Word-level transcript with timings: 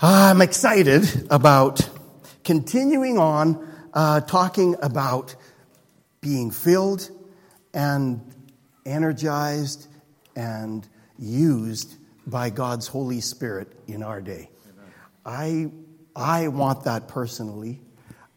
I'm 0.00 0.42
excited 0.42 1.26
about 1.28 1.90
continuing 2.44 3.18
on 3.18 3.68
uh, 3.92 4.20
talking 4.20 4.76
about 4.80 5.34
being 6.20 6.52
filled 6.52 7.10
and 7.74 8.20
energized 8.86 9.88
and 10.36 10.86
used 11.18 11.96
by 12.28 12.48
God's 12.50 12.86
Holy 12.86 13.20
Spirit 13.20 13.72
in 13.88 14.04
our 14.04 14.20
day. 14.20 14.50
I, 15.26 15.72
I 16.14 16.46
want 16.46 16.84
that 16.84 17.08
personally, 17.08 17.80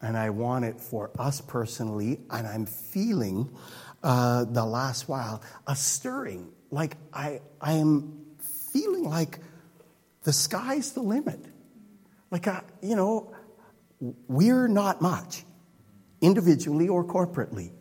and 0.02 0.18
I 0.18 0.32
want 0.32 0.66
it 0.66 0.80
for 0.80 1.12
us 1.20 1.41
personally, 1.41 2.21
and 2.32 2.48
I'm 2.48 2.66
feeling 2.66 3.55
uh, 4.02 4.46
the 4.46 4.66
last 4.66 5.07
while 5.07 5.43
a 5.68 5.75
stirring. 5.75 6.54
Like 6.71 6.98
I, 7.14 7.41
I 7.62 7.73
am 7.73 8.20
feeling 8.73 9.04
like 9.04 9.38
the 10.23 10.34
sky's 10.34 10.93
the 10.93 11.02
limit. 11.02 11.50
Like, 12.32 12.48
I, 12.48 12.62
you 12.82 12.96
know, 12.96 13.36
we're 14.28 14.68
not 14.68 15.02
much, 15.02 15.44
individually 16.21 16.88
or 16.88 17.04
corporately, 17.04 17.71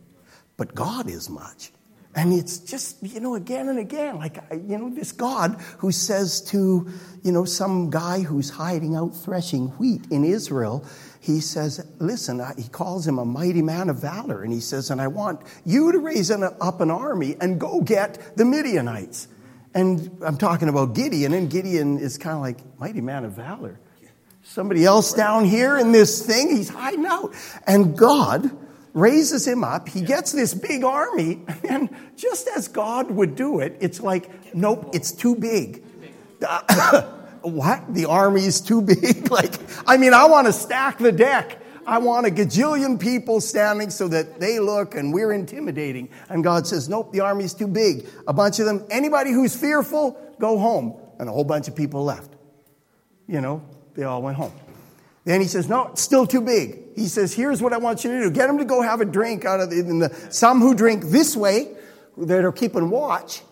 but 0.57 0.75
God 0.75 1.09
is 1.09 1.29
much. 1.29 1.71
And 2.13 2.33
it's 2.33 2.59
just, 2.59 3.01
you 3.01 3.21
know, 3.21 3.35
again 3.35 3.69
and 3.69 3.79
again, 3.79 4.17
like, 4.17 4.37
you 4.51 4.77
know, 4.77 4.89
this 4.89 5.13
God 5.13 5.55
who 5.77 5.93
says 5.93 6.41
to, 6.49 6.91
you 7.23 7.31
know, 7.31 7.45
some 7.45 7.89
guy 7.89 8.19
who's 8.19 8.49
hiding 8.49 8.97
out 8.97 9.15
threshing 9.15 9.67
wheat 9.77 10.07
in 10.11 10.25
Israel, 10.25 10.85
he 11.21 11.39
says, 11.39 11.85
listen, 11.99 12.43
he 12.57 12.67
calls 12.67 13.07
him 13.07 13.17
a 13.17 13.23
mighty 13.23 13.61
man 13.61 13.89
of 13.89 14.01
valor. 14.01 14.43
And 14.43 14.51
he 14.51 14.59
says, 14.59 14.89
and 14.89 14.99
I 14.99 15.07
want 15.07 15.39
you 15.63 15.93
to 15.93 15.99
raise 15.99 16.29
an, 16.29 16.43
up 16.43 16.81
an 16.81 16.91
army 16.91 17.37
and 17.39 17.57
go 17.57 17.79
get 17.79 18.35
the 18.35 18.43
Midianites. 18.43 19.29
And 19.73 20.17
I'm 20.21 20.37
talking 20.37 20.67
about 20.67 20.95
Gideon, 20.95 21.31
and 21.31 21.49
Gideon 21.49 21.97
is 21.97 22.17
kind 22.17 22.35
of 22.35 22.41
like, 22.41 22.77
mighty 22.77 22.99
man 22.99 23.23
of 23.23 23.31
valor 23.31 23.79
somebody 24.43 24.85
else 24.85 25.13
down 25.13 25.45
here 25.45 25.77
in 25.77 25.91
this 25.91 26.25
thing. 26.25 26.55
He's 26.55 26.69
hiding 26.69 27.05
out. 27.05 27.33
And 27.67 27.97
God 27.97 28.51
raises 28.93 29.47
him 29.47 29.63
up. 29.63 29.87
He 29.87 30.01
gets 30.01 30.31
this 30.31 30.53
big 30.53 30.83
army. 30.83 31.41
And 31.69 31.89
just 32.17 32.49
as 32.49 32.67
God 32.67 33.09
would 33.11 33.35
do 33.35 33.59
it, 33.59 33.77
it's 33.79 34.01
like, 34.01 34.53
nope, 34.53 34.89
it's 34.93 35.13
too 35.13 35.35
big. 35.35 35.83
what? 37.41 37.93
The 37.93 38.05
army 38.09 38.45
is 38.45 38.59
too 38.59 38.81
big? 38.81 39.31
like, 39.31 39.53
I 39.87 39.95
mean, 39.97 40.13
I 40.13 40.25
want 40.25 40.47
to 40.47 40.53
stack 40.53 40.97
the 40.97 41.11
deck. 41.11 41.59
I 41.85 41.99
want 41.99 42.27
a 42.27 42.29
gajillion 42.29 42.99
people 42.99 43.41
standing 43.41 43.89
so 43.89 44.07
that 44.09 44.39
they 44.39 44.59
look 44.59 44.95
and 44.95 45.13
we're 45.13 45.31
intimidating. 45.31 46.09
And 46.29 46.43
God 46.43 46.67
says, 46.67 46.89
nope, 46.89 47.11
the 47.11 47.21
army's 47.21 47.53
too 47.53 47.67
big. 47.67 48.05
A 48.27 48.33
bunch 48.33 48.59
of 48.59 48.65
them, 48.65 48.85
anybody 48.89 49.31
who's 49.31 49.55
fearful, 49.55 50.19
go 50.39 50.57
home. 50.57 50.99
And 51.19 51.29
a 51.29 51.31
whole 51.31 51.43
bunch 51.43 51.67
of 51.67 51.75
people 51.75 52.03
left. 52.03 52.33
You 53.27 53.41
know, 53.41 53.63
they 54.01 54.05
all 54.05 54.23
went 54.23 54.35
home. 54.35 54.51
Then 55.25 55.41
he 55.41 55.47
says, 55.47 55.69
No, 55.69 55.89
it's 55.89 56.01
still 56.01 56.25
too 56.25 56.41
big. 56.41 56.95
He 56.95 57.05
says, 57.05 57.35
Here's 57.35 57.61
what 57.61 57.71
I 57.71 57.77
want 57.77 58.03
you 58.03 58.11
to 58.11 58.23
do 58.23 58.31
get 58.31 58.47
them 58.47 58.57
to 58.57 58.65
go 58.65 58.81
have 58.81 58.99
a 58.99 59.05
drink 59.05 59.45
out 59.45 59.59
of 59.59 59.69
the, 59.69 59.83
the 59.83 60.27
some 60.31 60.59
who 60.59 60.73
drink 60.73 61.03
this 61.05 61.37
way, 61.37 61.75
that 62.17 62.43
are 62.43 62.51
keeping 62.51 62.89
watch, 62.89 63.43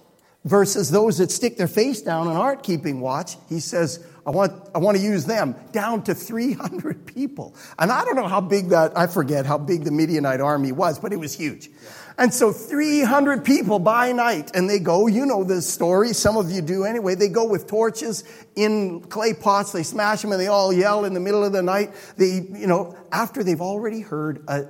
versus 0.43 0.89
those 0.89 1.19
that 1.19 1.29
stick 1.29 1.57
their 1.57 1.67
face 1.67 2.01
down 2.01 2.27
and 2.27 2.35
aren't 2.35 2.63
keeping 2.63 2.99
watch. 2.99 3.37
He 3.47 3.59
says, 3.59 4.03
I 4.25 4.31
want, 4.31 4.69
I 4.73 4.79
want 4.79 4.97
to 4.97 5.03
use 5.03 5.25
them 5.25 5.55
down 5.71 6.03
to 6.03 6.15
300 6.15 7.05
people. 7.15 7.55
And 7.77 7.91
I 7.91 8.03
don't 8.05 8.15
know 8.15 8.27
how 8.27 8.41
big 8.41 8.69
that, 8.69 8.97
I 8.97 9.07
forget 9.07 9.45
how 9.45 9.57
big 9.57 9.83
the 9.83 9.91
Midianite 9.91 10.41
army 10.41 10.71
was, 10.71 10.99
but 10.99 11.13
it 11.13 11.19
was 11.19 11.33
huge. 11.35 11.69
And 12.17 12.33
so 12.33 12.51
300 12.51 13.45
people 13.45 13.79
by 13.79 14.11
night, 14.11 14.51
and 14.53 14.69
they 14.69 14.79
go, 14.79 15.07
you 15.07 15.25
know 15.25 15.45
the 15.45 15.61
story, 15.61 16.11
some 16.11 16.35
of 16.35 16.51
you 16.51 16.61
do 16.61 16.83
anyway. 16.83 17.15
They 17.15 17.29
go 17.29 17.47
with 17.47 17.65
torches 17.65 18.25
in 18.57 18.99
clay 19.03 19.33
pots, 19.33 19.71
they 19.71 19.83
smash 19.83 20.21
them, 20.21 20.33
and 20.33 20.41
they 20.41 20.47
all 20.47 20.73
yell 20.73 21.05
in 21.05 21.13
the 21.13 21.21
middle 21.21 21.45
of 21.45 21.53
the 21.53 21.63
night. 21.63 21.93
They, 22.17 22.41
you 22.41 22.67
know, 22.67 22.97
after 23.09 23.41
they've 23.41 23.61
already 23.61 24.01
heard 24.01 24.43
a, 24.49 24.67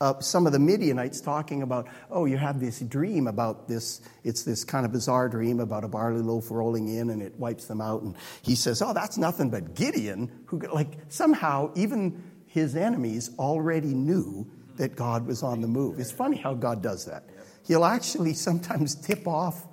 uh, 0.00 0.18
some 0.20 0.46
of 0.46 0.52
the 0.52 0.58
Midianites 0.58 1.20
talking 1.20 1.62
about, 1.62 1.86
oh, 2.10 2.24
you 2.24 2.38
have 2.38 2.58
this 2.58 2.80
dream 2.80 3.26
about 3.26 3.68
this. 3.68 4.00
It's 4.24 4.44
this 4.44 4.64
kind 4.64 4.86
of 4.86 4.92
bizarre 4.92 5.28
dream 5.28 5.60
about 5.60 5.84
a 5.84 5.88
barley 5.88 6.22
loaf 6.22 6.50
rolling 6.50 6.88
in 6.88 7.10
and 7.10 7.22
it 7.22 7.38
wipes 7.38 7.66
them 7.66 7.82
out. 7.82 8.02
And 8.02 8.16
he 8.40 8.54
says, 8.54 8.80
oh, 8.80 8.94
that's 8.94 9.18
nothing 9.18 9.50
but 9.50 9.74
Gideon, 9.74 10.44
who, 10.46 10.60
like, 10.72 10.88
somehow 11.08 11.70
even 11.76 12.22
his 12.46 12.76
enemies 12.76 13.30
already 13.38 13.94
knew 13.94 14.50
that 14.76 14.96
God 14.96 15.26
was 15.26 15.42
on 15.42 15.60
the 15.60 15.68
move. 15.68 16.00
It's 16.00 16.10
funny 16.10 16.38
how 16.38 16.54
God 16.54 16.82
does 16.82 17.04
that. 17.04 17.24
He'll 17.66 17.84
actually 17.84 18.32
sometimes 18.32 18.94
tip 18.94 19.28
off 19.28 19.66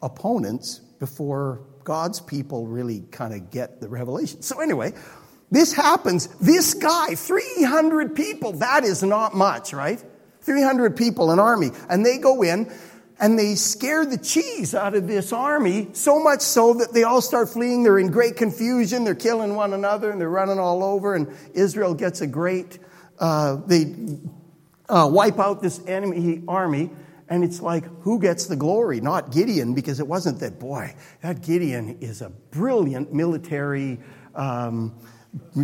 opponents 0.00 0.78
before 0.78 1.66
God's 1.82 2.20
people 2.20 2.66
really 2.66 3.00
kind 3.10 3.34
of 3.34 3.50
get 3.50 3.80
the 3.80 3.88
revelation. 3.88 4.42
So, 4.42 4.60
anyway, 4.60 4.92
this 5.50 5.72
happens. 5.72 6.26
This 6.40 6.74
guy, 6.74 7.14
300 7.14 8.14
people, 8.14 8.52
that 8.54 8.84
is 8.84 9.02
not 9.02 9.34
much, 9.34 9.72
right? 9.72 10.02
300 10.42 10.96
people, 10.96 11.30
an 11.30 11.38
army. 11.38 11.70
And 11.88 12.04
they 12.04 12.18
go 12.18 12.42
in 12.42 12.72
and 13.20 13.38
they 13.38 13.54
scare 13.54 14.06
the 14.06 14.18
cheese 14.18 14.74
out 14.74 14.94
of 14.94 15.08
this 15.08 15.32
army, 15.32 15.88
so 15.92 16.22
much 16.22 16.40
so 16.40 16.74
that 16.74 16.92
they 16.92 17.02
all 17.02 17.20
start 17.20 17.48
fleeing. 17.48 17.82
They're 17.82 17.98
in 17.98 18.10
great 18.10 18.36
confusion. 18.36 19.04
They're 19.04 19.14
killing 19.14 19.54
one 19.54 19.72
another 19.72 20.10
and 20.10 20.20
they're 20.20 20.28
running 20.28 20.58
all 20.58 20.84
over. 20.84 21.14
And 21.14 21.34
Israel 21.54 21.94
gets 21.94 22.20
a 22.20 22.26
great 22.26 22.78
uh, 23.18 23.56
they 23.66 23.94
uh, 24.88 25.08
wipe 25.10 25.38
out 25.38 25.60
this 25.60 25.80
enemy 25.86 26.42
army, 26.46 26.90
and 27.28 27.44
it's 27.44 27.60
like, 27.60 27.84
who 28.02 28.20
gets 28.20 28.46
the 28.46 28.56
glory? 28.56 29.00
Not 29.00 29.32
Gideon, 29.32 29.74
because 29.74 30.00
it 30.00 30.06
wasn't 30.06 30.40
that, 30.40 30.58
boy, 30.58 30.94
that 31.20 31.42
Gideon 31.42 31.98
is 32.00 32.22
a 32.22 32.30
brilliant 32.30 33.12
military 33.12 33.98
um, 34.34 34.94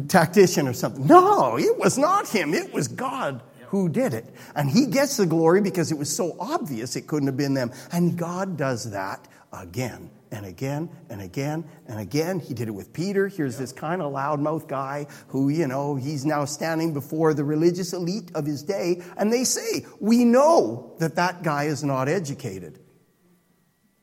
tactician 0.09 0.69
or 0.69 0.73
something. 0.73 1.07
No, 1.07 1.57
it 1.59 1.79
was 1.79 1.99
not 1.99 2.29
him, 2.29 2.55
it 2.55 2.73
was 2.73 2.89
God 2.89 3.43
who 3.69 3.89
did 3.89 4.15
it. 4.15 4.33
And 4.55 4.71
he 4.71 4.87
gets 4.87 5.17
the 5.17 5.27
glory 5.27 5.61
because 5.61 5.91
it 5.91 5.99
was 5.99 6.15
so 6.15 6.37
obvious 6.39 6.95
it 6.97 7.07
couldn't 7.07 7.27
have 7.27 7.37
been 7.37 7.55
them. 7.55 7.73
And 7.91 8.17
God 8.17 8.57
does 8.57 8.93
that 8.93 9.27
again 9.53 10.11
and 10.31 10.47
again 10.47 10.91
and 11.11 11.21
again 11.21 11.65
and 11.87 11.99
again. 11.99 12.39
He 12.39 12.55
did 12.55 12.69
it 12.69 12.71
with 12.71 12.93
Peter. 12.93 13.27
Here's 13.27 13.59
this 13.59 13.73
kind 13.73 14.01
of 14.01 14.13
loudmouth 14.13 14.69
guy 14.69 15.07
who, 15.29 15.49
you 15.49 15.67
know, 15.67 15.97
he's 15.97 16.25
now 16.25 16.45
standing 16.45 16.95
before 16.95 17.35
the 17.35 17.45
religious 17.45 17.93
elite 17.93 18.31
of 18.35 18.47
his 18.47 18.63
day, 18.63 19.03
and 19.17 19.33
they 19.33 19.45
say, 19.45 19.87
We 19.99 20.25
know 20.25 20.95
that 20.99 21.17
that 21.17 21.43
guy 21.43 21.65
is 21.65 21.83
not 21.83 22.09
educated. 22.09 22.79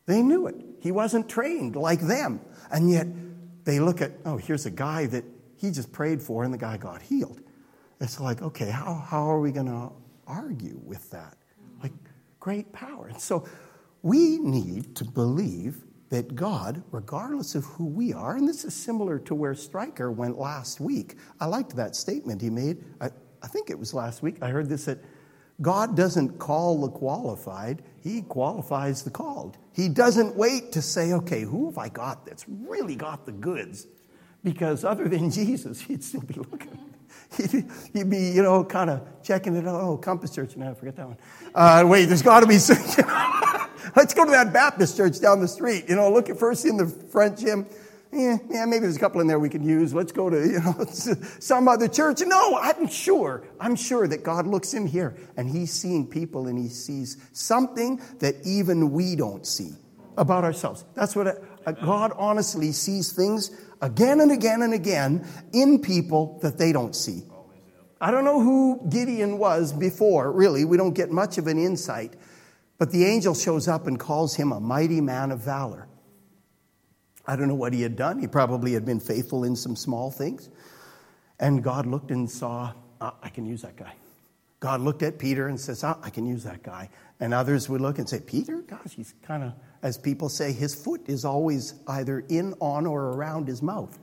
They 0.05 0.21
knew 0.21 0.47
it. 0.47 0.55
He 0.81 0.91
wasn't 0.91 1.29
trained 1.29 1.75
like 1.75 2.01
them. 2.01 2.41
And 2.71 2.89
yet 2.89 3.07
they 3.63 3.79
look 3.79 4.01
at, 4.01 4.11
oh, 4.25 4.37
here's 4.37 4.65
a 4.65 4.71
guy 4.71 5.05
that 5.05 5.23
he 5.61 5.69
just 5.69 5.91
prayed 5.91 6.21
for, 6.21 6.43
and 6.43 6.51
the 6.51 6.57
guy 6.57 6.75
got 6.75 7.03
healed. 7.03 7.39
It's 7.99 8.19
like, 8.19 8.41
okay, 8.41 8.71
how, 8.71 8.95
how 8.95 9.29
are 9.29 9.39
we 9.39 9.51
going 9.51 9.67
to 9.67 9.91
argue 10.25 10.81
with 10.83 11.11
that? 11.11 11.37
Like, 11.83 11.91
great 12.39 12.73
power. 12.73 13.07
And 13.07 13.21
so 13.21 13.47
we 14.01 14.39
need 14.39 14.95
to 14.95 15.05
believe 15.05 15.83
that 16.09 16.35
God, 16.35 16.83
regardless 16.91 17.53
of 17.53 17.63
who 17.65 17.85
we 17.85 18.11
are, 18.11 18.35
and 18.35 18.47
this 18.47 18.65
is 18.65 18.73
similar 18.73 19.19
to 19.19 19.35
where 19.35 19.53
Stryker 19.53 20.11
went 20.11 20.39
last 20.39 20.79
week. 20.79 21.17
I 21.39 21.45
liked 21.45 21.75
that 21.75 21.95
statement 21.95 22.41
he 22.41 22.49
made. 22.49 22.83
I, 22.99 23.11
I 23.43 23.47
think 23.47 23.69
it 23.69 23.77
was 23.77 23.93
last 23.93 24.23
week. 24.23 24.37
I 24.41 24.49
heard 24.49 24.67
this 24.67 24.85
that 24.85 24.97
God 25.61 25.95
doesn't 25.95 26.39
call 26.39 26.81
the 26.81 26.89
qualified, 26.89 27.83
He 28.01 28.23
qualifies 28.23 29.03
the 29.03 29.11
called. 29.11 29.59
He 29.73 29.89
doesn't 29.89 30.35
wait 30.35 30.71
to 30.71 30.81
say, 30.81 31.13
okay, 31.13 31.41
who 31.41 31.67
have 31.67 31.77
I 31.77 31.87
got 31.89 32.25
that's 32.25 32.45
really 32.49 32.95
got 32.95 33.27
the 33.27 33.31
goods? 33.31 33.85
Because 34.43 34.83
other 34.83 35.07
than 35.07 35.29
Jesus, 35.31 35.81
He'd 35.81 36.03
still 36.03 36.21
be 36.21 36.35
looking. 36.35 36.77
He'd, 37.37 37.65
he'd 37.93 38.09
be, 38.09 38.31
you 38.31 38.43
know, 38.43 38.63
kind 38.63 38.89
of 38.89 39.07
checking 39.23 39.55
it 39.55 39.67
out. 39.67 39.81
Oh, 39.81 39.97
Compass 39.97 40.31
Church. 40.31 40.57
No, 40.57 40.73
forget 40.75 40.97
that 40.97 41.07
one. 41.07 41.17
Uh, 41.55 41.85
wait, 41.87 42.05
there's 42.05 42.21
got 42.21 42.41
to 42.41 42.47
be 42.47 42.57
some. 42.57 42.77
Let's 43.95 44.13
go 44.13 44.25
to 44.25 44.31
that 44.31 44.53
Baptist 44.53 44.97
church 44.97 45.19
down 45.19 45.39
the 45.39 45.47
street. 45.47 45.85
You 45.87 45.95
know, 45.95 46.11
look 46.11 46.29
at 46.29 46.37
first 46.37 46.65
in 46.65 46.77
the 46.77 46.87
front 46.87 47.39
gym. 47.39 47.65
Yeah, 48.13 48.37
yeah, 48.49 48.65
maybe 48.65 48.81
there's 48.81 48.97
a 48.97 48.99
couple 48.99 49.21
in 49.21 49.27
there 49.27 49.39
we 49.39 49.49
can 49.49 49.63
use. 49.63 49.93
Let's 49.93 50.11
go 50.11 50.29
to, 50.29 50.37
you 50.37 50.59
know, 50.59 50.85
some 51.39 51.67
other 51.67 51.87
church. 51.87 52.21
No, 52.25 52.57
I'm 52.57 52.87
sure, 52.87 53.43
I'm 53.59 53.75
sure 53.75 54.07
that 54.07 54.23
God 54.23 54.47
looks 54.47 54.73
in 54.73 54.85
here 54.85 55.15
and 55.37 55.49
he's 55.49 55.71
seeing 55.71 56.05
people 56.05 56.47
and 56.47 56.59
he 56.59 56.67
sees 56.67 57.17
something 57.31 58.01
that 58.19 58.35
even 58.43 58.91
we 58.91 59.15
don't 59.15 59.47
see 59.47 59.71
about 60.17 60.43
ourselves. 60.43 60.83
That's 60.93 61.15
what 61.15 61.27
a 61.65 61.73
God 61.73 62.11
honestly 62.17 62.73
sees 62.73 63.13
things 63.13 63.51
again 63.81 64.21
and 64.21 64.31
again 64.31 64.61
and 64.61 64.73
again 64.73 65.27
in 65.53 65.81
people 65.81 66.39
that 66.41 66.57
they 66.57 66.71
don't 66.71 66.95
see. 66.95 67.23
I 67.99 68.09
don't 68.09 68.25
know 68.25 68.41
who 68.41 68.87
Gideon 68.89 69.37
was 69.37 69.73
before, 69.73 70.31
really. 70.31 70.65
We 70.65 70.77
don't 70.77 70.93
get 70.93 71.11
much 71.11 71.37
of 71.37 71.47
an 71.47 71.57
insight. 71.57 72.15
But 72.79 72.91
the 72.91 73.05
angel 73.05 73.35
shows 73.35 73.67
up 73.67 73.85
and 73.85 73.99
calls 73.99 74.35
him 74.35 74.51
a 74.51 74.59
mighty 74.59 75.01
man 75.01 75.31
of 75.31 75.39
valor. 75.39 75.87
I 77.27 77.35
don't 77.35 77.47
know 77.47 77.55
what 77.55 77.73
he 77.73 77.83
had 77.83 77.95
done. 77.95 78.17
He 78.17 78.25
probably 78.25 78.73
had 78.73 78.85
been 78.85 78.99
faithful 78.99 79.43
in 79.43 79.55
some 79.55 79.75
small 79.75 80.09
things. 80.09 80.49
And 81.39 81.63
God 81.63 81.85
looked 81.85 82.09
and 82.09 82.29
saw, 82.29 82.73
oh, 82.99 83.13
I 83.21 83.29
can 83.29 83.45
use 83.45 83.61
that 83.61 83.75
guy. 83.75 83.93
God 84.59 84.81
looked 84.81 85.03
at 85.03 85.19
Peter 85.19 85.47
and 85.47 85.59
says, 85.59 85.83
oh, 85.83 85.99
I 86.01 86.09
can 86.09 86.25
use 86.25 86.43
that 86.43 86.63
guy. 86.63 86.89
And 87.19 87.35
others 87.35 87.69
would 87.69 87.81
look 87.81 87.99
and 87.99 88.09
say, 88.09 88.19
Peter? 88.19 88.61
Gosh, 88.61 88.95
he's 88.95 89.13
kind 89.21 89.43
of, 89.43 89.53
as 89.83 89.97
people 89.97 90.29
say, 90.29 90.51
his 90.51 90.75
foot 90.75 91.01
is 91.07 91.25
always 91.25 91.73
either 91.87 92.19
in, 92.29 92.53
on, 92.59 92.85
or 92.85 93.13
around 93.13 93.47
his 93.47 93.61
mouth. 93.61 93.97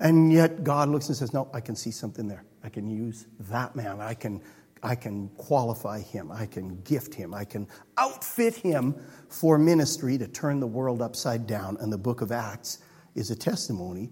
And 0.00 0.32
yet 0.32 0.64
God 0.64 0.88
looks 0.88 1.08
and 1.08 1.16
says, 1.16 1.32
No, 1.32 1.48
I 1.52 1.60
can 1.60 1.76
see 1.76 1.90
something 1.90 2.26
there. 2.26 2.44
I 2.64 2.68
can 2.68 2.88
use 2.88 3.26
that 3.40 3.76
man. 3.76 4.00
I 4.00 4.14
can, 4.14 4.40
I 4.82 4.94
can 4.94 5.28
qualify 5.36 6.00
him. 6.00 6.32
I 6.32 6.46
can 6.46 6.80
gift 6.82 7.14
him. 7.14 7.34
I 7.34 7.44
can 7.44 7.68
outfit 7.96 8.54
him 8.56 8.96
for 9.28 9.58
ministry 9.58 10.18
to 10.18 10.26
turn 10.26 10.60
the 10.60 10.66
world 10.66 11.02
upside 11.02 11.46
down. 11.46 11.76
And 11.80 11.92
the 11.92 11.98
book 11.98 12.22
of 12.22 12.32
Acts 12.32 12.78
is 13.14 13.30
a 13.30 13.36
testimony 13.36 14.10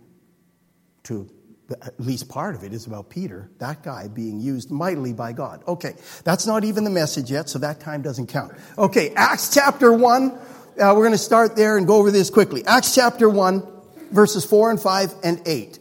to 1.05 1.29
at 1.83 1.99
least 2.01 2.29
part 2.29 2.55
of 2.55 2.65
it 2.65 2.73
is 2.73 2.87
about 2.87 3.11
Peter, 3.11 3.51
that 3.59 3.83
guy 3.83 4.09
being 4.09 4.41
used 4.41 4.71
mightily 4.71 5.13
by 5.13 5.33
God. 5.33 5.63
Okay, 5.69 5.95
that's 6.25 6.47
not 6.47 6.65
even 6.65 6.85
the 6.85 6.91
message 6.91 7.31
yet, 7.31 7.49
so 7.49 7.59
that 7.59 7.79
time 7.81 8.01
doesn't 8.01 8.29
count. 8.29 8.53
Okay, 8.79 9.11
Acts 9.15 9.53
chapter 9.53 9.93
1. 9.93 10.39
Uh, 10.79 10.93
we're 10.95 11.03
going 11.03 11.11
to 11.11 11.19
start 11.19 11.57
there 11.57 11.77
and 11.77 11.89
go 11.89 11.97
over 11.97 12.13
this 12.13 12.31
quickly. 12.31 12.65
Acts 12.65 12.95
chapter 12.95 13.29
1, 13.29 13.67
verses 14.13 14.45
4 14.45 14.71
and 14.71 14.81
5 14.81 15.15
and 15.25 15.43
8. 15.45 15.77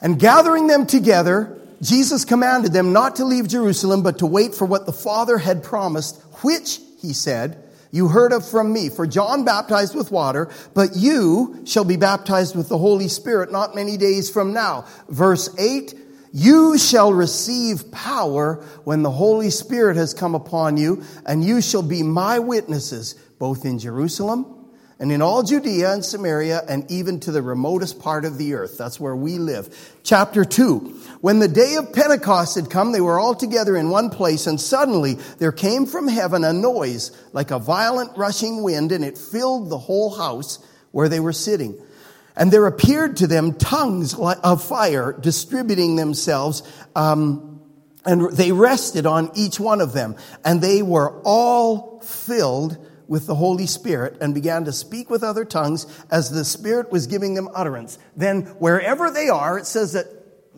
And 0.00 0.20
gathering 0.20 0.68
them 0.68 0.86
together, 0.86 1.60
Jesus 1.82 2.24
commanded 2.24 2.72
them 2.72 2.92
not 2.92 3.16
to 3.16 3.24
leave 3.24 3.48
Jerusalem, 3.48 4.04
but 4.04 4.18
to 4.18 4.26
wait 4.26 4.54
for 4.54 4.66
what 4.66 4.86
the 4.86 4.92
Father 4.92 5.36
had 5.36 5.64
promised, 5.64 6.20
which, 6.44 6.78
he 7.00 7.12
said, 7.12 7.60
you 7.90 8.06
heard 8.06 8.32
of 8.32 8.48
from 8.48 8.72
me. 8.72 8.88
For 8.88 9.04
John 9.04 9.44
baptized 9.44 9.96
with 9.96 10.12
water, 10.12 10.48
but 10.74 10.90
you 10.94 11.62
shall 11.66 11.84
be 11.84 11.96
baptized 11.96 12.54
with 12.54 12.68
the 12.68 12.78
Holy 12.78 13.08
Spirit 13.08 13.50
not 13.50 13.74
many 13.74 13.96
days 13.96 14.30
from 14.30 14.52
now. 14.52 14.86
Verse 15.08 15.52
8, 15.58 15.92
you 16.32 16.78
shall 16.78 17.12
receive 17.12 17.90
power 17.90 18.64
when 18.84 19.02
the 19.02 19.10
Holy 19.10 19.50
Spirit 19.50 19.96
has 19.96 20.14
come 20.14 20.36
upon 20.36 20.76
you, 20.76 21.02
and 21.26 21.42
you 21.42 21.60
shall 21.60 21.82
be 21.82 22.04
my 22.04 22.38
witnesses, 22.38 23.16
both 23.40 23.64
in 23.64 23.78
Jerusalem 23.78 24.60
and 25.00 25.10
in 25.10 25.22
all 25.22 25.42
Judea 25.42 25.94
and 25.94 26.04
Samaria 26.04 26.60
and 26.68 26.88
even 26.90 27.18
to 27.20 27.32
the 27.32 27.40
remotest 27.40 27.98
part 27.98 28.26
of 28.26 28.36
the 28.36 28.52
earth. 28.52 28.76
That's 28.76 29.00
where 29.00 29.16
we 29.16 29.38
live. 29.38 29.96
Chapter 30.04 30.44
2. 30.44 30.78
When 31.22 31.38
the 31.38 31.48
day 31.48 31.76
of 31.76 31.94
Pentecost 31.94 32.56
had 32.56 32.68
come, 32.68 32.92
they 32.92 33.00
were 33.00 33.18
all 33.18 33.34
together 33.34 33.78
in 33.78 33.88
one 33.88 34.10
place, 34.10 34.46
and 34.46 34.60
suddenly 34.60 35.14
there 35.38 35.52
came 35.52 35.86
from 35.86 36.06
heaven 36.06 36.44
a 36.44 36.52
noise 36.52 37.12
like 37.32 37.50
a 37.50 37.58
violent 37.58 38.16
rushing 38.18 38.62
wind, 38.62 38.92
and 38.92 39.02
it 39.02 39.16
filled 39.16 39.70
the 39.70 39.78
whole 39.78 40.14
house 40.14 40.58
where 40.90 41.08
they 41.08 41.20
were 41.20 41.32
sitting. 41.32 41.80
And 42.36 42.52
there 42.52 42.66
appeared 42.66 43.16
to 43.18 43.26
them 43.26 43.54
tongues 43.54 44.14
of 44.14 44.62
fire 44.62 45.16
distributing 45.18 45.96
themselves, 45.96 46.62
um, 46.94 47.62
and 48.04 48.30
they 48.36 48.52
rested 48.52 49.06
on 49.06 49.30
each 49.34 49.58
one 49.58 49.80
of 49.80 49.94
them. 49.94 50.16
And 50.44 50.60
they 50.60 50.82
were 50.82 51.22
all 51.22 52.00
filled 52.00 52.86
with 53.10 53.26
the 53.26 53.34
Holy 53.34 53.66
Spirit 53.66 54.16
and 54.20 54.32
began 54.32 54.64
to 54.64 54.72
speak 54.72 55.10
with 55.10 55.24
other 55.24 55.44
tongues 55.44 55.84
as 56.12 56.30
the 56.30 56.44
Spirit 56.44 56.92
was 56.92 57.08
giving 57.08 57.34
them 57.34 57.48
utterance. 57.52 57.98
Then, 58.16 58.42
wherever 58.60 59.10
they 59.10 59.28
are, 59.28 59.58
it 59.58 59.66
says 59.66 59.94
that, 59.94 60.06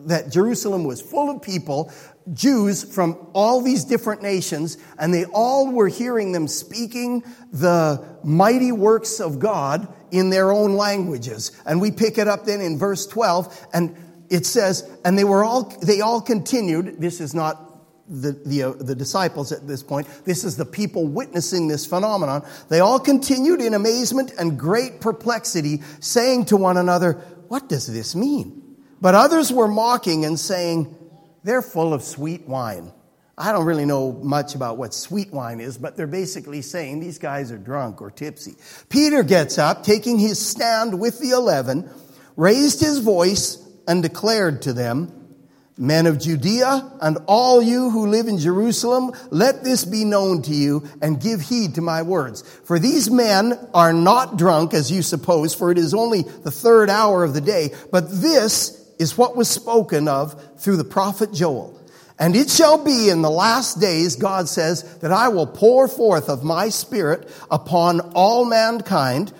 that 0.07 0.31
Jerusalem 0.31 0.83
was 0.83 1.01
full 1.01 1.31
of 1.31 1.41
people, 1.41 1.91
Jews 2.31 2.83
from 2.83 3.17
all 3.33 3.61
these 3.61 3.83
different 3.85 4.21
nations, 4.21 4.77
and 4.99 5.11
they 5.11 5.25
all 5.25 5.71
were 5.71 5.87
hearing 5.87 6.31
them 6.31 6.47
speaking 6.47 7.23
the 7.51 8.05
mighty 8.23 8.71
works 8.71 9.19
of 9.19 9.39
God 9.39 9.91
in 10.11 10.29
their 10.29 10.51
own 10.51 10.75
languages. 10.75 11.59
And 11.65 11.81
we 11.81 11.91
pick 11.91 12.19
it 12.19 12.27
up 12.27 12.45
then 12.45 12.61
in 12.61 12.77
verse 12.77 13.07
12, 13.07 13.67
and 13.73 13.97
it 14.29 14.45
says, 14.45 14.87
and 15.03 15.17
they 15.17 15.23
were 15.23 15.43
all, 15.43 15.63
they 15.81 16.01
all 16.01 16.21
continued, 16.21 17.01
this 17.01 17.19
is 17.19 17.33
not 17.33 17.72
the, 18.07 18.33
the, 18.45 18.63
uh, 18.63 18.71
the 18.73 18.95
disciples 18.95 19.51
at 19.51 19.67
this 19.67 19.81
point. 19.81 20.07
This 20.25 20.43
is 20.43 20.57
the 20.57 20.65
people 20.65 21.07
witnessing 21.07 21.67
this 21.67 21.85
phenomenon. 21.85 22.45
They 22.69 22.79
all 22.79 22.99
continued 22.99 23.61
in 23.61 23.73
amazement 23.73 24.33
and 24.37 24.59
great 24.59 25.01
perplexity, 25.01 25.81
saying 25.99 26.45
to 26.45 26.57
one 26.57 26.77
another, 26.77 27.13
What 27.47 27.69
does 27.69 27.87
this 27.87 28.15
mean? 28.15 28.77
But 28.99 29.15
others 29.15 29.51
were 29.51 29.67
mocking 29.67 30.25
and 30.25 30.39
saying, 30.39 30.95
They're 31.43 31.61
full 31.61 31.93
of 31.93 32.03
sweet 32.03 32.47
wine. 32.47 32.91
I 33.37 33.51
don't 33.51 33.65
really 33.65 33.85
know 33.85 34.11
much 34.11 34.53
about 34.53 34.77
what 34.77 34.93
sweet 34.93 35.31
wine 35.31 35.59
is, 35.59 35.77
but 35.77 35.97
they're 35.97 36.05
basically 36.05 36.61
saying 36.61 36.99
these 36.99 37.17
guys 37.17 37.51
are 37.51 37.57
drunk 37.57 37.99
or 37.99 38.11
tipsy. 38.11 38.55
Peter 38.89 39.23
gets 39.23 39.57
up, 39.57 39.83
taking 39.83 40.19
his 40.19 40.37
stand 40.37 40.99
with 40.99 41.19
the 41.19 41.31
eleven, 41.31 41.89
raised 42.35 42.79
his 42.79 42.99
voice, 42.99 43.57
and 43.87 44.03
declared 44.03 44.61
to 44.63 44.73
them, 44.73 45.22
Men 45.77 46.05
of 46.05 46.19
Judea 46.19 46.91
and 47.01 47.17
all 47.25 47.61
you 47.61 47.89
who 47.89 48.07
live 48.07 48.27
in 48.27 48.37
Jerusalem, 48.37 49.11
let 49.31 49.63
this 49.63 49.85
be 49.85 50.05
known 50.05 50.43
to 50.43 50.53
you 50.53 50.87
and 51.01 51.19
give 51.19 51.41
heed 51.41 51.75
to 51.75 51.81
my 51.81 52.03
words. 52.03 52.43
For 52.65 52.77
these 52.77 53.09
men 53.09 53.57
are 53.73 53.91
not 53.91 54.37
drunk 54.37 54.75
as 54.75 54.91
you 54.91 55.01
suppose, 55.01 55.55
for 55.55 55.71
it 55.71 55.79
is 55.79 55.93
only 55.93 56.21
the 56.21 56.51
third 56.51 56.91
hour 56.91 57.23
of 57.23 57.33
the 57.33 57.41
day, 57.41 57.71
but 57.91 58.09
this 58.09 58.79
is 58.99 59.17
what 59.17 59.35
was 59.35 59.49
spoken 59.49 60.07
of 60.07 60.59
through 60.59 60.77
the 60.77 60.83
prophet 60.83 61.33
Joel. 61.33 61.79
And 62.19 62.35
it 62.35 62.51
shall 62.51 62.83
be 62.83 63.09
in 63.09 63.23
the 63.23 63.31
last 63.31 63.81
days, 63.81 64.15
God 64.15 64.47
says, 64.47 64.99
that 64.99 65.11
I 65.11 65.29
will 65.29 65.47
pour 65.47 65.87
forth 65.87 66.29
of 66.29 66.43
my 66.43 66.69
spirit 66.69 67.27
upon 67.49 67.99
all 68.13 68.45
mankind. 68.45 69.33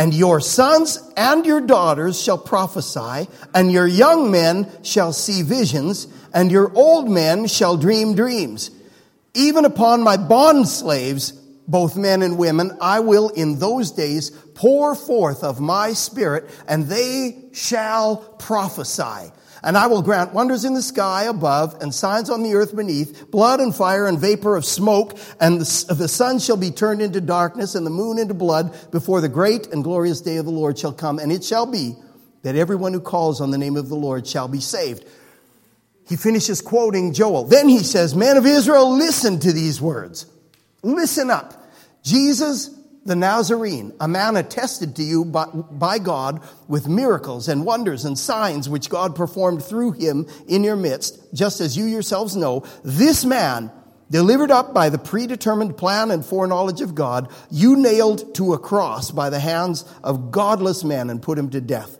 And 0.00 0.14
your 0.14 0.40
sons 0.40 0.98
and 1.14 1.44
your 1.44 1.60
daughters 1.60 2.18
shall 2.18 2.38
prophesy, 2.38 3.28
and 3.54 3.70
your 3.70 3.86
young 3.86 4.30
men 4.30 4.66
shall 4.82 5.12
see 5.12 5.42
visions, 5.42 6.06
and 6.32 6.50
your 6.50 6.72
old 6.74 7.10
men 7.10 7.46
shall 7.46 7.76
dream 7.76 8.14
dreams. 8.14 8.70
Even 9.34 9.66
upon 9.66 10.02
my 10.02 10.16
bond 10.16 10.68
slaves, 10.68 11.32
both 11.68 11.98
men 11.98 12.22
and 12.22 12.38
women, 12.38 12.78
I 12.80 13.00
will 13.00 13.28
in 13.28 13.58
those 13.58 13.90
days 13.90 14.30
pour 14.30 14.94
forth 14.94 15.44
of 15.44 15.60
my 15.60 15.92
spirit, 15.92 16.48
and 16.66 16.86
they 16.86 17.50
shall 17.52 18.16
prophesy. 18.38 19.30
And 19.62 19.76
I 19.76 19.88
will 19.88 20.02
grant 20.02 20.32
wonders 20.32 20.64
in 20.64 20.74
the 20.74 20.82
sky 20.82 21.24
above 21.24 21.76
and 21.82 21.94
signs 21.94 22.30
on 22.30 22.42
the 22.42 22.54
earth 22.54 22.74
beneath, 22.74 23.30
blood 23.30 23.60
and 23.60 23.74
fire 23.74 24.06
and 24.06 24.18
vapor 24.18 24.56
of 24.56 24.64
smoke, 24.64 25.18
and 25.38 25.60
the, 25.60 25.94
the, 25.94 26.08
sun 26.08 26.38
shall 26.38 26.56
be 26.56 26.70
turned 26.70 27.02
into 27.02 27.20
darkness 27.20 27.74
and 27.74 27.84
the 27.84 27.90
moon 27.90 28.18
into 28.18 28.32
blood 28.32 28.74
before 28.90 29.20
the 29.20 29.28
great 29.28 29.66
and 29.66 29.84
glorious 29.84 30.22
day 30.22 30.36
of 30.36 30.46
the 30.46 30.50
Lord 30.50 30.78
shall 30.78 30.92
come. 30.92 31.18
And 31.18 31.30
it 31.30 31.44
shall 31.44 31.66
be 31.66 31.94
that 32.42 32.56
everyone 32.56 32.94
who 32.94 33.00
calls 33.00 33.40
on 33.40 33.50
the 33.50 33.58
name 33.58 33.76
of 33.76 33.88
the 33.88 33.96
Lord 33.96 34.26
shall 34.26 34.48
be 34.48 34.60
saved. 34.60 35.04
He 36.08 36.16
finishes 36.16 36.62
quoting 36.62 37.12
Joel. 37.12 37.44
Then 37.44 37.68
he 37.68 37.80
says, 37.80 38.14
Men 38.14 38.36
of 38.36 38.46
Israel, 38.46 38.96
listen 38.96 39.38
to 39.40 39.52
these 39.52 39.80
words. 39.80 40.26
Listen 40.82 41.30
up. 41.30 41.54
Jesus 42.02 42.70
the 43.04 43.16
Nazarene, 43.16 43.94
a 43.98 44.06
man 44.06 44.36
attested 44.36 44.96
to 44.96 45.02
you 45.02 45.24
by, 45.24 45.46
by, 45.46 45.98
God 45.98 46.42
with 46.68 46.86
miracles 46.86 47.48
and 47.48 47.64
wonders 47.64 48.04
and 48.04 48.18
signs 48.18 48.68
which 48.68 48.90
God 48.90 49.16
performed 49.16 49.64
through 49.64 49.92
him 49.92 50.26
in 50.46 50.64
your 50.64 50.76
midst, 50.76 51.32
just 51.32 51.60
as 51.60 51.76
you 51.76 51.86
yourselves 51.86 52.36
know, 52.36 52.64
this 52.84 53.24
man, 53.24 53.70
delivered 54.10 54.50
up 54.50 54.74
by 54.74 54.90
the 54.90 54.98
predetermined 54.98 55.76
plan 55.76 56.10
and 56.10 56.24
foreknowledge 56.24 56.80
of 56.80 56.94
God, 56.94 57.32
you 57.50 57.76
nailed 57.76 58.34
to 58.34 58.52
a 58.52 58.58
cross 58.58 59.10
by 59.10 59.30
the 59.30 59.40
hands 59.40 59.84
of 60.02 60.30
godless 60.30 60.84
men 60.84 61.08
and 61.08 61.22
put 61.22 61.38
him 61.38 61.50
to 61.50 61.60
death. 61.60 61.96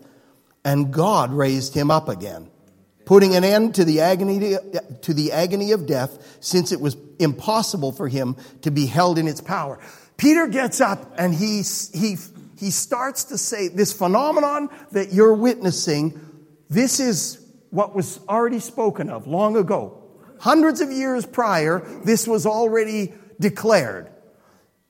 And 0.63 0.93
God 0.93 1.33
raised 1.33 1.73
him 1.73 1.89
up 1.89 2.09
again, 2.09 2.51
putting 3.05 3.35
an 3.35 3.43
end 3.43 3.75
to 3.75 3.85
the 3.85 4.01
agony, 4.01 4.55
to 5.01 5.13
the 5.13 5.31
agony 5.31 5.71
of 5.71 5.87
death, 5.87 6.37
since 6.41 6.71
it 6.71 6.79
was 6.79 6.95
impossible 7.21 7.91
for 7.91 8.07
him 8.07 8.35
to 8.61 8.71
be 8.71 8.85
held 8.85 9.17
in 9.17 9.27
its 9.27 9.41
power. 9.41 9.79
Peter 10.17 10.47
gets 10.47 10.81
up 10.81 11.13
and 11.17 11.33
he, 11.33 11.63
he, 11.93 12.17
he 12.57 12.71
starts 12.71 13.25
to 13.25 13.37
say, 13.37 13.67
This 13.67 13.93
phenomenon 13.93 14.69
that 14.91 15.13
you're 15.13 15.33
witnessing, 15.33 16.19
this 16.69 16.99
is 16.99 17.43
what 17.69 17.95
was 17.95 18.19
already 18.27 18.59
spoken 18.59 19.09
of 19.09 19.27
long 19.27 19.55
ago. 19.55 19.97
Hundreds 20.39 20.81
of 20.81 20.91
years 20.91 21.25
prior, 21.25 21.79
this 22.03 22.27
was 22.27 22.45
already 22.45 23.13
declared. 23.39 24.09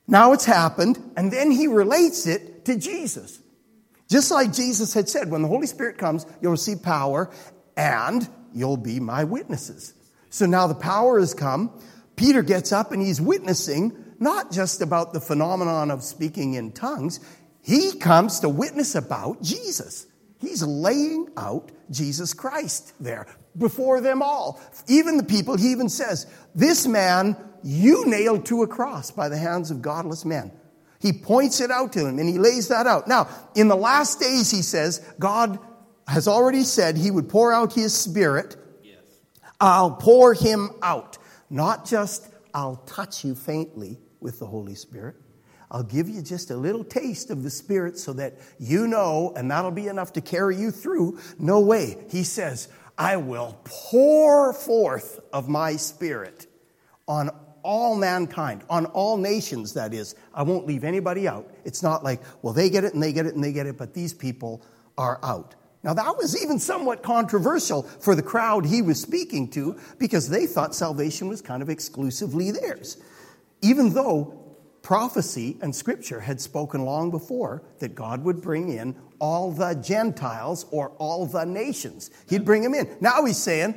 Now 0.07 0.33
it's 0.33 0.45
happened, 0.45 1.01
and 1.15 1.31
then 1.31 1.51
he 1.51 1.67
relates 1.67 2.27
it 2.27 2.65
to 2.65 2.77
Jesus. 2.77 3.39
Just 4.09 4.29
like 4.29 4.51
Jesus 4.51 4.93
had 4.93 5.07
said, 5.07 5.31
when 5.31 5.41
the 5.41 5.47
Holy 5.47 5.67
Spirit 5.67 5.97
comes, 5.97 6.25
you'll 6.41 6.51
receive 6.51 6.83
power 6.83 7.31
and 7.77 8.27
you'll 8.53 8.75
be 8.75 8.99
my 8.99 9.23
witnesses. 9.23 9.93
So 10.29 10.45
now 10.45 10.67
the 10.67 10.75
power 10.75 11.19
has 11.19 11.33
come. 11.33 11.71
Peter 12.21 12.43
gets 12.43 12.71
up 12.71 12.91
and 12.91 13.01
he's 13.01 13.19
witnessing 13.19 13.97
not 14.19 14.51
just 14.51 14.83
about 14.83 15.11
the 15.11 15.19
phenomenon 15.19 15.89
of 15.89 16.03
speaking 16.03 16.53
in 16.53 16.71
tongues, 16.71 17.19
he 17.63 17.97
comes 17.97 18.41
to 18.41 18.49
witness 18.49 18.93
about 18.93 19.41
Jesus. 19.41 20.05
He's 20.39 20.61
laying 20.61 21.29
out 21.35 21.71
Jesus 21.89 22.35
Christ 22.35 22.93
there 22.99 23.25
before 23.57 24.01
them 24.01 24.21
all. 24.21 24.61
Even 24.87 25.17
the 25.17 25.23
people, 25.23 25.57
he 25.57 25.71
even 25.71 25.89
says, 25.89 26.27
This 26.53 26.85
man 26.85 27.35
you 27.63 28.05
nailed 28.05 28.45
to 28.45 28.61
a 28.61 28.67
cross 28.67 29.09
by 29.09 29.27
the 29.27 29.37
hands 29.37 29.71
of 29.71 29.81
godless 29.81 30.23
men. 30.23 30.51
He 30.99 31.13
points 31.13 31.59
it 31.59 31.71
out 31.71 31.93
to 31.93 32.03
them 32.03 32.19
and 32.19 32.29
he 32.29 32.37
lays 32.37 32.67
that 32.67 32.85
out. 32.85 33.07
Now, 33.07 33.29
in 33.55 33.67
the 33.67 33.75
last 33.75 34.19
days, 34.19 34.51
he 34.51 34.61
says, 34.61 35.03
God 35.17 35.57
has 36.07 36.27
already 36.27 36.61
said 36.61 36.97
he 36.97 37.09
would 37.09 37.29
pour 37.29 37.51
out 37.51 37.73
his 37.73 37.95
spirit. 37.95 38.57
Yes. 38.83 38.99
I'll 39.59 39.95
pour 39.95 40.35
him 40.35 40.69
out. 40.83 41.17
Not 41.51 41.85
just 41.85 42.29
I'll 42.53 42.77
touch 42.87 43.23
you 43.23 43.35
faintly, 43.35 43.99
with 44.21 44.39
the 44.39 44.45
Holy 44.45 44.75
Spirit. 44.75 45.15
I'll 45.69 45.83
give 45.83 46.07
you 46.07 46.21
just 46.21 46.51
a 46.51 46.55
little 46.55 46.83
taste 46.83 47.29
of 47.29 47.43
the 47.43 47.49
Spirit 47.49 47.97
so 47.97 48.13
that 48.13 48.37
you 48.59 48.87
know, 48.87 49.33
and 49.35 49.49
that'll 49.49 49.71
be 49.71 49.87
enough 49.87 50.13
to 50.13 50.21
carry 50.21 50.55
you 50.55 50.69
through. 50.71 51.19
No 51.39 51.59
way. 51.59 51.97
He 52.09 52.23
says, 52.23 52.67
I 52.97 53.17
will 53.17 53.57
pour 53.63 54.53
forth 54.53 55.19
of 55.33 55.49
my 55.49 55.75
Spirit 55.77 56.47
on 57.07 57.29
all 57.63 57.95
mankind, 57.95 58.63
on 58.69 58.85
all 58.87 59.17
nations, 59.17 59.73
that 59.73 59.93
is. 59.93 60.15
I 60.33 60.43
won't 60.43 60.67
leave 60.67 60.83
anybody 60.83 61.27
out. 61.27 61.49
It's 61.63 61.83
not 61.83 62.03
like, 62.03 62.21
well, 62.41 62.53
they 62.53 62.69
get 62.69 62.83
it 62.83 62.93
and 62.93 63.01
they 63.01 63.13
get 63.13 63.25
it 63.25 63.35
and 63.35 63.43
they 63.43 63.53
get 63.53 63.65
it, 63.65 63.77
but 63.77 63.93
these 63.93 64.13
people 64.13 64.61
are 64.97 65.19
out. 65.23 65.55
Now, 65.83 65.93
that 65.95 66.17
was 66.17 66.41
even 66.41 66.59
somewhat 66.59 67.01
controversial 67.01 67.83
for 67.83 68.15
the 68.15 68.21
crowd 68.21 68.65
he 68.65 68.81
was 68.81 69.01
speaking 69.01 69.49
to 69.51 69.77
because 69.97 70.29
they 70.29 70.45
thought 70.45 70.75
salvation 70.75 71.27
was 71.27 71.41
kind 71.41 71.63
of 71.63 71.69
exclusively 71.69 72.51
theirs. 72.51 72.97
Even 73.61 73.93
though 73.93 74.41
prophecy 74.81 75.57
and 75.61 75.75
scripture 75.75 76.19
had 76.19 76.41
spoken 76.41 76.83
long 76.85 77.11
before 77.11 77.63
that 77.79 77.95
God 77.95 78.23
would 78.23 78.41
bring 78.41 78.69
in 78.69 78.95
all 79.19 79.51
the 79.51 79.75
Gentiles 79.75 80.65
or 80.71 80.89
all 80.97 81.25
the 81.25 81.45
nations. 81.45 82.09
He'd 82.29 82.45
bring 82.45 82.63
them 82.63 82.73
in. 82.73 82.89
Now 82.99 83.23
he's 83.25 83.37
saying, 83.37 83.75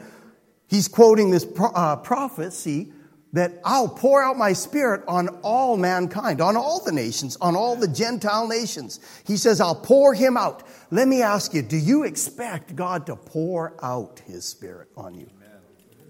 he's 0.68 0.88
quoting 0.88 1.30
this 1.30 1.44
pro- 1.44 1.72
uh, 1.72 1.96
prophecy 1.96 2.92
that 3.34 3.60
I'll 3.64 3.88
pour 3.88 4.22
out 4.22 4.36
my 4.36 4.52
spirit 4.52 5.02
on 5.08 5.26
all 5.42 5.76
mankind, 5.76 6.40
on 6.40 6.56
all 6.56 6.80
the 6.84 6.92
nations, 6.92 7.36
on 7.40 7.56
all 7.56 7.74
the 7.74 7.88
Gentile 7.88 8.46
nations. 8.46 9.00
He 9.26 9.36
says, 9.36 9.60
I'll 9.60 9.74
pour 9.74 10.14
him 10.14 10.36
out. 10.36 10.62
Let 10.92 11.08
me 11.08 11.20
ask 11.20 11.52
you, 11.52 11.60
do 11.60 11.76
you 11.76 12.04
expect 12.04 12.76
God 12.76 13.06
to 13.06 13.16
pour 13.16 13.74
out 13.82 14.22
his 14.24 14.44
spirit 14.44 14.88
on 14.96 15.14
you? 15.14 15.28
Amen. 15.36 15.50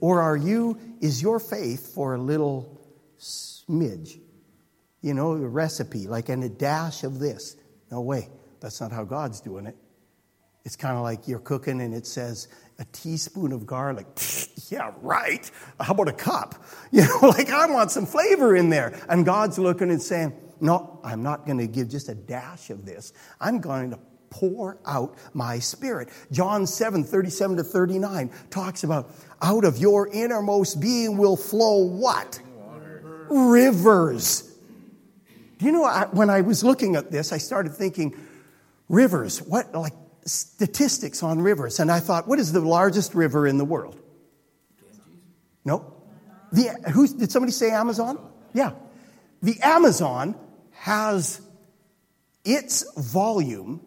Or 0.00 0.20
are 0.20 0.36
you, 0.36 0.78
is 1.00 1.22
your 1.22 1.40
faith 1.40 1.94
for 1.94 2.14
a 2.14 2.18
little 2.18 2.78
smidge? 3.18 4.20
You 5.00 5.14
know, 5.14 5.32
a 5.32 5.48
recipe, 5.48 6.06
like 6.06 6.28
in 6.28 6.42
a 6.42 6.50
dash 6.50 7.04
of 7.04 7.20
this. 7.20 7.56
No 7.90 8.02
way. 8.02 8.28
That's 8.60 8.82
not 8.82 8.92
how 8.92 9.04
God's 9.04 9.40
doing 9.40 9.64
it. 9.64 9.76
It's 10.66 10.76
kind 10.76 10.96
of 10.96 11.02
like 11.02 11.26
you're 11.26 11.38
cooking 11.38 11.80
and 11.80 11.94
it 11.94 12.06
says, 12.06 12.48
a 12.78 12.84
teaspoon 12.86 13.52
of 13.52 13.66
garlic. 13.66 14.06
yeah, 14.70 14.92
right. 15.00 15.50
How 15.80 15.92
about 15.92 16.08
a 16.08 16.12
cup? 16.12 16.54
You 16.92 17.02
know, 17.02 17.28
like 17.30 17.50
I 17.50 17.66
want 17.66 17.90
some 17.90 18.06
flavor 18.06 18.54
in 18.54 18.70
there. 18.70 18.96
And 19.08 19.26
God's 19.26 19.58
looking 19.58 19.90
and 19.90 20.00
saying, 20.00 20.32
No, 20.60 21.00
I'm 21.02 21.24
not 21.24 21.44
going 21.44 21.58
to 21.58 21.66
give 21.66 21.88
just 21.88 22.08
a 22.08 22.14
dash 22.14 22.70
of 22.70 22.86
this. 22.86 23.12
I'm 23.40 23.58
going 23.58 23.90
to 23.90 23.98
pour 24.30 24.78
out 24.86 25.16
my 25.32 25.58
spirit. 25.58 26.08
John 26.30 26.68
7, 26.68 27.02
37 27.02 27.56
to 27.56 27.64
39 27.64 28.30
talks 28.50 28.84
about 28.84 29.10
out 29.42 29.64
of 29.64 29.78
your 29.78 30.08
innermost 30.08 30.80
being 30.80 31.16
will 31.16 31.36
flow 31.36 31.84
what? 31.84 32.40
Rivers. 33.28 34.54
Do 35.58 35.66
you 35.66 35.72
know, 35.72 35.84
I, 35.84 36.06
when 36.06 36.30
I 36.30 36.42
was 36.42 36.62
looking 36.62 36.94
at 36.94 37.10
this, 37.10 37.32
I 37.32 37.38
started 37.38 37.74
thinking, 37.74 38.14
rivers, 38.88 39.40
what, 39.40 39.72
like 39.74 39.94
statistics 40.24 41.22
on 41.22 41.40
rivers, 41.40 41.80
and 41.80 41.90
I 41.90 42.00
thought, 42.00 42.26
what 42.26 42.38
is 42.38 42.52
the 42.52 42.60
largest 42.60 43.14
river 43.14 43.46
in 43.46 43.58
the 43.58 43.64
world? 43.64 44.00
No. 45.64 45.92
The, 46.52 46.68
who, 46.92 47.08
did 47.08 47.32
somebody 47.32 47.52
say 47.52 47.70
Amazon? 47.70 48.18
Yeah. 48.52 48.72
The 49.42 49.60
Amazon 49.60 50.36
has 50.72 51.40
its 52.44 52.84
volume 52.96 53.80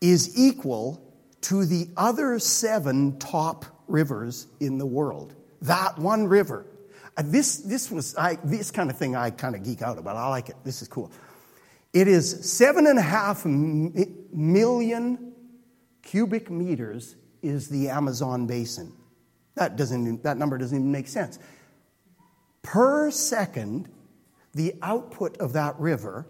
is 0.00 0.38
equal 0.38 1.02
to 1.42 1.64
the 1.64 1.88
other 1.96 2.38
seven 2.38 3.18
top 3.18 3.64
rivers 3.86 4.46
in 4.60 4.78
the 4.78 4.86
world. 4.86 5.34
That 5.62 5.98
one 5.98 6.26
river. 6.26 6.66
Uh, 7.16 7.22
this, 7.24 7.58
this 7.58 7.90
was 7.90 8.14
I, 8.16 8.38
this 8.44 8.70
kind 8.70 8.90
of 8.90 8.96
thing 8.96 9.16
I 9.16 9.30
kind 9.30 9.56
of 9.56 9.64
geek 9.64 9.82
out 9.82 9.98
about. 9.98 10.16
I 10.16 10.28
like 10.28 10.50
it. 10.50 10.56
This 10.64 10.82
is 10.82 10.88
cool. 10.88 11.10
It 11.98 12.06
is 12.06 12.48
seven 12.48 12.86
and 12.86 12.96
a 12.96 13.02
half 13.02 13.44
million 13.44 15.32
cubic 16.00 16.48
meters 16.48 17.16
is 17.42 17.68
the 17.68 17.88
Amazon 17.88 18.46
basin. 18.46 18.92
That, 19.56 19.74
doesn't, 19.74 20.22
that 20.22 20.36
number 20.36 20.58
doesn't 20.58 20.78
even 20.78 20.92
make 20.92 21.08
sense. 21.08 21.40
Per 22.62 23.10
second, 23.10 23.88
the 24.54 24.74
output 24.80 25.38
of 25.38 25.54
that 25.54 25.76
river 25.80 26.24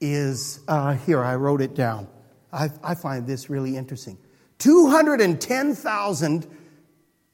is 0.00 0.58
uh, 0.66 0.94
here, 0.94 1.22
I 1.22 1.36
wrote 1.36 1.60
it 1.60 1.76
down. 1.76 2.08
I, 2.52 2.70
I 2.82 2.96
find 2.96 3.28
this 3.28 3.48
really 3.48 3.76
interesting 3.76 4.18
210,000 4.58 6.46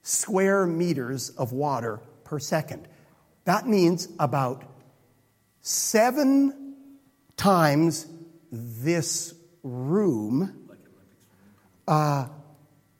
square 0.02 0.66
meters 0.66 1.30
of 1.30 1.52
water 1.52 2.02
per 2.22 2.38
second. 2.38 2.86
That 3.46 3.66
means 3.66 4.08
about 4.18 4.62
seven 5.62 6.65
times 7.37 8.07
this 8.50 9.35
room 9.62 10.69
uh, 11.87 12.28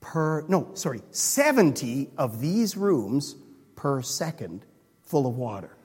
per, 0.01 0.43
no, 0.49 0.71
sorry, 0.75 1.03
70 1.11 2.11
of 2.17 2.41
these 2.41 2.77
rooms 2.77 3.37
per 3.75 4.03
second 4.03 4.65
full 5.03 5.27
of 5.27 5.37
water. 5.37 5.77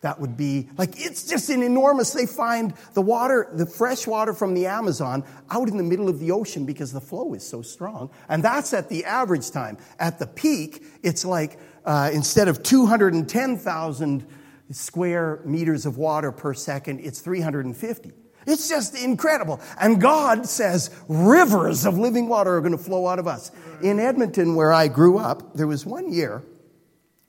That 0.00 0.18
would 0.18 0.36
be 0.36 0.68
like, 0.78 0.92
it's 0.96 1.28
just 1.28 1.50
an 1.50 1.62
enormous. 1.62 2.12
They 2.12 2.24
find 2.24 2.72
the 2.94 3.02
water, 3.02 3.48
the 3.52 3.66
fresh 3.66 4.06
water 4.06 4.32
from 4.32 4.54
the 4.54 4.66
Amazon 4.66 5.24
out 5.50 5.68
in 5.68 5.76
the 5.76 5.82
middle 5.82 6.08
of 6.08 6.18
the 6.20 6.30
ocean 6.30 6.64
because 6.64 6.90
the 6.90 7.02
flow 7.02 7.34
is 7.34 7.46
so 7.46 7.60
strong. 7.60 8.10
And 8.28 8.42
that's 8.42 8.72
at 8.72 8.88
the 8.88 9.04
average 9.04 9.50
time. 9.50 9.76
At 9.98 10.18
the 10.18 10.26
peak, 10.26 10.82
it's 11.02 11.26
like 11.26 11.58
uh, 11.84 12.10
instead 12.14 12.48
of 12.48 12.62
210,000 12.62 14.26
square 14.70 15.40
meters 15.44 15.86
of 15.86 15.96
water 15.98 16.32
per 16.32 16.54
second, 16.54 17.00
it's 17.00 17.20
350. 17.20 18.12
It's 18.46 18.68
just 18.68 18.96
incredible. 18.96 19.60
And 19.80 20.00
God 20.00 20.46
says 20.46 20.90
rivers 21.08 21.84
of 21.84 21.98
living 21.98 22.28
water 22.28 22.56
are 22.56 22.60
going 22.60 22.76
to 22.76 22.82
flow 22.82 23.06
out 23.06 23.18
of 23.18 23.26
us. 23.26 23.50
In 23.82 24.00
Edmonton, 24.00 24.54
where 24.54 24.72
I 24.72 24.88
grew 24.88 25.18
up, 25.18 25.54
there 25.54 25.66
was 25.66 25.84
one 25.84 26.12
year 26.12 26.42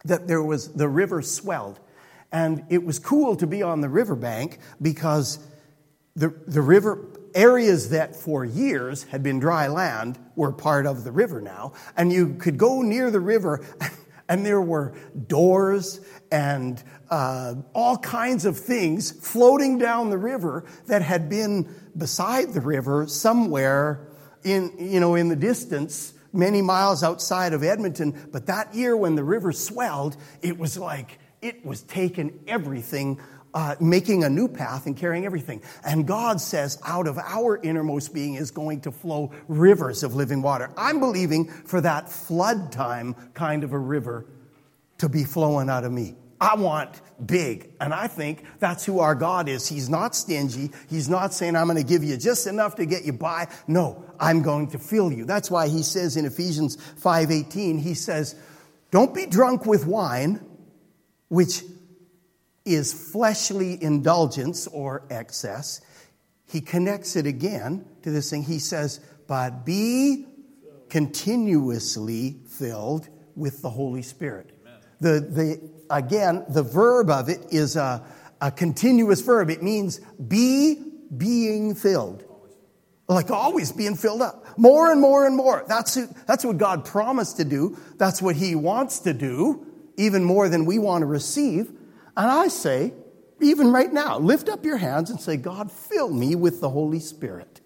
that 0.05 0.27
there 0.27 0.41
was 0.41 0.69
the 0.73 0.87
river 0.87 1.21
swelled. 1.21 1.79
And 2.31 2.63
it 2.69 2.83
was 2.83 2.97
cool 2.97 3.35
to 3.35 3.47
be 3.47 3.61
on 3.61 3.81
the 3.81 3.89
riverbank 3.89 4.59
because 4.81 5.39
the, 6.15 6.29
the 6.47 6.61
river 6.61 7.07
areas 7.35 7.89
that 7.89 8.15
for 8.15 8.43
years 8.43 9.03
had 9.03 9.23
been 9.23 9.39
dry 9.39 9.67
land 9.67 10.17
were 10.35 10.51
part 10.51 10.85
of 10.85 11.03
the 11.03 11.11
river 11.11 11.41
now. 11.41 11.73
And 11.97 12.11
you 12.11 12.35
could 12.35 12.57
go 12.57 12.81
near 12.81 13.11
the 13.11 13.19
river 13.19 13.65
and 14.31 14.45
there 14.45 14.61
were 14.61 14.93
doors 15.27 15.99
and 16.31 16.81
uh, 17.09 17.53
all 17.73 17.97
kinds 17.97 18.45
of 18.45 18.57
things 18.57 19.11
floating 19.11 19.77
down 19.77 20.09
the 20.09 20.17
river 20.17 20.63
that 20.87 21.01
had 21.01 21.27
been 21.27 21.67
beside 21.97 22.53
the 22.53 22.61
river 22.61 23.07
somewhere 23.07 24.07
in, 24.45 24.71
you 24.79 25.01
know, 25.01 25.15
in 25.15 25.27
the 25.27 25.35
distance, 25.35 26.13
many 26.31 26.61
miles 26.61 27.03
outside 27.03 27.51
of 27.51 27.61
Edmonton. 27.61 28.29
But 28.31 28.45
that 28.45 28.73
year 28.73 28.95
when 28.95 29.15
the 29.15 29.23
river 29.23 29.51
swelled, 29.51 30.15
it 30.41 30.57
was 30.57 30.77
like 30.77 31.19
it 31.41 31.65
was 31.65 31.81
taking 31.83 32.39
everything 32.47 33.19
uh, 33.53 33.75
making 33.79 34.23
a 34.23 34.29
new 34.29 34.47
path 34.47 34.85
and 34.85 34.95
carrying 34.95 35.25
everything. 35.25 35.61
And 35.85 36.07
God 36.07 36.39
says, 36.39 36.79
out 36.85 37.07
of 37.07 37.17
our 37.17 37.57
innermost 37.57 38.13
being 38.13 38.35
is 38.35 38.51
going 38.51 38.81
to 38.81 38.91
flow 38.91 39.31
rivers 39.47 40.03
of 40.03 40.15
living 40.15 40.41
water. 40.41 40.71
I'm 40.77 40.99
believing 40.99 41.45
for 41.45 41.81
that 41.81 42.09
flood 42.09 42.71
time 42.71 43.15
kind 43.33 43.63
of 43.63 43.73
a 43.73 43.79
river 43.79 44.25
to 44.99 45.09
be 45.09 45.23
flowing 45.23 45.69
out 45.69 45.83
of 45.83 45.91
me. 45.91 46.15
I 46.39 46.55
want 46.55 46.99
big. 47.23 47.69
And 47.79 47.93
I 47.93 48.07
think 48.07 48.43
that's 48.59 48.83
who 48.83 48.99
our 48.99 49.13
God 49.13 49.47
is. 49.47 49.67
He's 49.67 49.89
not 49.89 50.15
stingy. 50.15 50.71
He's 50.89 51.07
not 51.07 51.35
saying, 51.35 51.55
I'm 51.55 51.67
going 51.67 51.77
to 51.77 51.83
give 51.83 52.03
you 52.03 52.17
just 52.17 52.47
enough 52.47 52.75
to 52.75 52.85
get 52.87 53.05
you 53.05 53.13
by. 53.13 53.47
No, 53.67 54.03
I'm 54.19 54.41
going 54.41 54.71
to 54.71 54.79
fill 54.79 55.11
you. 55.11 55.25
That's 55.25 55.51
why 55.51 55.67
he 55.67 55.83
says 55.83 56.17
in 56.17 56.25
Ephesians 56.25 56.77
5.18, 56.77 57.79
he 57.79 57.93
says, 57.93 58.35
don't 58.89 59.13
be 59.13 59.27
drunk 59.27 59.67
with 59.67 59.85
wine, 59.85 60.43
which 61.29 61.63
is 62.65 62.93
fleshly 63.11 63.81
indulgence 63.81 64.67
or 64.67 65.03
excess. 65.09 65.81
He 66.45 66.61
connects 66.61 67.15
it 67.15 67.25
again 67.25 67.85
to 68.03 68.11
this 68.11 68.29
thing. 68.29 68.43
He 68.43 68.59
says, 68.59 68.99
but 69.27 69.65
be 69.65 70.27
continuously 70.89 72.37
filled 72.47 73.07
with 73.35 73.61
the 73.61 73.69
Holy 73.69 74.01
Spirit. 74.01 74.51
The, 74.99 75.21
the, 75.21 75.71
again, 75.89 76.45
the 76.49 76.63
verb 76.63 77.09
of 77.09 77.29
it 77.29 77.47
is 77.51 77.75
a, 77.75 78.03
a 78.41 78.51
continuous 78.51 79.21
verb. 79.21 79.49
It 79.49 79.63
means 79.63 79.99
be 79.99 80.75
being 81.15 81.73
filled. 81.73 82.25
Like 83.07 83.31
always 83.31 83.71
being 83.71 83.95
filled 83.95 84.21
up. 84.21 84.57
More 84.57 84.91
and 84.91 85.01
more 85.01 85.25
and 85.25 85.35
more. 85.35 85.65
That's, 85.67 85.95
that's 86.25 86.45
what 86.45 86.57
God 86.57 86.85
promised 86.85 87.37
to 87.37 87.45
do. 87.45 87.77
That's 87.97 88.21
what 88.21 88.35
He 88.35 88.55
wants 88.55 88.99
to 88.99 89.13
do, 89.13 89.65
even 89.97 90.23
more 90.23 90.49
than 90.49 90.65
we 90.65 90.77
want 90.77 91.01
to 91.01 91.05
receive. 91.05 91.71
And 92.15 92.29
I 92.29 92.47
say, 92.49 92.93
even 93.39 93.71
right 93.71 93.91
now, 93.91 94.19
lift 94.19 94.49
up 94.49 94.65
your 94.65 94.77
hands 94.77 95.09
and 95.09 95.19
say, 95.19 95.37
God, 95.37 95.71
fill 95.71 96.09
me 96.11 96.35
with 96.35 96.61
the 96.61 96.69
Holy 96.69 96.99
Spirit. 96.99 97.61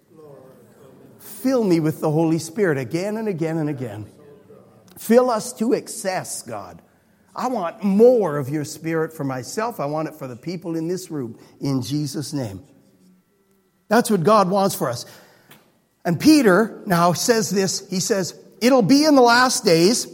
Fill 1.18 1.64
me 1.64 1.80
with 1.80 2.00
the 2.00 2.10
Holy 2.10 2.38
Spirit 2.38 2.78
again 2.78 3.16
and 3.16 3.28
again 3.28 3.58
and 3.58 3.68
again. 3.68 4.10
Fill 4.98 5.30
us 5.30 5.52
to 5.54 5.74
excess, 5.74 6.42
God. 6.42 6.80
I 7.34 7.48
want 7.48 7.84
more 7.84 8.38
of 8.38 8.48
your 8.48 8.64
spirit 8.64 9.12
for 9.12 9.24
myself. 9.24 9.78
I 9.78 9.84
want 9.84 10.08
it 10.08 10.14
for 10.14 10.26
the 10.26 10.36
people 10.36 10.74
in 10.74 10.88
this 10.88 11.10
room 11.10 11.38
in 11.60 11.82
Jesus' 11.82 12.32
name. 12.32 12.64
That's 13.88 14.10
what 14.10 14.24
God 14.24 14.48
wants 14.48 14.74
for 14.74 14.88
us. 14.88 15.04
And 16.04 16.18
Peter 16.18 16.82
now 16.86 17.12
says 17.12 17.50
this. 17.50 17.88
He 17.90 18.00
says, 18.00 18.34
It'll 18.62 18.80
be 18.80 19.04
in 19.04 19.14
the 19.14 19.22
last 19.22 19.64
days. 19.64 20.06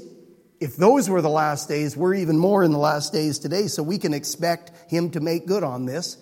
If 0.62 0.76
those 0.76 1.11
were 1.11 1.21
the 1.21 1.28
last 1.28 1.69
days, 1.69 1.97
we're 1.97 2.14
even 2.14 2.38
more 2.38 2.62
in 2.62 2.71
the 2.71 2.78
last 2.78 3.12
days 3.12 3.40
today, 3.40 3.66
so 3.66 3.83
we 3.83 3.99
can 3.99 4.14
expect 4.14 4.71
him 4.88 5.11
to 5.11 5.19
make 5.19 5.45
good 5.45 5.64
on 5.64 5.87
this. 5.87 6.19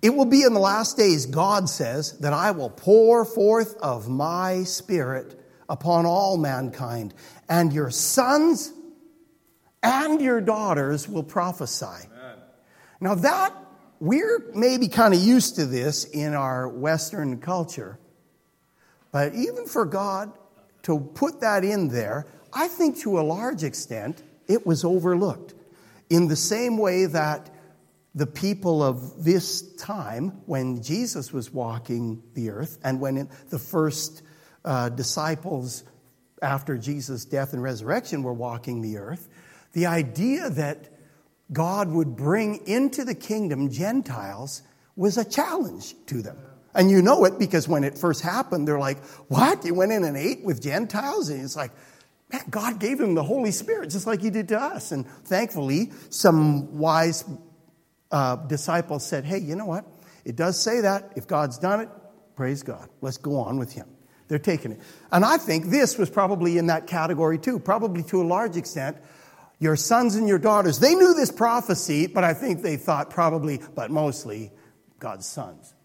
It 0.00 0.14
will 0.14 0.24
be 0.24 0.42
in 0.42 0.54
the 0.54 0.60
last 0.60 0.96
days, 0.96 1.26
God 1.26 1.68
says, 1.68 2.18
that 2.20 2.32
I 2.32 2.52
will 2.52 2.70
pour 2.70 3.26
forth 3.26 3.76
of 3.76 4.08
my 4.08 4.62
spirit 4.62 5.38
upon 5.68 6.06
all 6.06 6.38
mankind, 6.38 7.12
and 7.46 7.74
your 7.74 7.90
sons 7.90 8.72
and 9.82 10.18
your 10.22 10.40
daughters 10.40 11.06
will 11.06 11.22
prophesy. 11.22 11.84
Amen. 11.84 12.38
Now, 13.02 13.14
that, 13.16 13.54
we're 14.00 14.50
maybe 14.54 14.88
kind 14.88 15.12
of 15.12 15.20
used 15.20 15.56
to 15.56 15.66
this 15.66 16.06
in 16.06 16.32
our 16.32 16.66
Western 16.66 17.38
culture, 17.38 17.98
but 19.12 19.34
even 19.34 19.66
for 19.66 19.84
God 19.84 20.32
to 20.84 20.98
put 20.98 21.42
that 21.42 21.64
in 21.64 21.88
there, 21.88 22.26
I 22.52 22.68
think 22.68 22.98
to 22.98 23.18
a 23.18 23.22
large 23.22 23.62
extent 23.64 24.22
it 24.48 24.66
was 24.66 24.84
overlooked. 24.84 25.54
In 26.08 26.28
the 26.28 26.36
same 26.36 26.76
way 26.78 27.06
that 27.06 27.50
the 28.14 28.26
people 28.26 28.82
of 28.82 29.24
this 29.24 29.62
time, 29.76 30.42
when 30.46 30.82
Jesus 30.82 31.32
was 31.32 31.52
walking 31.52 32.22
the 32.34 32.50
earth, 32.50 32.78
and 32.82 33.00
when 33.00 33.28
the 33.50 33.58
first 33.58 34.22
uh, 34.64 34.88
disciples 34.88 35.84
after 36.42 36.76
Jesus' 36.76 37.24
death 37.24 37.52
and 37.52 37.62
resurrection 37.62 38.22
were 38.22 38.32
walking 38.32 38.82
the 38.82 38.98
earth, 38.98 39.28
the 39.72 39.86
idea 39.86 40.50
that 40.50 40.88
God 41.52 41.88
would 41.88 42.16
bring 42.16 42.66
into 42.66 43.04
the 43.04 43.14
kingdom 43.14 43.70
Gentiles 43.70 44.62
was 44.96 45.16
a 45.16 45.24
challenge 45.24 45.94
to 46.06 46.22
them. 46.22 46.38
And 46.74 46.90
you 46.90 47.02
know 47.02 47.24
it 47.24 47.38
because 47.38 47.66
when 47.66 47.84
it 47.84 47.98
first 47.98 48.22
happened, 48.22 48.66
they're 48.66 48.78
like, 48.78 49.02
What? 49.28 49.64
You 49.64 49.74
went 49.74 49.92
in 49.92 50.04
and 50.04 50.16
ate 50.16 50.44
with 50.44 50.62
Gentiles? 50.62 51.28
And 51.28 51.42
it's 51.42 51.56
like, 51.56 51.72
Man, 52.32 52.42
God 52.48 52.78
gave 52.78 53.00
him 53.00 53.14
the 53.14 53.22
Holy 53.22 53.50
Spirit 53.50 53.90
just 53.90 54.06
like 54.06 54.20
He 54.20 54.30
did 54.30 54.48
to 54.48 54.60
us. 54.60 54.92
And 54.92 55.06
thankfully, 55.24 55.92
some 56.10 56.78
wise 56.78 57.24
uh, 58.10 58.36
disciples 58.36 59.04
said, 59.04 59.24
Hey, 59.24 59.38
you 59.38 59.56
know 59.56 59.66
what? 59.66 59.84
It 60.24 60.36
does 60.36 60.60
say 60.60 60.82
that. 60.82 61.12
If 61.16 61.26
God's 61.26 61.58
done 61.58 61.80
it, 61.80 61.88
praise 62.36 62.62
God. 62.62 62.88
Let's 63.00 63.16
go 63.16 63.36
on 63.36 63.58
with 63.58 63.72
Him. 63.72 63.86
They're 64.28 64.38
taking 64.38 64.72
it. 64.72 64.80
And 65.10 65.24
I 65.24 65.38
think 65.38 65.66
this 65.66 65.98
was 65.98 66.08
probably 66.08 66.56
in 66.56 66.66
that 66.66 66.86
category 66.86 67.38
too, 67.38 67.58
probably 67.58 68.04
to 68.04 68.22
a 68.22 68.24
large 68.24 68.56
extent. 68.56 68.96
Your 69.58 69.76
sons 69.76 70.14
and 70.14 70.28
your 70.28 70.38
daughters, 70.38 70.78
they 70.78 70.94
knew 70.94 71.14
this 71.14 71.32
prophecy, 71.32 72.06
but 72.06 72.24
I 72.24 72.32
think 72.32 72.62
they 72.62 72.76
thought 72.76 73.10
probably, 73.10 73.60
but 73.74 73.90
mostly, 73.90 74.52
God's 74.98 75.26
sons. 75.26 75.74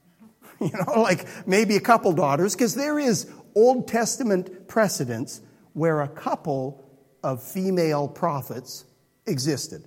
You 0.61 0.71
know, 0.71 1.01
like 1.01 1.27
maybe 1.45 1.75
a 1.75 1.81
couple 1.81 2.13
daughters, 2.13 2.55
because 2.55 2.75
there 2.75 2.97
is 2.97 3.29
Old 3.55 3.89
Testament 3.89 4.69
precedents 4.69 5.41
where 5.75 6.01
a 6.01 6.07
couple 6.07 6.83
of 7.21 7.43
female 7.43 8.07
prophets 8.07 8.85
existed. 9.27 9.85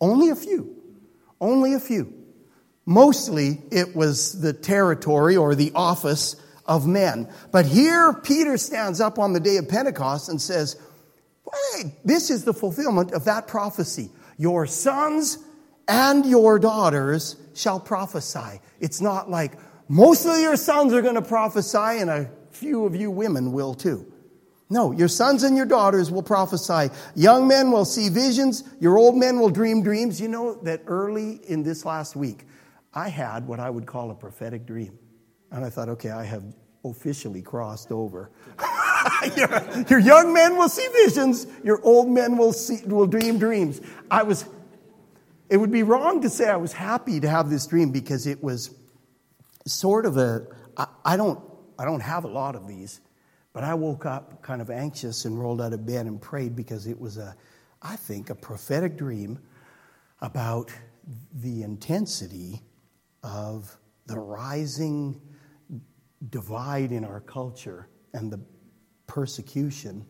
Only 0.00 0.30
a 0.30 0.34
few. 0.34 0.74
Only 1.40 1.74
a 1.74 1.80
few. 1.80 2.12
Mostly 2.86 3.62
it 3.70 3.94
was 3.94 4.40
the 4.40 4.54
territory 4.54 5.36
or 5.36 5.54
the 5.54 5.72
office 5.74 6.36
of 6.64 6.86
men. 6.86 7.30
But 7.52 7.66
here 7.66 8.14
Peter 8.14 8.56
stands 8.56 9.00
up 9.00 9.18
on 9.18 9.34
the 9.34 9.40
day 9.40 9.58
of 9.58 9.68
Pentecost 9.68 10.30
and 10.30 10.40
says, 10.40 10.80
Hey, 11.74 11.94
this 12.02 12.30
is 12.30 12.44
the 12.44 12.54
fulfillment 12.54 13.12
of 13.12 13.26
that 13.26 13.46
prophecy. 13.46 14.10
Your 14.38 14.66
sons 14.66 15.38
and 15.86 16.24
your 16.24 16.58
daughters 16.58 17.36
shall 17.54 17.78
prophesy. 17.78 18.60
It's 18.80 19.02
not 19.02 19.30
like 19.30 19.52
most 19.86 20.24
of 20.24 20.38
your 20.38 20.56
sons 20.56 20.94
are 20.94 21.02
going 21.02 21.14
to 21.16 21.22
prophesy 21.22 22.00
and 22.00 22.08
a 22.08 22.30
few 22.50 22.86
of 22.86 22.96
you 22.96 23.10
women 23.10 23.52
will 23.52 23.74
too. 23.74 24.10
No, 24.74 24.90
your 24.90 25.06
sons 25.06 25.44
and 25.44 25.56
your 25.56 25.66
daughters 25.66 26.10
will 26.10 26.24
prophesy. 26.24 26.92
Young 27.14 27.46
men 27.46 27.70
will 27.70 27.84
see 27.84 28.08
visions. 28.08 28.64
Your 28.80 28.98
old 28.98 29.16
men 29.16 29.38
will 29.38 29.48
dream 29.48 29.84
dreams. 29.84 30.20
You 30.20 30.26
know 30.26 30.54
that 30.64 30.82
early 30.88 31.40
in 31.46 31.62
this 31.62 31.84
last 31.84 32.16
week, 32.16 32.48
I 32.92 33.08
had 33.08 33.46
what 33.46 33.60
I 33.60 33.70
would 33.70 33.86
call 33.86 34.10
a 34.10 34.16
prophetic 34.16 34.66
dream. 34.66 34.98
And 35.52 35.64
I 35.64 35.70
thought, 35.70 35.90
okay, 35.90 36.10
I 36.10 36.24
have 36.24 36.42
officially 36.84 37.40
crossed 37.40 37.92
over. 37.92 38.32
your, 39.36 39.84
your, 39.88 40.00
young 40.00 40.34
men 40.34 40.56
will 40.56 40.68
see 40.68 40.88
visions. 41.04 41.46
Your 41.62 41.80
old 41.84 42.08
men 42.08 42.36
will, 42.36 42.52
see, 42.52 42.84
will 42.84 43.06
dream 43.06 43.38
dreams. 43.38 43.80
I 44.10 44.24
was, 44.24 44.44
it 45.48 45.56
would 45.56 45.70
be 45.70 45.84
wrong 45.84 46.20
to 46.22 46.28
say 46.28 46.48
I 46.48 46.56
was 46.56 46.72
happy 46.72 47.20
to 47.20 47.28
have 47.28 47.48
this 47.48 47.64
dream 47.68 47.92
because 47.92 48.26
it 48.26 48.42
was 48.42 48.74
sort 49.66 50.04
of 50.04 50.16
a, 50.16 50.48
I, 50.76 50.88
I 51.04 51.16
don't, 51.16 51.38
I 51.78 51.84
don't 51.84 52.02
have 52.02 52.24
a 52.24 52.28
lot 52.28 52.56
of 52.56 52.66
these. 52.66 53.00
But 53.54 53.62
I 53.62 53.72
woke 53.72 54.04
up 54.04 54.42
kind 54.42 54.60
of 54.60 54.68
anxious 54.68 55.24
and 55.24 55.40
rolled 55.40 55.62
out 55.62 55.72
of 55.72 55.86
bed 55.86 56.06
and 56.06 56.20
prayed 56.20 56.54
because 56.54 56.86
it 56.86 57.00
was 57.00 57.16
a, 57.16 57.34
I 57.80 57.96
think, 57.96 58.28
a 58.28 58.34
prophetic 58.34 58.98
dream 58.98 59.38
about 60.20 60.72
the 61.34 61.62
intensity 61.62 62.60
of 63.22 63.74
the 64.06 64.18
rising 64.18 65.20
divide 66.30 66.90
in 66.90 67.04
our 67.04 67.20
culture 67.20 67.88
and 68.12 68.30
the 68.30 68.40
persecution 69.06 70.04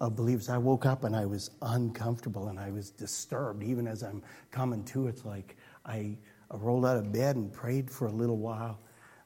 of 0.00 0.14
believers. 0.14 0.48
I 0.48 0.58
woke 0.58 0.86
up 0.86 1.02
and 1.02 1.16
I 1.16 1.26
was 1.26 1.50
uncomfortable 1.62 2.48
and 2.48 2.60
I 2.60 2.70
was 2.70 2.90
disturbed. 2.90 3.64
Even 3.64 3.88
as 3.88 4.02
I'm 4.02 4.22
coming 4.52 4.84
to, 4.84 5.08
it's 5.08 5.24
like 5.24 5.56
I, 5.84 6.16
rolled 6.52 6.86
out 6.86 6.96
of 6.96 7.10
bed 7.12 7.34
and 7.34 7.52
prayed 7.52 7.90
for 7.90 8.06
a 8.06 8.12
little 8.12 8.36
while 8.36 8.78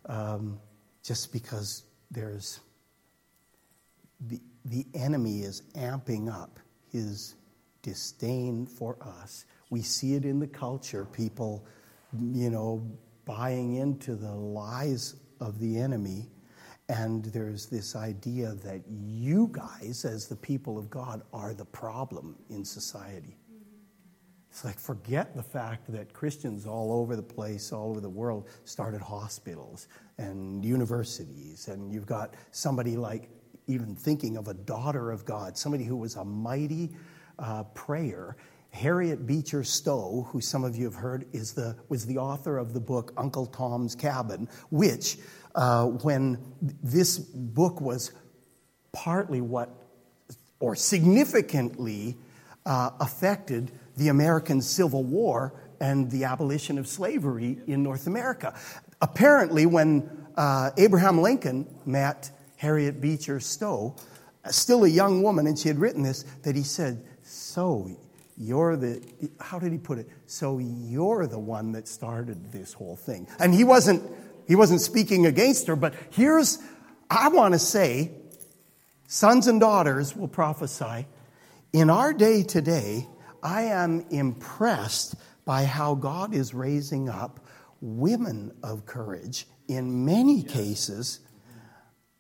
um, 0.07 0.59
just 1.03 1.35
because 1.35 1.83
there's 2.11 2.61
the, 4.27 4.41
the 4.65 4.87
enemy 4.95 5.41
is 5.41 5.63
amping 5.75 6.33
up 6.33 6.59
his 6.93 7.37
disdain 7.83 8.67
for 8.67 8.97
us. 9.03 9.47
We 9.71 9.83
see 9.83 10.15
it 10.15 10.25
in 10.25 10.39
the 10.41 10.47
culture, 10.47 11.07
people, 11.07 11.65
you 12.13 12.51
know, 12.51 12.87
buying 13.25 13.77
into 13.77 14.17
the 14.17 14.33
lies 14.33 15.15
of 15.41 15.59
the 15.61 15.79
enemy. 15.79 16.29
And 16.89 17.25
there's 17.27 17.67
this 17.67 17.95
idea 17.95 18.55
that 18.65 18.83
you 18.89 19.49
guys, 19.53 20.05
as 20.05 20.27
the 20.27 20.37
people 20.37 20.77
of 20.77 20.91
God, 20.91 21.23
are 21.33 21.55
the 21.55 21.65
problem 21.65 22.37
in 22.51 22.65
society. 22.65 23.37
It's 24.51 24.65
like, 24.65 24.81
forget 24.81 25.37
the 25.37 25.43
fact 25.45 25.93
that 25.93 26.13
Christians 26.13 26.67
all 26.67 26.93
over 26.93 27.15
the 27.15 27.23
place, 27.23 27.73
all 27.73 27.91
over 27.91 28.01
the 28.01 28.11
world, 28.11 28.49
started 28.65 29.01
hospitals 29.01 29.87
and 30.19 30.65
universities. 30.65 31.69
And 31.69 31.93
you've 31.93 32.07
got 32.07 32.35
somebody 32.51 32.97
like 32.97 33.31
even 33.67 33.95
thinking 33.95 34.37
of 34.37 34.49
a 34.49 34.55
daughter 34.55 35.11
of 35.11 35.25
God, 35.25 35.57
somebody 35.57 35.85
who 35.85 35.97
was 35.97 36.17
a 36.17 36.25
mighty 36.25 36.91
uh, 37.39 37.65
prayer. 37.75 38.37
Harriet 38.73 39.27
Beecher 39.27 39.65
Stowe, 39.65 40.29
who 40.31 40.41
some 40.41 40.63
of 40.63 40.77
you 40.77 40.85
have 40.85 40.95
heard, 40.95 41.27
is 41.33 41.55
the, 41.55 41.77
was 41.89 42.07
the 42.07 42.19
author 42.19 42.57
of 42.57 42.73
the 42.73 42.81
book 42.81 43.13
Uncle 43.17 43.47
Tom's 43.47 43.97
Cabin, 43.97 44.49
which, 44.71 45.19
uh, 45.55 45.87
when 45.87 46.39
this 46.83 47.19
book 47.19 47.81
was 47.81 48.13
partly 48.93 49.41
what, 49.41 49.71
or 50.61 50.77
significantly 50.77 52.17
uh, 52.65 52.91
affected 53.01 53.73
the 53.97 54.09
American 54.09 54.63
Civil 54.63 55.03
War 55.03 55.53
and 55.81 56.11
the 56.11 56.25
abolition 56.25 56.79
of 56.79 56.87
slavery 56.87 57.59
in 57.67 57.83
North 57.83 58.07
America. 58.07 58.55
Apparently, 59.01 59.67
when 59.67 60.09
uh, 60.37 60.71
Abraham 60.77 61.21
Lincoln 61.21 61.67
met 61.85 62.31
Harriet 62.61 63.01
Beecher 63.01 63.41
Stowe, 63.41 63.97
still 64.51 64.85
a 64.85 64.89
young 64.89 65.23
woman, 65.23 65.47
and 65.47 65.59
she 65.59 65.69
had 65.69 65.79
written 65.79 66.03
this, 66.03 66.25
that 66.43 66.55
he 66.55 66.63
said, 66.63 67.03
So 67.23 67.91
you're 68.37 68.77
the, 68.77 69.03
how 69.41 69.59
did 69.59 69.73
he 69.73 69.79
put 69.79 69.99
it? 69.99 70.11
So 70.27 70.59
you're 70.59 71.27
the 71.27 71.39
one 71.39 71.73
that 71.73 71.89
started 71.89 72.53
this 72.53 72.75
whole 72.75 72.97
thing. 72.97 73.27
And 73.39 73.55
he 73.55 73.65
wasn't, 73.65 74.03
he 74.47 74.57
wasn't 74.57 74.83
speaking 74.83 75.25
against 75.25 75.69
her, 75.69 75.75
but 75.75 75.95
here's, 76.11 76.59
I 77.09 77.29
want 77.29 77.55
to 77.55 77.59
say, 77.59 78.11
sons 79.09 79.47
and 79.47 79.59
daughters 79.59 80.15
will 80.15 80.29
prophesy. 80.29 81.07
In 81.73 81.89
our 81.89 82.13
day 82.13 82.43
today, 82.43 83.09
I 83.43 83.63
am 83.63 84.05
impressed 84.11 85.15
by 85.47 85.65
how 85.65 85.95
God 85.95 86.35
is 86.35 86.53
raising 86.53 87.09
up 87.09 87.41
women 87.81 88.53
of 88.63 88.85
courage 88.85 89.47
in 89.67 90.05
many 90.05 90.43
cases 90.43 91.21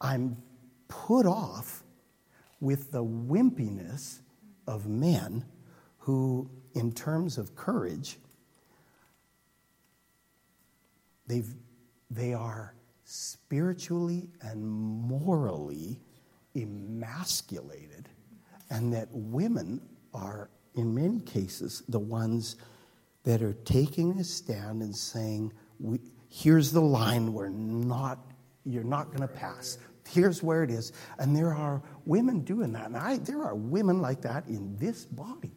I'm 0.01 0.37
put 0.89 1.27
off 1.27 1.83
with 2.61 2.93
the 2.93 3.05
wimpiness 3.05 4.21
of 4.67 4.87
men 4.87 5.45
who, 5.99 6.51
in 6.75 6.93
terms 6.93 7.39
of 7.39 7.55
courage, 7.55 8.19
they've, 11.27 11.55
they 12.11 12.35
are 12.35 12.75
spiritually 13.05 14.29
and 14.43 14.67
morally 14.67 16.01
emasculated, 16.55 18.09
and 18.71 18.93
that 18.93 19.09
women 19.11 19.81
are 20.15 20.51
in 20.75 20.95
many 20.95 21.21
cases, 21.21 21.83
the 21.89 21.99
ones 21.99 22.57
that 23.25 23.43
are 23.43 23.55
taking 23.65 24.19
a 24.19 24.25
stand 24.25 24.83
and 24.83 24.95
saying, 24.95 25.53
here's 26.29 26.73
the 26.73 26.81
line 26.81 27.33
we're 27.33 27.49
not, 27.49 28.19
you're 28.65 28.85
not 28.85 29.09
going 29.09 29.21
to 29.21 29.29
pass. 29.29 29.79
Here's 30.11 30.43
where 30.43 30.63
it 30.63 30.71
is. 30.71 30.93
And 31.19 31.37
there 31.37 31.55
are 31.55 31.83
women 32.05 32.41
doing 32.41 32.73
that. 32.73 32.87
And 32.87 32.97
I, 32.97 33.19
there 33.19 33.43
are 33.43 33.55
women 33.55 34.01
like 34.01 34.23
that 34.23 34.47
in 34.47 34.77
this 34.79 35.05
body. 35.05 35.53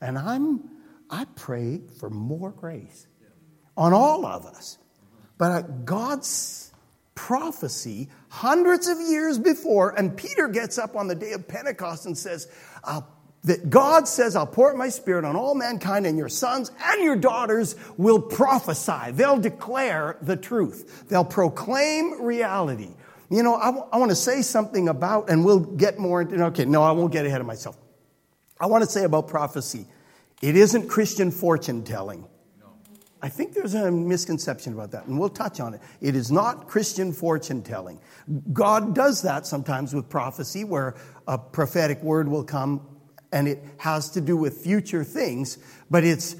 And 0.00 0.18
I'm, 0.18 0.68
I 1.08 1.26
pray 1.36 1.80
for 1.98 2.10
more 2.10 2.50
grace 2.50 3.06
on 3.76 3.92
all 3.92 4.26
of 4.26 4.46
us. 4.46 4.78
But 5.38 5.50
uh, 5.50 5.62
God's 5.62 6.72
prophecy 7.14 8.08
hundreds 8.28 8.88
of 8.88 9.00
years 9.00 9.38
before, 9.38 9.90
and 9.90 10.16
Peter 10.16 10.48
gets 10.48 10.78
up 10.78 10.96
on 10.96 11.08
the 11.08 11.14
day 11.14 11.32
of 11.32 11.46
Pentecost 11.46 12.06
and 12.06 12.16
says, 12.16 12.48
uh, 12.84 13.02
that 13.44 13.70
God 13.70 14.06
says, 14.06 14.36
I'll 14.36 14.46
pour 14.46 14.70
out 14.70 14.76
my 14.76 14.88
spirit 14.88 15.24
on 15.24 15.34
all 15.34 15.54
mankind, 15.54 16.06
and 16.06 16.16
your 16.16 16.28
sons 16.28 16.70
and 16.84 17.02
your 17.02 17.16
daughters 17.16 17.74
will 17.96 18.20
prophesy. 18.20 19.10
They'll 19.12 19.40
declare 19.40 20.16
the 20.22 20.36
truth. 20.36 21.08
They'll 21.08 21.24
proclaim 21.24 22.22
reality. 22.22 22.90
You 23.32 23.42
know, 23.42 23.54
I, 23.54 23.66
w- 23.66 23.86
I 23.90 23.96
want 23.96 24.10
to 24.10 24.16
say 24.16 24.42
something 24.42 24.90
about, 24.90 25.30
and 25.30 25.42
we'll 25.42 25.60
get 25.60 25.98
more 25.98 26.20
into, 26.20 26.44
okay, 26.46 26.66
no, 26.66 26.82
I 26.82 26.92
won't 26.92 27.12
get 27.12 27.24
ahead 27.24 27.40
of 27.40 27.46
myself. 27.46 27.78
I 28.60 28.66
want 28.66 28.84
to 28.84 28.90
say 28.90 29.04
about 29.04 29.26
prophecy. 29.26 29.86
It 30.42 30.54
isn't 30.54 30.88
Christian 30.88 31.30
fortune 31.30 31.82
telling. 31.82 32.26
I 33.22 33.30
think 33.30 33.54
there's 33.54 33.74
a 33.74 33.90
misconception 33.90 34.74
about 34.74 34.90
that, 34.90 35.06
and 35.06 35.18
we'll 35.18 35.30
touch 35.30 35.60
on 35.60 35.72
it. 35.72 35.80
It 36.02 36.14
is 36.14 36.30
not 36.30 36.68
Christian 36.68 37.12
fortune 37.12 37.62
telling. 37.62 38.00
God 38.52 38.94
does 38.94 39.22
that 39.22 39.46
sometimes 39.46 39.94
with 39.94 40.10
prophecy, 40.10 40.64
where 40.64 40.96
a 41.26 41.38
prophetic 41.38 42.02
word 42.02 42.28
will 42.28 42.44
come 42.44 42.86
and 43.32 43.48
it 43.48 43.64
has 43.78 44.10
to 44.10 44.20
do 44.20 44.36
with 44.36 44.58
future 44.58 45.04
things, 45.04 45.56
but 45.90 46.04
it's, 46.04 46.36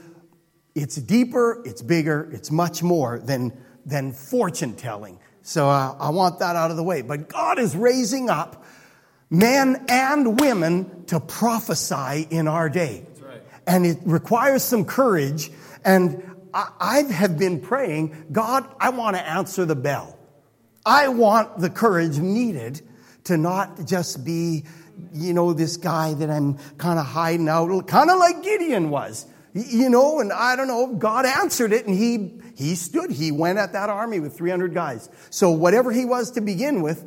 it's 0.74 0.96
deeper, 0.96 1.62
it's 1.64 1.81
bigger, 1.81 2.28
it's 2.33 2.50
much 2.50 2.83
more 2.83 3.18
than, 3.18 3.57
than 3.87 4.12
fortune 4.12 4.74
telling. 4.74 5.18
So 5.42 5.68
uh, 5.68 5.96
I 5.98 6.11
want 6.11 6.38
that 6.38 6.57
out 6.57 6.70
of 6.70 6.76
the 6.76 6.83
way. 6.83 7.02
But 7.02 7.28
God 7.28 7.59
is 7.59 7.76
raising 7.76 8.31
up 8.31 8.64
men 9.31 9.85
and 9.88 10.40
women 10.40 11.05
to 11.07 11.20
prophesy 11.20 12.26
in 12.31 12.48
our 12.48 12.68
day. 12.68 13.07
Right. 13.20 13.42
And 13.66 13.85
it 13.85 13.98
requires 14.05 14.62
some 14.62 14.85
courage. 14.85 15.50
And 15.85 16.22
I, 16.55 16.68
I 16.81 17.02
have 17.12 17.38
been 17.38 17.61
praying, 17.61 18.26
God, 18.31 18.66
I 18.78 18.90
want 18.90 19.16
to 19.16 19.22
answer 19.22 19.64
the 19.64 19.76
bell. 19.76 20.18
I 20.85 21.09
want 21.09 21.59
the 21.59 21.70
courage 21.70 22.18
needed 22.18 22.81
to 23.24 23.37
not 23.37 23.87
just 23.87 24.24
be, 24.24 24.64
you 25.12 25.33
know, 25.33 25.52
this 25.52 25.76
guy 25.76 26.14
that 26.14 26.31
I'm 26.31 26.59
kind 26.76 26.98
of 26.98 27.07
hiding 27.07 27.48
out, 27.48 27.87
kind 27.87 28.11
of 28.11 28.18
like 28.18 28.42
Gideon 28.42 28.90
was. 28.90 29.26
You 29.55 29.91
know, 29.91 30.21
and 30.21 30.33
I 30.33 30.57
don't 30.57 30.69
know, 30.69 30.95
God 30.95 31.27
answered 31.27 31.73
it 31.73 31.87
and 31.87 31.95
he, 31.95 32.41
he 32.57 32.75
stood. 32.75 33.11
He 33.11 33.31
went 33.33 33.59
at 33.59 33.75
that 33.75 33.91
army 33.91 34.19
with 34.19 34.37
300 34.37 34.73
guys. 34.73 35.11
So 35.31 35.51
whatever 35.51 35.93
he 35.93 36.05
was 36.05 36.31
to 36.33 36.41
begin 36.41 36.81
with, 36.81 37.07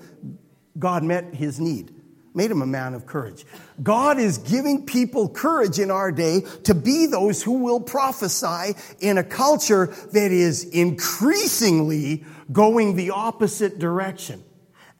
God 0.77 1.03
met 1.03 1.33
his 1.33 1.59
need 1.59 1.95
made 2.35 2.51
him 2.51 2.61
a 2.61 2.67
man 2.67 2.93
of 2.93 3.05
courage. 3.05 3.45
God 3.81 4.19
is 4.19 4.37
giving 4.37 4.85
people 4.85 5.29
courage 5.29 5.79
in 5.79 5.89
our 5.89 6.11
day 6.11 6.41
to 6.65 6.75
be 6.75 7.05
those 7.05 7.41
who 7.41 7.53
will 7.63 7.79
prophesy 7.79 8.75
in 8.99 9.17
a 9.17 9.23
culture 9.23 9.87
that 10.11 10.31
is 10.31 10.65
increasingly 10.65 12.25
going 12.51 12.95
the 12.95 13.11
opposite 13.11 13.79
direction. 13.79 14.43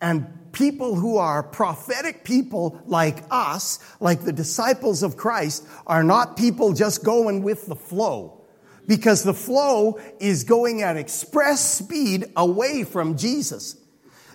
And 0.02 0.28
people 0.56 0.96
who 0.96 1.18
are 1.18 1.44
prophetic 1.44 2.24
people 2.24 2.82
like 2.86 3.24
us, 3.30 3.78
like 4.00 4.24
the 4.24 4.34
disciples 4.34 5.04
of 5.04 5.18
Christ, 5.18 5.68
are 5.86 6.04
not 6.04 6.38
people 6.38 6.74
just 6.74 7.04
going 7.04 7.44
with 7.44 7.68
the 7.68 7.76
flow. 7.76 8.42
Because 8.88 9.24
the 9.24 9.34
flow 9.34 10.00
is 10.20 10.46
going 10.46 10.82
at 10.82 10.96
express 10.96 11.60
speed 11.60 12.32
away 12.38 12.86
from 12.86 13.18
Jesus. 13.18 13.76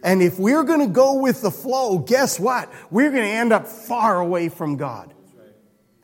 And 0.02 0.22
if 0.22 0.38
we're 0.38 0.64
going 0.64 0.80
to 0.80 0.92
go 0.92 1.14
with 1.14 1.40
the 1.40 1.50
flow, 1.50 1.98
guess 1.98 2.38
what? 2.38 2.70
We're 2.90 3.10
going 3.10 3.22
to 3.22 3.28
end 3.28 3.52
up 3.52 3.66
far 3.66 4.20
away 4.20 4.50
from 4.50 4.76
God. 4.76 5.14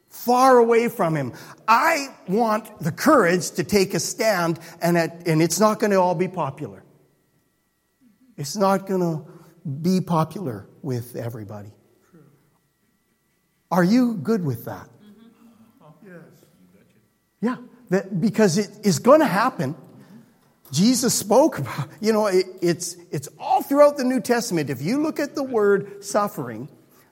Far 0.08 0.56
away 0.56 0.88
from 0.88 1.14
Him. 1.14 1.34
I 1.68 2.08
want 2.26 2.80
the 2.80 2.92
courage 2.92 3.50
to 3.52 3.64
take 3.64 3.92
a 3.92 4.00
stand, 4.00 4.58
and, 4.80 4.96
at, 4.96 5.28
and 5.28 5.42
it's 5.42 5.60
not 5.60 5.78
going 5.78 5.90
to 5.90 6.00
all 6.00 6.14
be 6.14 6.28
popular. 6.28 6.82
It's 8.36 8.56
not 8.56 8.86
going 8.86 9.00
to 9.00 9.35
be 9.66 10.00
popular 10.00 10.68
with 10.82 11.16
everybody. 11.16 11.72
Are 13.70 13.84
you 13.84 14.14
good 14.14 14.44
with 14.44 14.66
that? 14.66 14.88
Yes. 16.04 16.14
Yeah, 17.40 17.56
that, 17.90 18.20
because 18.20 18.58
it 18.58 18.70
is 18.84 19.00
going 19.00 19.20
to 19.20 19.26
happen. 19.26 19.74
Jesus 20.70 21.14
spoke 21.14 21.58
about, 21.60 21.88
you 22.00 22.12
know, 22.12 22.26
it, 22.26 22.46
it's, 22.62 22.96
it's 23.10 23.28
all 23.38 23.62
throughout 23.62 23.96
the 23.96 24.04
New 24.04 24.20
Testament. 24.20 24.70
If 24.70 24.80
you 24.80 25.02
look 25.02 25.18
at 25.18 25.34
the 25.34 25.42
word 25.42 26.04
suffering 26.04 26.68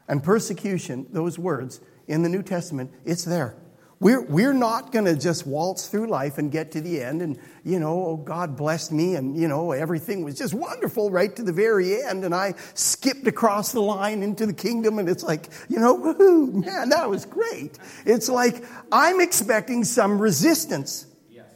and 0.09 0.23
persecution, 0.23 1.07
those 1.11 1.39
words 1.39 1.81
in 2.07 2.23
the 2.23 2.29
New 2.29 2.43
Testament, 2.43 2.93
it's 3.05 3.25
there. 3.25 3.57
We're, 4.05 4.21
we're 4.21 4.53
not 4.53 4.93
going 4.93 5.07
to 5.07 5.17
just 5.17 5.47
waltz 5.47 5.89
through 5.89 6.09
life 6.09 6.37
and 6.37 6.53
get 6.53 6.73
to 6.73 6.83
the 6.83 7.03
end 7.03 7.23
and, 7.23 7.39
you 7.65 7.81
know, 7.81 8.05
oh, 8.05 8.17
God 8.19 8.55
blessed 8.55 8.93
me 8.93 9.15
and, 9.15 9.35
you 9.35 9.49
know, 9.49 9.73
everything 9.73 10.23
was 10.23 10.37
just 10.37 10.53
wonderful 10.53 11.11
right 11.11 11.35
to 11.35 11.43
the 11.43 11.55
very 11.55 12.03
end 12.03 12.23
and 12.23 12.35
I 12.35 12.53
skipped 12.75 13.27
across 13.27 13.73
the 13.73 13.81
line 13.81 14.23
into 14.23 14.45
the 14.45 14.53
kingdom 14.53 14.99
and 14.99 15.09
it's 15.09 15.23
like, 15.25 15.49
you 15.71 15.81
know, 15.81 15.97
woohoo, 15.99 16.53
man, 16.53 16.91
that 16.91 17.09
was 17.09 17.25
great. 17.25 17.79
It's 18.05 18.29
like 18.29 18.63
I'm 18.93 19.23
expecting 19.23 19.85
some 19.85 20.21
resistance 20.21 21.07
Yes, 21.31 21.47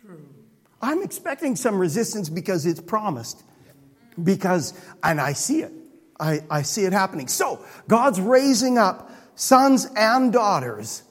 true. 0.00 0.24
I'm 0.80 1.02
expecting 1.02 1.56
some 1.56 1.78
resistance 1.78 2.30
because 2.30 2.64
it's 2.64 2.80
promised. 2.80 3.42
Because, 4.24 4.72
and 5.02 5.20
I 5.20 5.34
see 5.34 5.60
it. 5.60 5.72
I, 6.18 6.40
I 6.50 6.62
see 6.62 6.86
it 6.86 6.94
happening. 6.94 7.28
So, 7.28 7.62
God's 7.86 8.18
raising 8.18 8.78
up 8.78 9.10
sons 9.34 9.86
and 9.94 10.32
daughters 10.32 11.02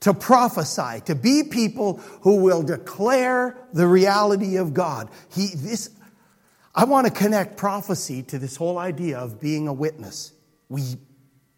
to 0.00 0.14
prophesy, 0.14 1.00
to 1.06 1.14
be 1.14 1.42
people 1.42 1.98
who 2.22 2.36
will 2.36 2.62
declare 2.62 3.56
the 3.72 3.86
reality 3.86 4.56
of 4.56 4.74
God. 4.74 5.10
He, 5.30 5.48
this, 5.54 5.90
I 6.74 6.84
want 6.84 7.06
to 7.06 7.12
connect 7.12 7.56
prophecy 7.56 8.22
to 8.24 8.38
this 8.38 8.56
whole 8.56 8.78
idea 8.78 9.18
of 9.18 9.40
being 9.40 9.66
a 9.66 9.72
witness. 9.72 10.32
We, 10.68 10.82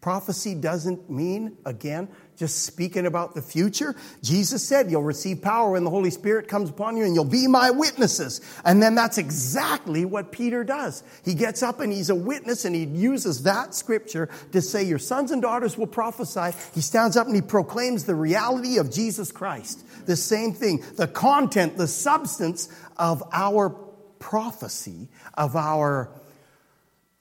prophecy 0.01 0.55
doesn't 0.55 1.09
mean, 1.09 1.57
again, 1.65 2.09
just 2.41 2.63
speaking 2.63 3.05
about 3.05 3.35
the 3.35 3.41
future. 3.41 3.95
Jesus 4.23 4.67
said, 4.67 4.89
You'll 4.89 5.03
receive 5.03 5.43
power 5.43 5.73
when 5.73 5.83
the 5.83 5.91
Holy 5.91 6.09
Spirit 6.09 6.47
comes 6.47 6.71
upon 6.71 6.97
you 6.97 7.03
and 7.05 7.13
you'll 7.13 7.23
be 7.23 7.45
my 7.45 7.69
witnesses. 7.69 8.41
And 8.65 8.81
then 8.81 8.95
that's 8.95 9.19
exactly 9.19 10.05
what 10.05 10.31
Peter 10.31 10.63
does. 10.63 11.03
He 11.23 11.35
gets 11.35 11.61
up 11.61 11.79
and 11.81 11.93
he's 11.93 12.09
a 12.09 12.15
witness 12.15 12.65
and 12.65 12.75
he 12.75 12.85
uses 12.85 13.43
that 13.43 13.75
scripture 13.75 14.27
to 14.53 14.59
say, 14.59 14.83
Your 14.83 14.97
sons 14.97 15.29
and 15.29 15.39
daughters 15.39 15.77
will 15.77 15.85
prophesy. 15.85 16.57
He 16.73 16.81
stands 16.81 17.15
up 17.15 17.27
and 17.27 17.35
he 17.35 17.43
proclaims 17.43 18.05
the 18.05 18.15
reality 18.15 18.79
of 18.79 18.91
Jesus 18.91 19.31
Christ. 19.31 19.85
The 20.07 20.15
same 20.15 20.53
thing, 20.53 20.83
the 20.95 21.07
content, 21.07 21.77
the 21.77 21.87
substance 21.87 22.69
of 22.97 23.21
our 23.31 23.69
prophecy, 24.17 25.09
of 25.35 25.55
our 25.55 26.09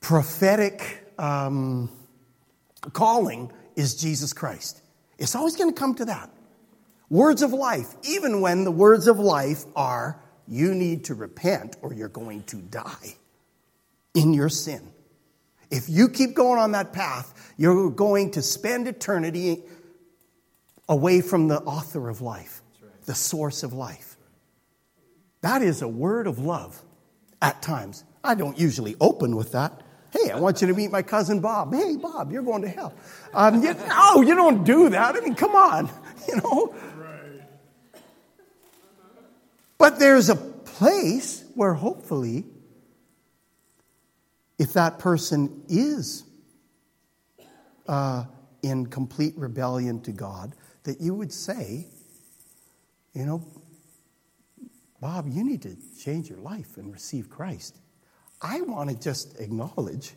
prophetic 0.00 1.04
um, 1.18 1.90
calling 2.94 3.52
is 3.76 3.96
Jesus 3.96 4.32
Christ. 4.32 4.80
It's 5.20 5.34
always 5.34 5.54
going 5.54 5.72
to 5.72 5.78
come 5.78 5.94
to 5.96 6.06
that. 6.06 6.30
Words 7.10 7.42
of 7.42 7.52
life, 7.52 7.94
even 8.02 8.40
when 8.40 8.64
the 8.64 8.70
words 8.70 9.06
of 9.06 9.18
life 9.18 9.64
are, 9.76 10.20
you 10.48 10.74
need 10.74 11.04
to 11.04 11.14
repent 11.14 11.76
or 11.82 11.92
you're 11.92 12.08
going 12.08 12.42
to 12.44 12.56
die 12.56 13.14
in 14.14 14.32
your 14.32 14.48
sin. 14.48 14.92
If 15.70 15.88
you 15.88 16.08
keep 16.08 16.34
going 16.34 16.58
on 16.58 16.72
that 16.72 16.92
path, 16.92 17.52
you're 17.56 17.90
going 17.90 18.32
to 18.32 18.42
spend 18.42 18.88
eternity 18.88 19.62
away 20.88 21.20
from 21.20 21.46
the 21.46 21.60
author 21.60 22.08
of 22.08 22.20
life, 22.20 22.62
the 23.04 23.14
source 23.14 23.62
of 23.62 23.72
life. 23.72 24.16
That 25.42 25.62
is 25.62 25.82
a 25.82 25.88
word 25.88 26.26
of 26.26 26.38
love 26.38 26.82
at 27.40 27.62
times. 27.62 28.04
I 28.24 28.34
don't 28.34 28.58
usually 28.58 28.96
open 29.00 29.36
with 29.36 29.52
that. 29.52 29.82
Hey, 30.12 30.30
I 30.30 30.38
want 30.38 30.60
you 30.60 30.66
to 30.68 30.74
meet 30.74 30.90
my 30.90 31.02
cousin 31.02 31.40
Bob. 31.40 31.72
Hey, 31.72 31.96
Bob, 31.96 32.32
you're 32.32 32.42
going 32.42 32.62
to 32.62 32.68
hell. 32.68 32.92
Um, 33.32 33.62
you, 33.62 33.74
no, 33.74 34.22
you 34.22 34.34
don't 34.34 34.64
do 34.64 34.88
that. 34.88 35.16
I 35.16 35.20
mean, 35.20 35.34
come 35.34 35.54
on, 35.54 35.88
you 36.28 36.36
know. 36.36 36.74
But 39.78 39.98
there's 39.98 40.28
a 40.28 40.36
place 40.36 41.44
where 41.54 41.74
hopefully, 41.74 42.44
if 44.58 44.74
that 44.74 44.98
person 44.98 45.62
is 45.68 46.24
uh, 47.88 48.24
in 48.62 48.86
complete 48.86 49.34
rebellion 49.36 50.00
to 50.02 50.12
God, 50.12 50.54
that 50.84 51.00
you 51.00 51.14
would 51.14 51.32
say, 51.32 51.86
you 53.14 53.24
know, 53.24 53.46
Bob, 55.00 55.28
you 55.28 55.44
need 55.44 55.62
to 55.62 55.76
change 55.98 56.28
your 56.28 56.38
life 56.38 56.76
and 56.76 56.92
receive 56.92 57.30
Christ. 57.30 57.76
I 58.42 58.62
want 58.62 58.90
to 58.90 58.98
just 58.98 59.38
acknowledge 59.38 60.12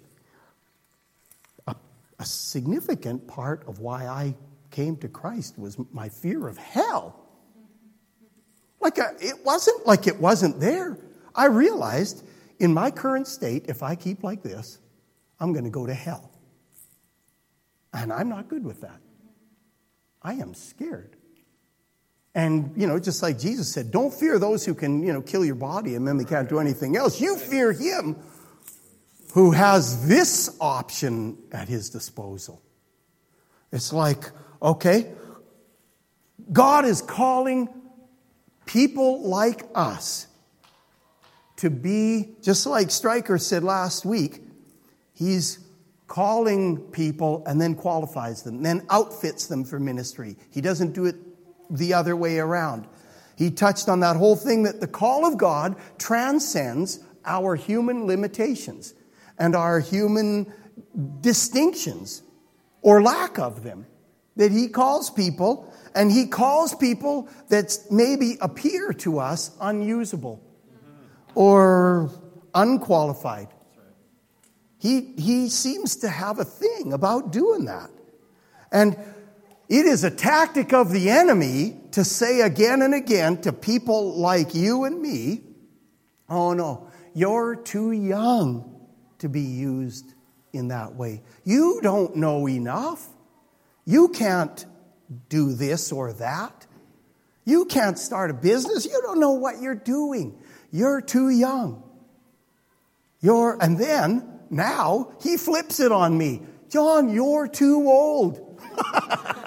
a, 1.67 1.75
a 2.19 2.25
significant 2.25 3.27
part 3.27 3.67
of 3.67 3.79
why 3.79 4.07
I 4.07 4.35
came 4.71 4.97
to 4.97 5.07
Christ 5.07 5.57
was 5.57 5.77
my 5.91 6.09
fear 6.09 6.47
of 6.47 6.57
hell. 6.57 7.19
Like, 8.79 8.97
a, 8.97 9.05
uh, 9.05 9.13
it 9.19 9.45
wasn't 9.45 9.85
like 9.85 10.07
it 10.07 10.19
wasn't 10.19 10.59
there. 10.59 10.97
I 11.35 11.45
realized 11.45 12.23
in 12.59 12.73
my 12.73 12.91
current 12.91 13.27
state, 13.27 13.65
if 13.67 13.83
I 13.83 13.95
keep 13.95 14.23
like 14.23 14.43
this, 14.43 14.79
I'm 15.39 15.53
going 15.53 15.65
to 15.65 15.69
go 15.69 15.85
to 15.85 15.93
hell. 15.93 16.31
And 17.93 18.11
I'm 18.11 18.29
not 18.29 18.47
good 18.49 18.63
with 18.63 18.81
that. 18.81 18.99
I 20.21 20.33
am 20.33 20.53
scared. 20.53 21.15
And, 22.35 22.73
you 22.75 22.87
know, 22.87 22.99
just 22.99 23.21
like 23.21 23.37
Jesus 23.37 23.71
said, 23.71 23.91
don't 23.91 24.13
fear 24.13 24.39
those 24.39 24.65
who 24.65 24.73
can, 24.73 25.03
you 25.03 25.13
know, 25.13 25.21
kill 25.21 25.45
your 25.45 25.55
body 25.55 25.95
and 25.95 26.07
then 26.07 26.17
they 26.17 26.25
can't 26.25 26.49
do 26.49 26.59
anything 26.59 26.97
else. 26.97 27.21
You 27.21 27.37
fear 27.37 27.71
him 27.71 28.17
who 29.33 29.51
has 29.51 30.07
this 30.07 30.55
option 30.59 31.37
at 31.51 31.67
his 31.67 31.89
disposal. 31.89 32.61
It's 33.71 33.93
like, 33.93 34.31
okay, 34.61 35.11
God 36.51 36.85
is 36.85 37.01
calling 37.01 37.69
people 38.65 39.27
like 39.27 39.65
us 39.75 40.27
to 41.57 41.69
be, 41.69 42.29
just 42.41 42.65
like 42.65 42.91
Stryker 42.91 43.37
said 43.37 43.63
last 43.63 44.05
week, 44.05 44.41
he's 45.13 45.59
calling 46.07 46.77
people 46.91 47.43
and 47.45 47.59
then 47.61 47.75
qualifies 47.75 48.43
them, 48.43 48.61
then 48.63 48.85
outfits 48.89 49.47
them 49.47 49.63
for 49.63 49.79
ministry. 49.79 50.35
He 50.51 50.61
doesn't 50.61 50.93
do 50.93 51.05
it 51.05 51.15
the 51.69 51.93
other 51.93 52.15
way 52.15 52.39
around. 52.39 52.87
He 53.35 53.49
touched 53.51 53.89
on 53.89 54.01
that 54.01 54.15
whole 54.15 54.35
thing 54.35 54.63
that 54.63 54.79
the 54.79 54.87
call 54.87 55.25
of 55.25 55.37
God 55.37 55.75
transcends 55.97 56.99
our 57.25 57.55
human 57.55 58.05
limitations 58.05 58.93
and 59.39 59.55
our 59.55 59.79
human 59.79 60.51
distinctions 61.21 62.21
or 62.81 63.01
lack 63.01 63.39
of 63.39 63.63
them. 63.63 63.87
That 64.35 64.51
He 64.51 64.67
calls 64.67 65.09
people, 65.09 65.71
and 65.93 66.11
He 66.11 66.25
calls 66.25 66.73
people 66.75 67.29
that 67.49 67.77
maybe 67.91 68.37
appear 68.41 68.91
to 68.93 69.19
us 69.19 69.51
unusable 69.61 70.41
or 71.35 72.09
unqualified. 72.53 73.49
He, 74.79 75.13
he 75.17 75.49
seems 75.49 75.97
to 75.97 76.09
have 76.09 76.39
a 76.39 76.43
thing 76.43 76.93
about 76.93 77.31
doing 77.31 77.65
that. 77.65 77.89
And 78.71 78.97
it 79.69 79.85
is 79.85 80.03
a 80.03 80.11
tactic 80.11 80.73
of 80.73 80.91
the 80.91 81.09
enemy 81.09 81.77
to 81.91 82.03
say 82.03 82.41
again 82.41 82.81
and 82.81 82.93
again 82.93 83.41
to 83.41 83.53
people 83.53 84.15
like 84.19 84.53
you 84.53 84.83
and 84.83 85.01
me, 85.01 85.41
oh 86.29 86.53
no, 86.53 86.89
you're 87.13 87.55
too 87.55 87.91
young 87.91 88.87
to 89.19 89.29
be 89.29 89.41
used 89.41 90.13
in 90.51 90.67
that 90.69 90.95
way. 90.95 91.21
You 91.43 91.79
don't 91.81 92.15
know 92.15 92.47
enough. 92.47 93.07
You 93.85 94.09
can't 94.09 94.65
do 95.29 95.53
this 95.53 95.91
or 95.91 96.13
that. 96.13 96.65
You 97.45 97.65
can't 97.65 97.99
start 97.99 98.31
a 98.31 98.33
business. 98.33 98.85
You 98.85 99.01
don't 99.01 99.19
know 99.19 99.33
what 99.33 99.61
you're 99.61 99.75
doing. 99.75 100.37
You're 100.71 101.01
too 101.01 101.29
young. 101.29 101.83
You're, 103.21 103.57
and 103.61 103.77
then 103.77 104.39
now 104.49 105.13
he 105.21 105.37
flips 105.37 105.79
it 105.79 105.91
on 105.91 106.17
me. 106.17 106.41
John, 106.69 107.09
you're 107.09 107.47
too 107.47 107.87
old. 107.87 108.61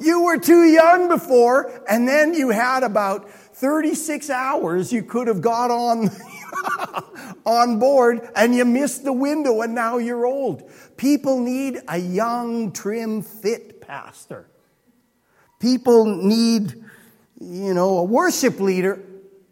you 0.00 0.22
were 0.22 0.38
too 0.38 0.64
young 0.64 1.08
before, 1.08 1.82
and 1.88 2.08
then 2.08 2.34
you 2.34 2.50
had 2.50 2.82
about 2.82 3.30
36 3.30 4.30
hours 4.30 4.92
you 4.92 5.02
could 5.02 5.28
have 5.28 5.40
got 5.40 5.70
on, 5.70 6.10
on 7.44 7.78
board, 7.78 8.28
and 8.34 8.54
you 8.54 8.64
missed 8.64 9.04
the 9.04 9.12
window, 9.12 9.60
and 9.60 9.74
now 9.74 9.98
you're 9.98 10.24
old. 10.24 10.70
People 10.96 11.40
need 11.40 11.78
a 11.88 11.98
young, 11.98 12.72
trim, 12.72 13.22
fit 13.22 13.80
pastor. 13.80 14.48
People 15.58 16.06
need, 16.06 16.82
you 17.38 17.74
know, 17.74 17.98
a 17.98 18.04
worship 18.04 18.60
leader 18.60 19.02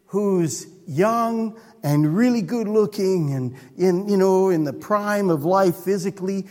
who's 0.07 0.67
young 0.87 1.61
and 1.83 2.17
really 2.17 2.43
good 2.43 2.67
looking 2.67 3.35
and 3.35 3.55
in, 3.77 4.09
you 4.09 4.17
know, 4.17 4.49
in 4.49 4.65
the 4.65 4.73
prime 4.73 5.29
of 5.29 5.45
life 5.45 5.77
physically, 5.77 6.47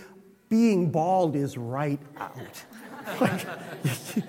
being 0.50 0.92
bald 0.92 1.36
is 1.36 1.58
right 1.58 2.00
out. 2.18 2.64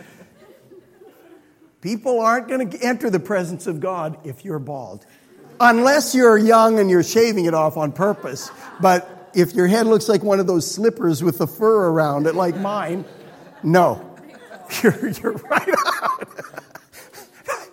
People 1.81 2.21
aren't 2.21 2.49
going 2.49 2.71
to 2.71 2.83
enter 2.83 3.09
the 3.11 3.21
presence 3.21 3.67
of 3.67 3.81
God 3.81 4.19
if 4.27 4.45
you're 4.45 4.59
bald. 4.59 5.07
Unless 5.61 6.15
you're 6.15 6.37
young 6.37 6.79
and 6.79 6.91
you're 6.91 7.03
shaving 7.03 7.47
it 7.47 7.55
off 7.55 7.77
on 7.77 7.93
purpose. 7.93 8.51
But 8.81 9.31
if 9.35 9.55
your 9.55 9.67
head 9.67 9.87
looks 9.87 10.09
like 10.09 10.23
one 10.23 10.41
of 10.41 10.47
those 10.47 10.71
slippers 10.71 11.23
with 11.23 11.39
the 11.39 11.47
fur 11.47 11.89
around 11.89 12.27
it, 12.27 12.35
like 12.35 12.57
mine, 12.57 13.05
no. 13.63 14.05
You're, 14.83 15.09
you're 15.09 15.33
right 15.33 15.69
out. 15.69 16.29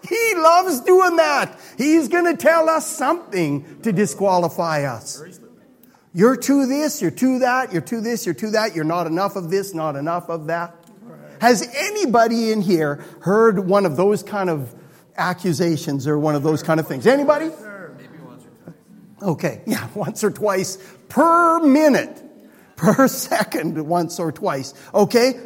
He 0.08 0.36
loves 0.36 0.82
doing 0.82 1.16
that. 1.16 1.60
He's 1.78 2.08
going 2.10 2.26
to 2.26 2.38
tell 2.38 2.70
us 2.70 2.86
something 2.86 3.82
to 3.82 3.92
disqualify 3.92 4.84
us. 4.84 5.22
You're 6.14 6.38
to 6.38 6.66
this, 6.68 7.02
you're 7.02 7.12
to 7.12 7.40
that, 7.40 7.74
you're 7.74 7.82
to 7.82 8.02
this, 8.02 8.26
you're 8.26 8.36
to 8.36 8.52
that, 8.52 8.76
you're 8.76 8.86
not 8.86 9.08
enough 9.08 9.36
of 9.36 9.50
this, 9.50 9.74
not 9.74 9.96
enough 9.96 10.30
of 10.30 10.48
that. 10.48 10.76
Has 11.42 11.68
anybody 11.76 12.52
in 12.52 12.62
here 12.62 13.04
heard 13.22 13.60
one 13.60 13.86
of 13.86 13.98
those 13.98 14.24
kind 14.24 14.50
of 14.50 14.74
accusations 15.18 16.08
or 16.08 16.18
one 16.18 16.36
of 16.36 16.44
those 16.44 16.64
kind 16.64 16.80
of 16.80 16.88
things? 16.88 17.08
Anybody? 17.08 17.52
Okay, 19.22 19.62
yeah, 19.66 19.88
once 19.96 20.24
or 20.24 20.32
twice 20.32 20.78
per 21.10 21.60
minute, 21.60 22.24
per 22.76 23.08
second, 23.08 23.88
once 23.88 24.20
or 24.20 24.32
twice. 24.32 24.74
Okay? 24.94 25.40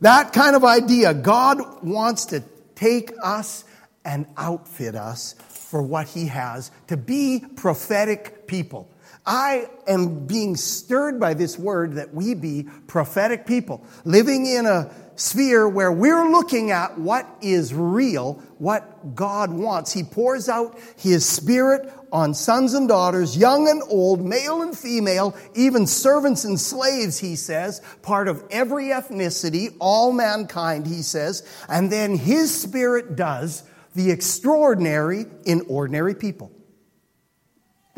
That 0.00 0.32
kind 0.32 0.54
of 0.54 0.64
idea. 0.64 1.12
God 1.12 1.82
wants 1.82 2.26
to 2.26 2.42
take 2.74 3.12
us 3.22 3.64
and 4.04 4.26
outfit 4.36 4.94
us 4.94 5.34
for 5.48 5.82
what 5.82 6.06
He 6.08 6.26
has 6.26 6.70
to 6.86 6.96
be 6.96 7.44
prophetic 7.56 8.46
people. 8.46 8.90
I 9.26 9.68
am 9.86 10.26
being 10.26 10.56
stirred 10.56 11.20
by 11.20 11.34
this 11.34 11.58
word 11.58 11.94
that 11.94 12.14
we 12.14 12.34
be 12.34 12.66
prophetic 12.86 13.44
people, 13.44 13.84
living 14.04 14.46
in 14.46 14.64
a 14.64 14.90
sphere 15.18 15.68
where 15.68 15.92
we're 15.92 16.30
looking 16.30 16.70
at 16.70 16.98
what 16.98 17.26
is 17.42 17.74
real, 17.74 18.34
what 18.58 19.14
God 19.14 19.52
wants. 19.52 19.92
He 19.92 20.02
pours 20.02 20.48
out 20.48 20.78
His 20.96 21.26
Spirit 21.26 21.92
on 22.10 22.32
sons 22.32 22.72
and 22.72 22.88
daughters, 22.88 23.36
young 23.36 23.68
and 23.68 23.82
old, 23.88 24.24
male 24.24 24.62
and 24.62 24.76
female, 24.76 25.36
even 25.54 25.86
servants 25.86 26.44
and 26.44 26.58
slaves, 26.58 27.18
he 27.18 27.36
says, 27.36 27.82
part 28.00 28.28
of 28.28 28.42
every 28.50 28.86
ethnicity, 28.86 29.76
all 29.78 30.12
mankind, 30.12 30.86
he 30.86 31.02
says. 31.02 31.46
And 31.68 31.92
then 31.92 32.16
His 32.16 32.54
Spirit 32.54 33.16
does 33.16 33.64
the 33.94 34.10
extraordinary 34.10 35.26
in 35.44 35.62
ordinary 35.68 36.14
people. 36.14 36.52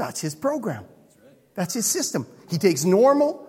That's 0.00 0.20
his 0.20 0.34
program. 0.34 0.86
That's 1.54 1.74
his 1.74 1.84
system. 1.84 2.26
He 2.48 2.56
takes 2.56 2.86
normal, 2.86 3.46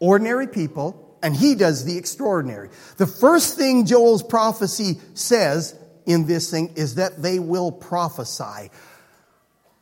ordinary 0.00 0.46
people, 0.46 1.05
and 1.26 1.34
he 1.34 1.56
does 1.56 1.84
the 1.84 1.98
extraordinary. 1.98 2.68
The 2.98 3.06
first 3.08 3.56
thing 3.56 3.84
Joel's 3.84 4.22
prophecy 4.22 5.00
says 5.14 5.76
in 6.06 6.28
this 6.28 6.52
thing 6.52 6.74
is 6.76 6.94
that 6.94 7.20
they 7.20 7.40
will 7.40 7.72
prophesy. 7.72 8.70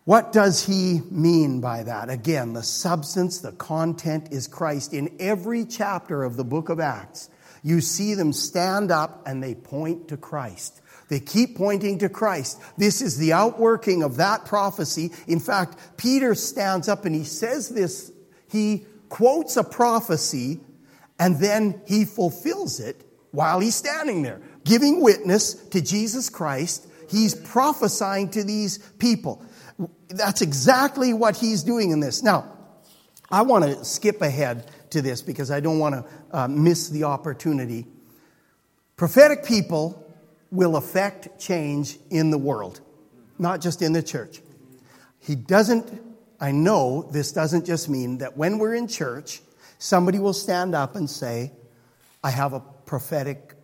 What 0.04 0.33
does 0.33 0.64
he 0.64 1.02
mean 1.11 1.61
by 1.61 1.83
that? 1.83 2.09
Again, 2.09 2.54
the 2.54 2.62
substance, 2.62 3.40
the 3.40 3.52
content 3.52 4.33
is 4.33 4.46
Christ. 4.48 4.94
In 4.94 5.14
every 5.20 5.66
chapter 5.66 6.24
of 6.24 6.37
the 6.37 6.44
book 6.44 6.70
of 6.70 6.80
Acts, 6.80 7.28
you 7.62 7.83
see 7.83 8.14
them 8.14 8.33
stand 8.33 8.90
up 8.90 9.26
and 9.26 9.42
they 9.42 9.54
point 9.54 10.09
to 10.09 10.16
Christ. 10.16 10.80
They 11.11 11.20
keep 11.20 11.59
pointing 11.59 11.98
to 11.98 12.09
Christ. 12.09 12.59
This 12.78 13.02
is 13.02 13.18
the 13.18 13.35
outworking 13.35 14.02
of 14.02 14.16
that 14.16 14.46
prophecy. 14.46 15.12
In 15.26 15.40
fact, 15.40 15.98
Peter 15.98 16.35
stands 16.35 16.88
up 16.88 17.04
and 17.04 17.14
he 17.14 17.24
says 17.24 17.68
this. 17.68 18.11
He 18.48 18.87
quotes 19.11 19.59
a 19.59 19.62
prophecy 19.62 20.61
and 21.18 21.38
then 21.38 21.81
he 21.87 22.05
fulfills 22.05 22.81
it 22.81 23.05
while 23.31 23.61
he's 23.61 23.74
standing 23.74 24.22
there, 24.22 24.40
giving 24.64 25.00
witness 25.00 25.55
to 25.55 25.81
Jesus 25.81 26.29
Christ. 26.31 26.87
He's 27.09 27.35
prophesying 27.35 28.31
to 28.31 28.44
these 28.44 28.79
people. 28.98 29.44
That's 30.09 30.42
exactly 30.42 31.12
what 31.12 31.37
he's 31.37 31.62
doing 31.62 31.90
in 31.90 32.00
this. 32.00 32.22
Now, 32.22 32.50
I 33.31 33.42
want 33.42 33.64
to 33.64 33.85
skip 33.85 34.22
ahead 34.22 34.70
to 34.90 35.03
this 35.03 35.22
because 35.22 35.50
I 35.50 35.61
don't 35.61 35.79
want 35.79 35.94
to 35.94 36.05
uh, 36.31 36.48
miss 36.48 36.88
the 36.88 37.05
opportunity. 37.05 37.87
Prophetic 38.96 39.44
people 39.44 40.00
will 40.50 40.77
affect 40.77 41.40
change 41.40 41.98
in 42.11 42.31
the 42.31 42.38
world, 42.38 42.81
not 43.38 43.61
just 43.61 43.83
in 43.83 43.92
the 43.92 44.03
church. 44.03 44.40
He 45.18 45.35
doesn't, 45.35 46.00
I 46.40 46.53
know 46.53 47.09
this 47.11 47.33
doesn't 47.33 47.66
just 47.66 47.88
mean 47.88 48.18
that 48.18 48.37
when 48.37 48.59
we're 48.59 48.74
in 48.74 48.87
church, 48.87 49.40
somebody 49.85 50.18
will 50.18 50.33
stand 50.33 50.75
up 50.75 50.97
and 50.97 51.11
say, 51.11 51.53
I 52.23 52.31
have 52.31 52.55
a 52.55 52.61
prophetic 52.61 53.55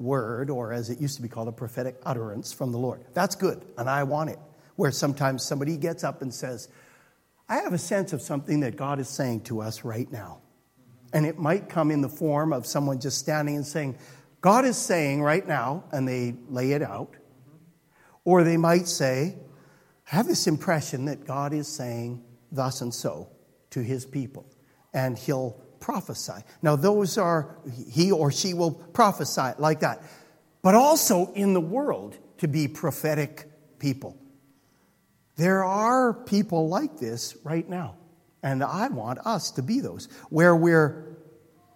word, 0.00 0.50
or 0.50 0.72
as 0.72 0.90
it 0.90 1.00
used 1.00 1.14
to 1.14 1.22
be 1.22 1.28
called, 1.28 1.46
a 1.46 1.52
prophetic 1.52 1.96
utterance 2.04 2.52
from 2.52 2.72
the 2.72 2.78
Lord. 2.78 3.04
That's 3.14 3.36
good, 3.36 3.64
and 3.78 3.88
I 3.88 4.02
want 4.02 4.30
it. 4.30 4.38
Where 4.74 4.90
sometimes 4.90 5.44
somebody 5.44 5.76
gets 5.76 6.02
up 6.02 6.22
and 6.22 6.34
says, 6.34 6.68
I 7.48 7.58
have 7.58 7.72
a 7.72 7.78
sense 7.78 8.12
of 8.12 8.20
something 8.20 8.60
that 8.60 8.76
God 8.76 8.98
is 8.98 9.08
saying 9.08 9.42
to 9.42 9.60
us 9.60 9.84
right 9.84 10.10
now. 10.10 10.40
And 11.12 11.24
it 11.24 11.38
might 11.38 11.68
come 11.68 11.92
in 11.92 12.00
the 12.00 12.08
form 12.08 12.52
of 12.52 12.66
someone 12.66 12.98
just 12.98 13.18
standing 13.18 13.54
and 13.54 13.66
saying, 13.66 13.96
God 14.40 14.64
is 14.64 14.76
saying 14.76 15.22
right 15.22 15.46
now, 15.46 15.84
and 15.92 16.06
they 16.06 16.34
lay 16.48 16.72
it 16.72 16.82
out. 16.82 17.14
Or 18.24 18.42
they 18.42 18.56
might 18.56 18.88
say, 18.88 19.36
I 20.12 20.16
have 20.16 20.26
this 20.26 20.48
impression 20.48 21.04
that 21.04 21.24
God 21.24 21.52
is 21.52 21.68
saying 21.68 22.24
thus 22.50 22.80
and 22.80 22.92
so 22.92 23.28
to 23.70 23.82
his 23.82 24.04
people, 24.04 24.44
and 24.98 25.16
he'll 25.16 25.52
prophesy. 25.78 26.42
Now, 26.60 26.74
those 26.74 27.18
are, 27.18 27.56
he 27.88 28.10
or 28.10 28.32
she 28.32 28.52
will 28.52 28.72
prophesy 28.72 29.52
like 29.58 29.80
that. 29.80 30.02
But 30.60 30.74
also 30.74 31.32
in 31.34 31.54
the 31.54 31.60
world 31.60 32.18
to 32.38 32.48
be 32.48 32.66
prophetic 32.66 33.48
people. 33.78 34.16
There 35.36 35.62
are 35.62 36.12
people 36.12 36.68
like 36.68 36.98
this 36.98 37.36
right 37.44 37.68
now. 37.68 37.94
And 38.42 38.64
I 38.64 38.88
want 38.88 39.20
us 39.24 39.52
to 39.52 39.62
be 39.62 39.78
those, 39.80 40.08
where 40.30 40.54
we're 40.54 41.16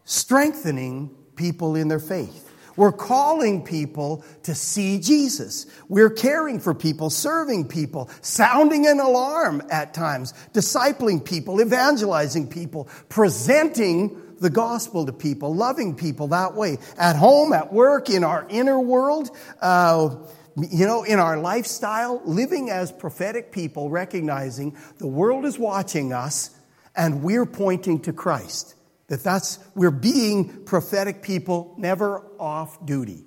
strengthening 0.05 1.15
people 1.37 1.77
in 1.77 1.87
their 1.87 2.01
faith. 2.01 2.52
We're 2.77 2.93
calling 2.93 3.63
people 3.63 4.25
to 4.45 4.55
see 4.55 4.99
Jesus. 4.99 5.67
We're 5.89 6.11
caring 6.11 6.61
for 6.61 6.75
people, 6.75 7.11
serving 7.11 7.69
people, 7.69 8.11
sounding 8.21 8.87
an 8.87 9.01
alarm 9.01 9.63
at 9.71 9.95
times, 9.95 10.33
discipling 10.53 11.25
people, 11.25 11.61
evangelizing 11.61 12.49
people, 12.49 12.89
presenting 13.09 14.21
the 14.41 14.51
gospel 14.51 15.07
to 15.07 15.13
people, 15.13 15.55
loving 15.55 15.95
people 15.95 16.29
that 16.29 16.55
way. 16.55 16.79
At 16.99 17.17
home, 17.17 17.53
at 17.53 17.73
work, 17.73 18.11
in 18.11 18.25
our 18.25 18.47
inner 18.49 18.81
world, 18.81 19.31
uh, 19.61 20.17
you 20.57 20.87
know, 20.87 21.05
in 21.05 21.19
our 21.19 21.39
lifestyle, 21.39 22.21
living 22.25 22.71
as 22.71 22.93
prophetic 22.93 23.53
people, 23.53 23.89
recognizing 23.89 24.77
the 24.99 25.07
world 25.07 25.45
is 25.45 25.59
watching 25.59 26.13
us 26.13 26.51
and 26.95 27.23
we're 27.23 27.47
pointing 27.47 28.01
to 28.01 28.13
Christ. 28.13 28.75
That 29.09 29.23
that's, 29.23 29.59
we're 29.75 29.91
being 29.91 30.65
prophetic 30.65 31.23
people, 31.23 31.75
never 31.79 32.25
off 32.39 32.85
duty. 32.87 33.25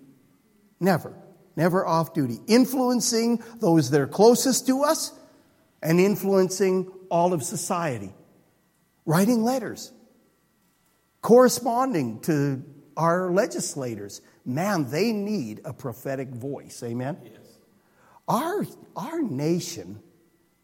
Never. 0.79 1.15
Never 1.55 1.85
off 1.85 2.13
duty. 2.13 2.39
Influencing 2.47 3.43
those 3.59 3.91
that 3.91 4.01
are 4.01 4.07
closest 4.07 4.67
to 4.67 4.83
us 4.83 5.13
and 5.81 5.99
influencing 5.99 6.91
all 7.09 7.33
of 7.33 7.43
society. 7.43 8.13
Writing 9.05 9.43
letters. 9.43 9.91
Corresponding 11.21 12.21
to 12.21 12.63
our 12.97 13.31
legislators 13.31 14.21
man, 14.45 14.89
they 14.89 15.11
need 15.11 15.61
a 15.65 15.73
prophetic 15.73 16.29
voice. 16.29 16.83
Amen? 16.83 17.17
Yes. 17.23 17.57
Our, 18.27 18.65
our 18.95 19.21
nation 19.21 20.01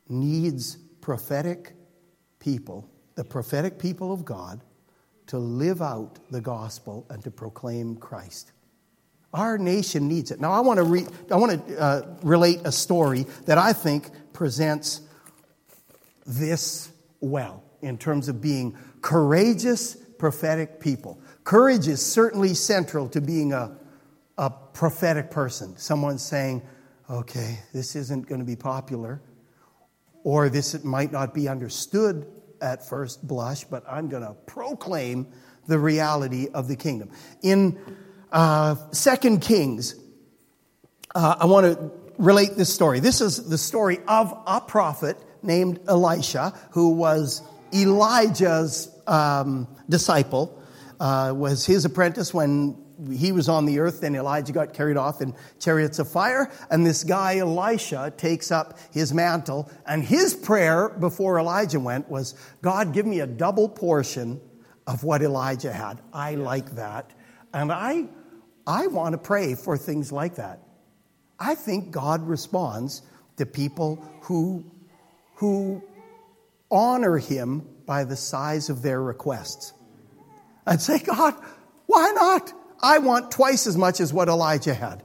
needs 0.07 0.75
prophetic 1.01 1.73
people, 2.39 2.89
the 3.15 3.23
prophetic 3.23 3.79
people 3.79 4.13
of 4.13 4.23
God, 4.23 4.61
to 5.31 5.39
live 5.39 5.81
out 5.81 6.19
the 6.29 6.41
gospel 6.41 7.05
and 7.09 7.23
to 7.23 7.31
proclaim 7.31 7.95
Christ. 7.95 8.51
Our 9.33 9.57
nation 9.57 10.09
needs 10.09 10.29
it. 10.29 10.41
Now, 10.41 10.51
I 10.51 10.59
want 10.59 10.77
to, 10.79 10.83
re- 10.83 11.07
I 11.31 11.37
want 11.37 11.65
to 11.69 11.79
uh, 11.79 12.15
relate 12.21 12.59
a 12.65 12.71
story 12.73 13.25
that 13.45 13.57
I 13.57 13.71
think 13.71 14.09
presents 14.33 14.99
this 16.27 16.91
well 17.21 17.63
in 17.81 17.97
terms 17.97 18.27
of 18.27 18.41
being 18.41 18.77
courageous 19.01 19.95
prophetic 19.95 20.81
people. 20.81 21.17
Courage 21.45 21.87
is 21.87 22.05
certainly 22.05 22.53
central 22.53 23.07
to 23.07 23.21
being 23.21 23.53
a, 23.53 23.77
a 24.37 24.49
prophetic 24.49 25.31
person. 25.31 25.77
Someone 25.77 26.17
saying, 26.17 26.61
okay, 27.09 27.59
this 27.73 27.95
isn't 27.95 28.27
going 28.27 28.39
to 28.39 28.45
be 28.45 28.57
popular, 28.57 29.21
or 30.25 30.49
this 30.49 30.83
might 30.83 31.13
not 31.13 31.33
be 31.33 31.47
understood 31.47 32.27
at 32.61 32.87
first 32.87 33.25
blush, 33.25 33.63
but 33.63 33.83
I'm 33.87 34.09
going 34.09 34.23
to 34.23 34.33
proclaim 34.45 35.27
the 35.67 35.79
reality 35.79 36.47
of 36.53 36.67
the 36.67 36.75
kingdom. 36.75 37.11
In 37.41 37.79
uh, 38.31 38.75
Second 38.91 39.41
Kings, 39.41 39.95
uh, 41.13 41.35
I 41.39 41.45
want 41.45 41.65
to 41.65 41.91
relate 42.17 42.55
this 42.55 42.73
story. 42.73 42.99
This 42.99 43.21
is 43.21 43.49
the 43.49 43.57
story 43.57 43.99
of 44.07 44.37
a 44.45 44.61
prophet 44.61 45.17
named 45.43 45.79
Elisha, 45.87 46.53
who 46.71 46.91
was 46.91 47.41
Elijah's 47.73 48.89
um, 49.07 49.67
disciple 49.89 50.61
uh, 50.99 51.33
was 51.35 51.65
his 51.65 51.83
apprentice 51.83 52.33
when 52.33 52.77
he 53.09 53.31
was 53.31 53.49
on 53.49 53.65
the 53.65 53.79
earth. 53.79 54.01
Then 54.01 54.15
Elijah 54.15 54.53
got 54.53 54.73
carried 54.73 54.97
off 54.97 55.21
in 55.21 55.33
chariots 55.59 55.99
of 55.99 56.09
fire. 56.09 56.51
And 56.69 56.85
this 56.85 57.03
guy, 57.03 57.37
Elisha, 57.37 58.13
takes 58.15 58.51
up 58.51 58.77
his 58.91 59.13
mantle. 59.13 59.71
And 59.85 60.03
his 60.03 60.33
prayer 60.33 60.89
before 60.89 61.39
Elijah 61.39 61.79
went 61.79 62.09
was, 62.09 62.35
God, 62.61 62.93
give 62.93 63.05
me 63.05 63.19
a 63.19 63.27
double 63.27 63.69
portion 63.69 64.39
of 64.87 65.03
what 65.03 65.21
Elijah 65.21 65.71
had. 65.71 66.01
I 66.13 66.35
like 66.35 66.75
that. 66.75 67.11
And 67.53 67.71
I, 67.71 68.07
I 68.67 68.87
want 68.87 69.13
to 69.13 69.17
pray 69.17 69.55
for 69.55 69.77
things 69.77 70.11
like 70.11 70.35
that. 70.35 70.59
I 71.39 71.55
think 71.55 71.91
God 71.91 72.27
responds 72.27 73.01
to 73.37 73.45
people 73.45 74.05
who, 74.21 74.63
who 75.35 75.83
honor 76.69 77.17
him 77.17 77.67
by 77.85 78.03
the 78.03 78.15
size 78.15 78.69
of 78.69 78.81
their 78.81 79.01
requests 79.01 79.73
and 80.65 80.79
say, 80.79 80.99
God, 80.99 81.33
why 81.87 82.11
not? 82.11 82.53
I 82.81 82.99
want 82.99 83.31
twice 83.31 83.67
as 83.67 83.77
much 83.77 83.99
as 83.99 84.13
what 84.13 84.27
Elijah 84.27 84.73
had. 84.73 85.03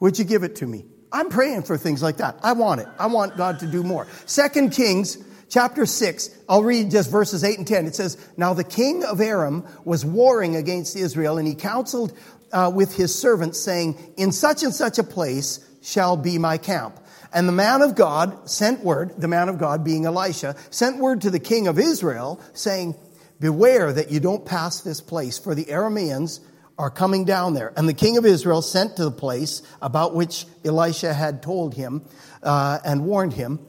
Would 0.00 0.18
you 0.18 0.24
give 0.24 0.42
it 0.42 0.56
to 0.56 0.66
me? 0.66 0.86
I'm 1.12 1.28
praying 1.28 1.62
for 1.62 1.76
things 1.76 2.02
like 2.02 2.18
that. 2.18 2.38
I 2.42 2.52
want 2.52 2.80
it. 2.80 2.88
I 2.98 3.06
want 3.06 3.36
God 3.36 3.60
to 3.60 3.66
do 3.66 3.82
more. 3.82 4.06
Second 4.26 4.70
Kings 4.70 5.18
chapter 5.48 5.84
6, 5.84 6.30
I'll 6.48 6.62
read 6.62 6.90
just 6.90 7.10
verses 7.10 7.44
8 7.44 7.58
and 7.58 7.66
10. 7.66 7.86
It 7.86 7.94
says, 7.94 8.16
Now 8.36 8.54
the 8.54 8.64
king 8.64 9.04
of 9.04 9.20
Aram 9.20 9.66
was 9.84 10.04
warring 10.04 10.56
against 10.56 10.96
Israel, 10.96 11.38
and 11.38 11.46
he 11.46 11.54
counseled 11.54 12.16
uh, 12.52 12.70
with 12.74 12.94
his 12.96 13.14
servants, 13.14 13.60
saying, 13.60 13.98
In 14.16 14.32
such 14.32 14.62
and 14.62 14.74
such 14.74 14.98
a 14.98 15.04
place 15.04 15.66
shall 15.82 16.16
be 16.16 16.38
my 16.38 16.58
camp. 16.58 16.98
And 17.32 17.46
the 17.46 17.52
man 17.52 17.82
of 17.82 17.94
God 17.94 18.48
sent 18.48 18.80
word, 18.80 19.14
the 19.18 19.28
man 19.28 19.48
of 19.48 19.58
God 19.58 19.84
being 19.84 20.06
Elisha, 20.06 20.56
sent 20.70 20.98
word 20.98 21.20
to 21.22 21.30
the 21.30 21.38
king 21.38 21.68
of 21.68 21.78
Israel, 21.78 22.40
saying, 22.54 22.94
Beware 23.38 23.92
that 23.92 24.10
you 24.10 24.20
don't 24.20 24.44
pass 24.44 24.80
this 24.80 25.00
place, 25.00 25.38
for 25.38 25.54
the 25.54 25.64
Arameans 25.66 26.40
are 26.80 26.90
coming 26.90 27.26
down 27.26 27.52
there. 27.52 27.72
And 27.76 27.86
the 27.86 27.94
king 27.94 28.16
of 28.16 28.24
Israel 28.24 28.62
sent 28.62 28.96
to 28.96 29.04
the 29.04 29.10
place 29.10 29.62
about 29.82 30.14
which 30.14 30.46
Elisha 30.64 31.12
had 31.12 31.42
told 31.42 31.74
him 31.74 32.02
uh, 32.42 32.78
and 32.84 33.04
warned 33.04 33.34
him, 33.34 33.60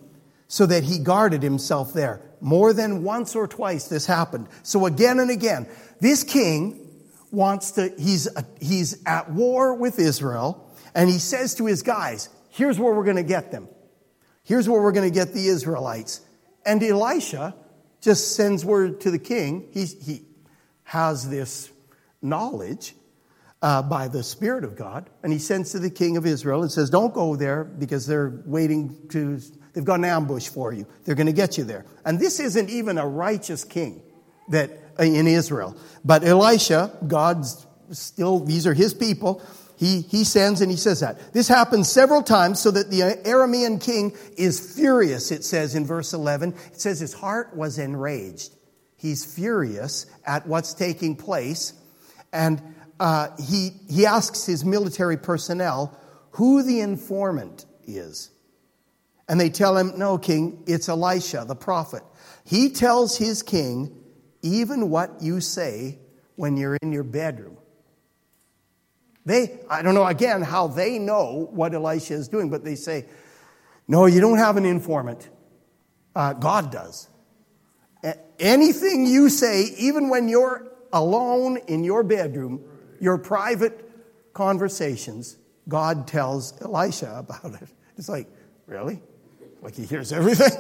so 0.48 0.66
that 0.66 0.84
he 0.84 0.98
guarded 0.98 1.44
himself 1.44 1.94
there. 1.94 2.22
More 2.40 2.74
than 2.74 3.04
once 3.04 3.36
or 3.36 3.48
twice 3.48 3.88
this 3.88 4.06
happened. 4.06 4.48
So 4.64 4.86
again 4.86 5.20
and 5.20 5.30
again, 5.30 5.68
this 6.00 6.24
king 6.24 6.90
wants 7.32 7.72
to, 7.72 7.94
he's, 7.98 8.28
uh, 8.36 8.44
he's 8.60 9.02
at 9.06 9.32
war 9.32 9.76
with 9.76 10.00
Israel, 10.00 10.70
and 10.96 11.10
he 11.10 11.20
says 11.20 11.56
to 11.56 11.66
his 11.66 11.84
guys, 11.84 12.30
here's 12.50 12.80
where 12.80 12.94
we're 12.94 13.04
going 13.04 13.16
to 13.18 13.24
get 13.24 13.52
them. 13.52 13.68
Here's 14.44 14.68
where 14.68 14.82
we're 14.82 14.92
going 14.92 15.10
to 15.10 15.14
get 15.14 15.34
the 15.34 15.48
Israelites. 15.48 16.22
And 16.66 16.82
Elisha 16.82 17.56
just 18.02 18.36
sends 18.36 18.66
word 18.66 19.02
to 19.02 19.12
the 19.12 19.20
king. 19.20 19.68
He, 19.72 19.86
he 19.86 20.22
has 20.84 21.30
this 21.30 21.70
knowledge 22.22 22.94
uh, 23.62 23.82
by 23.82 24.08
the 24.08 24.24
Spirit 24.24 24.64
of 24.64 24.76
God, 24.76 25.10
and 25.24 25.32
he 25.32 25.40
sends 25.40 25.72
to 25.72 25.80
the 25.80 25.90
king 25.90 26.18
of 26.18 26.26
Israel 26.26 26.62
and 26.62 26.72
says, 26.72 26.90
Don't 26.90 27.14
go 27.14 27.36
there 27.36 27.64
because 27.64 28.08
they're 28.08 28.42
waiting 28.46 29.08
to, 29.10 29.40
they've 29.74 29.86
got 29.86 30.00
an 30.00 30.06
ambush 30.06 30.48
for 30.48 30.74
you. 30.74 30.88
They're 31.06 31.16
going 31.16 31.28
to 31.28 31.34
get 31.34 31.58
you 31.58 31.64
there. 31.64 31.86
And 32.04 32.20
this 32.20 32.40
isn't 32.40 32.70
even 32.70 32.98
a 32.98 33.08
righteous 33.08 33.64
king 33.64 34.02
that 34.50 34.72
uh, 35.00 35.04
in 35.04 35.28
Israel. 35.28 35.78
But 36.04 36.24
Elisha, 36.24 36.92
God's 37.08 37.66
still, 37.92 38.40
these 38.40 38.66
are 38.66 38.74
his 38.74 38.94
people. 38.94 39.42
He, 39.78 40.02
he 40.02 40.24
sends 40.24 40.62
and 40.62 40.70
he 40.70 40.78
says 40.78 41.00
that. 41.00 41.34
This 41.34 41.48
happens 41.48 41.90
several 41.90 42.22
times 42.22 42.60
so 42.60 42.72
that 42.72 42.90
the 42.90 43.00
Aramean 43.00 43.82
king 43.82 44.16
is 44.38 44.76
furious, 44.76 45.32
it 45.32 45.44
says 45.44 45.76
in 45.76 45.86
verse 45.86 46.14
11. 46.14 46.54
It 46.68 46.82
says 46.82 47.00
his 47.00 47.14
heart 47.14 47.56
was 47.56 47.80
enraged. 47.80 48.54
He's 48.98 49.26
furious 49.26 50.06
at 50.26 50.46
what's 50.46 50.76
taking 50.76 51.16
place. 51.16 51.74
And 52.32 52.62
uh, 53.02 53.36
he, 53.42 53.72
he 53.90 54.06
asks 54.06 54.46
his 54.46 54.64
military 54.64 55.18
personnel 55.18 56.00
who 56.34 56.62
the 56.62 56.82
informant 56.82 57.66
is. 57.88 58.30
And 59.28 59.40
they 59.40 59.50
tell 59.50 59.76
him, 59.76 59.94
No, 59.98 60.20
king, 60.20 60.64
it's 60.68 60.88
Elisha, 60.88 61.44
the 61.48 61.56
prophet. 61.56 62.04
He 62.46 62.70
tells 62.70 63.18
his 63.18 63.42
king 63.42 63.98
even 64.44 64.92
what 64.92 65.20
you 65.20 65.42
say 65.42 65.98
when 66.36 66.58
you're 66.58 66.78
in 66.84 66.92
your 66.92 67.04
bedroom. 67.04 67.58
They, 69.26 69.60
I 69.68 69.82
don't 69.82 69.96
know 69.96 70.06
again 70.06 70.44
how 70.44 70.68
they 70.68 71.00
know 71.00 71.50
what 71.52 71.74
Elisha 71.74 72.14
is 72.14 72.28
doing, 72.28 72.52
but 72.52 72.64
they 72.64 72.76
say, 72.76 73.08
no, 73.88 74.06
you 74.06 74.22
don't 74.22 74.38
have 74.38 74.58
an 74.58 74.66
informant. 74.66 75.28
Uh, 76.16 76.34
God 76.34 76.72
does. 76.72 77.10
Anything 78.40 79.08
you 79.08 79.30
say, 79.30 79.64
even 79.80 80.10
when 80.10 80.30
you're 80.30 80.72
alone 80.94 81.58
in 81.68 81.84
your 81.84 82.04
bedroom, 82.04 82.64
your 83.02 83.18
private 83.18 83.90
conversations, 84.34 85.38
God 85.68 86.08
tells 86.08 86.60
Elisha 86.62 87.14
about 87.18 87.62
it. 87.62 87.68
It's 87.98 88.08
like, 88.08 88.28
really? 88.68 89.02
Like 89.62 89.76
he 89.76 89.86
hears 89.86 90.14
everything? 90.14 90.52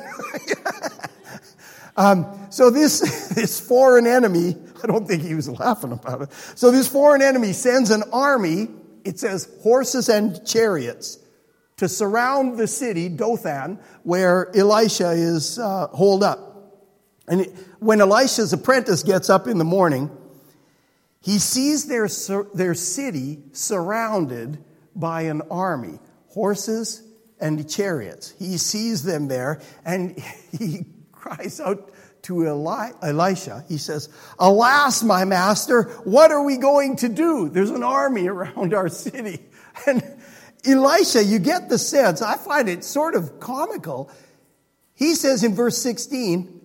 um, 1.97 2.47
so 2.49 2.69
this, 2.69 3.29
this 3.35 3.59
foreign 3.59 4.07
enemy 4.07 4.55
I 4.83 4.87
don't 4.87 5.07
think 5.07 5.23
he 5.23 5.35
was 5.35 5.49
laughing 5.49 5.91
about 5.91 6.23
it. 6.23 6.31
So 6.55 6.71
this 6.71 6.87
foreign 6.87 7.21
enemy 7.21 7.53
sends 7.53 7.91
an 7.91 8.03
army, 8.11 8.69
it 9.03 9.19
says 9.19 9.49
horses 9.61 10.09
and 10.09 10.45
chariots, 10.45 11.19
to 11.77 11.87
surround 11.87 12.57
the 12.57 12.67
city, 12.67 13.09
Dothan, 13.09 13.79
where 14.03 14.55
Elisha 14.55 15.11
is 15.11 15.59
uh, 15.59 15.87
holed 15.87 16.23
up. 16.23 16.47
And 17.27 17.45
when 17.79 18.01
Elisha's 18.01 18.53
apprentice 18.53 19.03
gets 19.03 19.29
up 19.29 19.47
in 19.47 19.57
the 19.57 19.63
morning, 19.63 20.09
he 21.21 21.37
sees 21.37 21.85
their, 21.85 22.09
their 22.53 22.73
city 22.73 23.43
surrounded 23.53 24.63
by 24.95 25.23
an 25.23 25.43
army, 25.51 25.99
horses 26.29 27.03
and 27.39 27.69
chariots. 27.69 28.33
He 28.39 28.57
sees 28.57 29.03
them 29.03 29.27
there 29.27 29.61
and 29.85 30.17
he 30.57 30.85
cries 31.11 31.59
out 31.59 31.91
to 32.23 32.45
Eli- 32.45 32.91
Elisha. 33.01 33.65
He 33.67 33.77
says, 33.77 34.09
Alas, 34.39 35.03
my 35.03 35.25
master, 35.25 35.83
what 36.03 36.31
are 36.31 36.43
we 36.43 36.57
going 36.57 36.97
to 36.97 37.09
do? 37.09 37.49
There's 37.49 37.71
an 37.71 37.83
army 37.83 38.27
around 38.27 38.73
our 38.73 38.89
city. 38.89 39.39
And 39.87 40.03
Elisha, 40.65 41.23
you 41.23 41.39
get 41.39 41.69
the 41.69 41.77
sense, 41.77 42.21
I 42.21 42.35
find 42.35 42.67
it 42.67 42.83
sort 42.83 43.15
of 43.15 43.39
comical. 43.39 44.11
He 44.93 45.15
says 45.15 45.45
in 45.45 45.55
verse 45.55 45.77
16, 45.77 46.61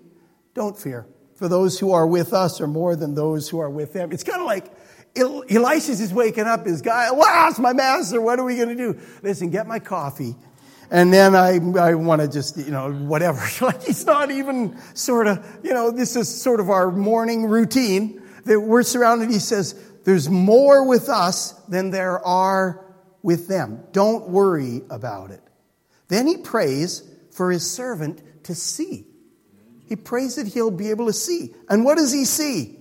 Don't 0.55 0.77
fear, 0.77 1.07
for 1.37 1.49
those 1.49 1.79
who 1.79 1.93
are 1.93 2.07
with 2.07 2.33
us 2.33 2.61
are 2.61 2.67
more 2.67 2.97
than 2.97 3.15
those 3.15 3.49
who 3.49 3.59
are 3.61 3.71
with 3.71 3.93
them. 3.93 4.13
It's 4.13 4.25
kind 4.25 4.41
of 4.41 4.47
like 4.47 4.73
Elisha's 5.15 6.01
is 6.01 6.13
waking 6.13 6.45
up 6.45 6.67
his 6.67 6.83
guy, 6.83 7.07
Alas, 7.07 7.59
my 7.59 7.73
master, 7.73 8.21
what 8.21 8.39
are 8.39 8.45
we 8.45 8.57
going 8.57 8.69
to 8.69 8.75
do? 8.75 9.01
Listen, 9.23 9.51
get 9.51 9.67
my 9.67 9.79
coffee 9.79 10.35
and 10.91 11.13
then 11.13 11.35
I, 11.35 11.59
I 11.79 11.95
want 11.95 12.23
to 12.23 12.29
just, 12.29 12.57
you 12.57 12.71
know, 12.71 12.93
whatever. 12.93 13.41
like 13.65 13.83
he's 13.83 14.07
not 14.07 14.31
even 14.31 14.79
sort 14.95 15.27
of, 15.27 15.45
you 15.63 15.75
know, 15.75 15.91
this 15.91 16.17
is 16.17 16.43
sort 16.43 16.61
of 16.61 16.71
our 16.71 16.91
morning 16.91 17.47
routine 17.47 18.23
that 18.45 18.61
we're 18.61 18.83
surrounded. 18.83 19.31
He 19.31 19.39
says, 19.39 19.75
there's 20.05 20.29
more 20.29 20.87
with 20.87 21.09
us 21.09 21.53
than 21.69 21.91
there 21.91 22.25
are 22.25 22.85
with 23.23 23.49
them. 23.49 23.83
Don't 23.93 24.29
worry 24.29 24.83
about 24.89 25.33
it. 25.33 25.43
Then 26.09 26.29
he 26.29 26.37
prays 26.37 27.03
for 27.33 27.51
his 27.51 27.69
servant 27.69 28.23
to 28.45 28.55
see. 28.55 29.07
He 29.87 29.97
prays 29.97 30.37
that 30.37 30.49
he'll 30.49 30.71
be 30.71 30.91
able 30.91 31.07
to 31.07 31.13
see. 31.13 31.55
And 31.69 31.85
what 31.85 31.97
does 31.97 32.13
he 32.13 32.25
see? 32.25 32.79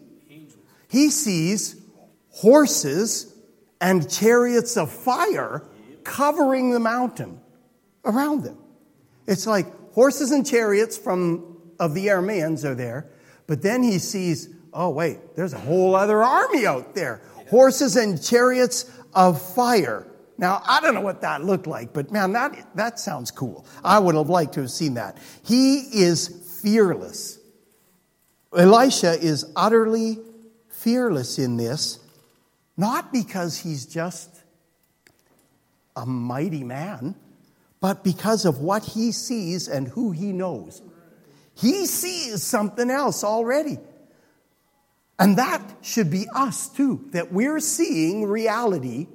He 0.87 1.09
sees 1.09 1.81
horses 2.29 3.33
and 3.81 4.09
chariots 4.09 4.77
of 4.77 4.91
fire 4.91 5.63
covering 6.03 6.71
the 6.71 6.79
mountain 6.79 7.39
around 8.03 8.43
them. 8.43 8.57
It's 9.27 9.47
like 9.47 9.65
horses 9.93 10.31
and 10.31 10.45
chariots 10.45 10.97
from 10.97 11.57
of 11.79 11.93
the 11.93 12.07
Arameans 12.07 12.63
are 12.63 12.75
there, 12.75 13.09
but 13.47 13.61
then 13.61 13.83
he 13.83 13.99
sees, 13.99 14.49
oh 14.73 14.89
wait, 14.89 15.35
there's 15.35 15.53
a 15.53 15.59
whole 15.59 15.95
other 15.95 16.23
army 16.23 16.65
out 16.65 16.95
there. 16.95 17.21
Horses 17.49 17.95
and 17.95 18.21
chariots 18.23 18.89
of 19.13 19.41
fire. 19.41 20.07
Now, 20.37 20.61
I 20.65 20.81
don't 20.81 20.93
know 20.93 21.01
what 21.01 21.21
that 21.21 21.43
looked 21.43 21.67
like, 21.67 21.93
but 21.93 22.11
man, 22.11 22.33
that, 22.33 22.75
that 22.75 22.99
sounds 22.99 23.31
cool. 23.31 23.65
I 23.83 23.99
would 23.99 24.15
have 24.15 24.29
liked 24.29 24.53
to 24.55 24.61
have 24.61 24.71
seen 24.71 24.95
that. 24.95 25.17
He 25.43 25.79
is 25.79 26.44
fearless. 26.66 27.38
Elisha 28.57 29.11
is 29.11 29.45
utterly 29.55 30.18
fearless 30.68 31.38
in 31.38 31.57
this, 31.57 31.99
not 32.76 33.13
because 33.13 33.59
he's 33.59 33.86
just 33.86 34.41
a 35.95 36.07
mighty 36.07 36.63
man, 36.63 37.13
but 37.80 38.03
because 38.03 38.45
of 38.45 38.61
what 38.61 38.84
he 38.84 39.11
sees 39.11 39.68
and 39.68 39.88
who 39.89 40.09
he 40.09 40.32
knows. 40.32 40.82
He 41.53 41.86
sees 41.86 42.41
something 42.41 42.89
else 42.89 43.24
already. 43.24 43.78
And 45.20 45.38
that 45.38 45.61
should 45.84 46.09
be 46.09 46.26
us 46.34 46.68
too, 46.68 47.05
that 47.11 47.32
we're 47.32 47.59
seeing 47.59 48.26
reality 48.26 49.05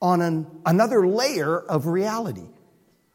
on 0.00 0.22
an, 0.22 0.46
another 0.64 1.06
layer 1.06 1.60
of 1.60 1.86
reality. 1.86 2.48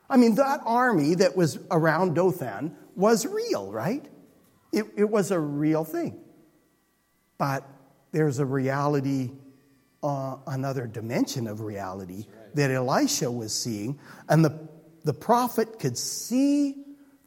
I 0.07 0.17
mean, 0.17 0.35
that 0.35 0.61
army 0.63 1.15
that 1.15 1.35
was 1.35 1.57
around 1.71 2.13
Dothan 2.13 2.75
was 2.97 3.25
real, 3.25 3.71
right? 3.71 4.05
It, 4.73 4.85
it 4.97 5.09
was 5.09 5.31
a 5.31 5.39
real 5.39 5.85
thing. 5.85 6.19
But 7.37 7.63
there's 8.11 8.39
a 8.39 8.45
reality, 8.45 9.31
uh, 10.03 10.37
another 10.47 10.87
dimension 10.87 11.47
of 11.47 11.61
reality 11.61 12.25
that 12.55 12.71
Elisha 12.71 13.31
was 13.31 13.53
seeing, 13.53 13.99
and 14.27 14.43
the, 14.43 14.67
the 15.03 15.13
prophet 15.13 15.79
could 15.79 15.97
see 15.97 16.75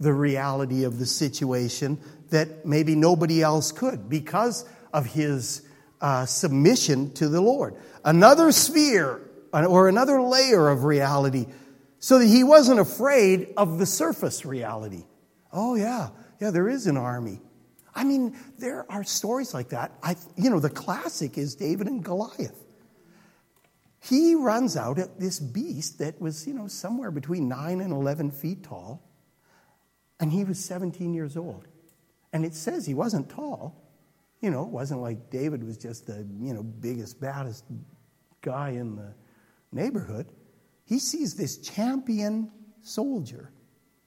the 0.01 0.13
reality 0.13 0.85
of 0.85 0.99
the 0.99 1.07
situation 1.07 1.99
that 2.31 2.67
maybe 2.67 2.95
nobody 2.95 3.43
else 3.43 3.71
could 3.71 4.09
because 4.09 4.65
of 4.93 5.07
his 5.07 5.63
uh, 6.01 6.27
submission 6.27 7.13
to 7.15 7.29
the 7.29 7.41
Lord. 7.41 7.77
Another 8.05 8.51
sphere 8.51 9.21
or 9.53 9.89
another 9.89 10.23
layer 10.23 10.69
of 10.69 10.85
reality 10.85 11.47
so 11.99 12.19
that 12.19 12.27
he 12.27 12.45
wasn't 12.45 12.81
afraid 12.81 13.53
of 13.57 13.79
the 13.79 13.87
surface 13.87 14.47
reality. 14.47 15.05
Oh, 15.53 15.75
yeah, 15.75 16.11
yeah, 16.41 16.51
there 16.51 16.69
is 16.69 16.87
an 16.87 16.97
army. 16.97 17.41
I 17.95 18.05
mean, 18.05 18.37
there 18.59 18.87
are 18.91 19.03
stories 19.05 19.53
like 19.53 19.71
that. 19.71 19.93
I, 20.03 20.17
you 20.37 20.51
know, 20.51 20.61
the 20.61 20.71
classic 20.71 21.37
is 21.37 21.55
David 21.55 21.87
and 21.87 22.05
Goliath. 22.05 22.65
He 24.03 24.35
runs 24.35 24.77
out 24.77 24.99
at 24.99 25.21
this 25.21 25.41
beast 25.41 25.99
that 25.99 26.21
was, 26.21 26.47
you 26.47 26.55
know, 26.55 26.69
somewhere 26.69 27.11
between 27.11 27.49
9 27.49 27.81
and 27.81 27.93
11 27.93 28.31
feet 28.31 28.63
tall, 28.63 29.03
and 30.19 30.33
he 30.33 30.45
was 30.45 30.63
17 30.65 31.13
years 31.13 31.37
old. 31.37 31.67
And 32.33 32.45
it 32.45 32.55
says 32.55 32.87
he 32.87 32.95
wasn't 32.95 33.29
tall. 33.29 33.77
You 34.41 34.51
know, 34.51 34.63
it 34.63 34.69
wasn't 34.69 35.03
like 35.03 35.31
David 35.31 35.63
was 35.63 35.77
just 35.77 36.07
the, 36.07 36.27
you 36.41 36.55
know, 36.55 36.63
biggest, 36.63 37.21
baddest 37.21 37.65
guy 38.41 38.71
in 38.71 38.97
the 38.97 39.13
neighborhood. 39.73 40.27
He 40.87 40.99
sees 40.99 41.35
this 41.35 41.59
champion 41.59 42.51
soldier 42.83 43.53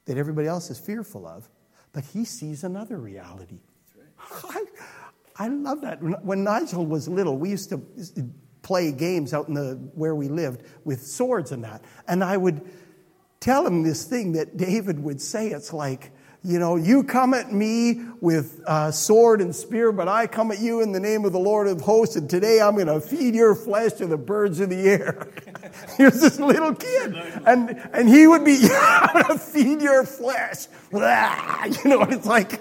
that 0.06 0.18
everybody 0.18 0.48
else 0.48 0.70
is 0.70 0.80
fearful 0.80 1.28
of, 1.28 1.50
but 1.92 2.04
he 2.04 2.26
sees 2.26 2.64
another 2.64 2.98
reality. 2.98 3.60
Right. 4.44 4.66
I, 5.38 5.46
I 5.46 5.48
love 5.48 5.82
that. 5.82 6.02
When 6.24 6.44
Nigel 6.44 6.86
was 6.86 7.08
little, 7.08 7.38
we 7.38 7.50
used 7.50 7.70
to 7.70 7.82
play 8.62 8.92
games 8.92 9.34
out 9.34 9.48
in 9.48 9.54
the 9.54 9.76
where 9.94 10.16
we 10.16 10.30
lived 10.30 10.64
with 10.84 11.06
swords 11.06 11.52
and 11.52 11.64
that. 11.64 11.84
And 12.08 12.24
I 12.24 12.38
would 12.38 12.62
tell 13.40 13.66
him 13.66 13.84
this 13.84 14.06
thing 14.06 14.34
that 14.34 14.58
David 14.58 15.00
would 15.04 15.22
say. 15.22 15.50
It's 15.50 15.74
like, 15.74 16.12
you 16.46 16.60
know, 16.60 16.76
you 16.76 17.06
come 17.06 17.34
at 17.34 17.54
me 17.54 18.02
with 18.20 18.62
uh, 18.68 18.92
sword 18.92 19.40
and 19.40 19.56
spear, 19.56 19.94
but 19.94 20.10
I 20.10 20.28
come 20.28 20.52
at 20.52 20.60
you 20.60 20.82
in 20.82 20.92
the 20.92 21.00
name 21.00 21.24
of 21.24 21.32
the 21.32 21.40
Lord 21.40 21.68
of 21.68 21.80
hosts, 21.80 22.18
and 22.18 22.30
today 22.30 22.60
I'm 22.60 22.76
going 22.76 22.88
to 22.88 23.00
feed 23.00 23.34
your 23.34 23.56
flesh 23.56 23.94
to 23.94 24.08
the 24.08 24.18
birds 24.18 24.60
of 24.60 24.70
the 24.70 24.82
air. 24.82 25.30
Here's 25.98 26.20
this 26.20 26.42
little 26.42 26.76
kid, 26.76 27.16
and 27.46 27.70
and 27.94 28.10
he 28.10 28.28
would 28.28 28.44
be, 28.44 28.60
I'm 28.74 29.14
going 29.14 29.38
to 29.38 29.40
feed 29.40 29.82
your 29.82 30.06
flesh. 30.06 30.68
You 30.92 31.00
know, 31.00 32.02
it's 32.04 32.28
like, 32.28 32.60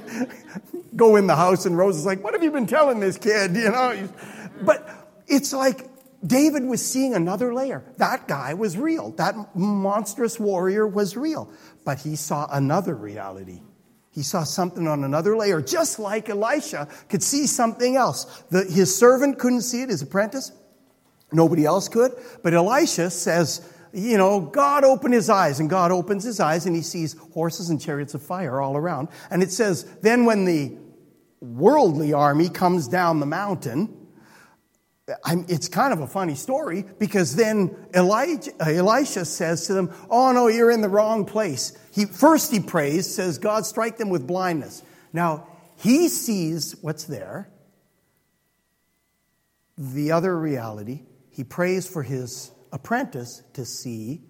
go 0.94 1.16
in 1.16 1.26
the 1.26 1.34
house, 1.36 1.66
and 1.66 1.76
Rose 1.76 1.96
is 1.96 2.06
like, 2.06 2.22
what 2.22 2.34
have 2.34 2.42
you 2.44 2.52
been 2.52 2.66
telling 2.66 3.00
this 3.00 3.18
kid? 3.18 3.56
You 3.62 3.70
know, 3.70 4.08
but 4.62 4.88
it's 5.26 5.52
like 5.52 5.88
David 6.24 6.64
was 6.64 6.84
seeing 6.84 7.14
another 7.14 7.52
layer. 7.52 7.84
That 7.96 8.28
guy 8.28 8.54
was 8.54 8.76
real. 8.76 9.10
That 9.12 9.56
monstrous 9.56 10.38
warrior 10.38 10.86
was 10.86 11.16
real. 11.16 11.50
But 11.84 12.00
he 12.00 12.16
saw 12.16 12.48
another 12.50 12.94
reality. 12.94 13.60
He 14.12 14.22
saw 14.22 14.44
something 14.44 14.86
on 14.86 15.04
another 15.04 15.36
layer, 15.36 15.62
just 15.62 15.98
like 15.98 16.28
Elisha 16.28 16.86
could 17.08 17.22
see 17.22 17.46
something 17.46 17.96
else. 17.96 18.24
The, 18.50 18.64
his 18.64 18.94
servant 18.94 19.38
couldn't 19.38 19.62
see 19.62 19.82
it, 19.82 19.88
his 19.88 20.02
apprentice. 20.02 20.52
Nobody 21.32 21.64
else 21.64 21.88
could. 21.88 22.12
But 22.42 22.52
Elisha 22.52 23.08
says, 23.08 23.66
you 23.94 24.18
know, 24.18 24.40
God 24.40 24.84
opened 24.84 25.14
his 25.14 25.30
eyes, 25.30 25.60
and 25.60 25.70
God 25.70 25.92
opens 25.92 26.24
his 26.24 26.40
eyes, 26.40 26.66
and 26.66 26.76
he 26.76 26.82
sees 26.82 27.16
horses 27.32 27.70
and 27.70 27.80
chariots 27.80 28.12
of 28.12 28.22
fire 28.22 28.60
all 28.60 28.76
around. 28.76 29.08
And 29.30 29.42
it 29.42 29.50
says, 29.50 29.84
then 30.02 30.26
when 30.26 30.44
the 30.44 30.76
worldly 31.40 32.12
army 32.12 32.50
comes 32.50 32.88
down 32.88 33.18
the 33.18 33.26
mountain, 33.26 34.01
I'm, 35.24 35.44
it's 35.48 35.68
kind 35.68 35.92
of 35.92 36.00
a 36.00 36.06
funny 36.06 36.34
story 36.34 36.84
because 36.98 37.36
then 37.36 37.76
Elijah, 37.94 38.52
Elisha 38.60 39.24
says 39.24 39.66
to 39.66 39.74
them, 39.74 39.92
Oh 40.10 40.32
no, 40.32 40.48
you're 40.48 40.70
in 40.70 40.80
the 40.80 40.88
wrong 40.88 41.24
place. 41.24 41.76
He, 41.92 42.04
first 42.04 42.52
he 42.52 42.60
prays, 42.60 43.12
says, 43.12 43.38
God 43.38 43.66
strike 43.66 43.96
them 43.98 44.10
with 44.10 44.26
blindness. 44.26 44.82
Now, 45.12 45.46
he 45.76 46.08
sees 46.08 46.76
what's 46.80 47.04
there, 47.04 47.50
the 49.76 50.12
other 50.12 50.38
reality. 50.38 51.02
He 51.30 51.44
prays 51.44 51.88
for 51.88 52.02
his 52.02 52.50
apprentice 52.72 53.42
to 53.54 53.64
see 53.64 54.22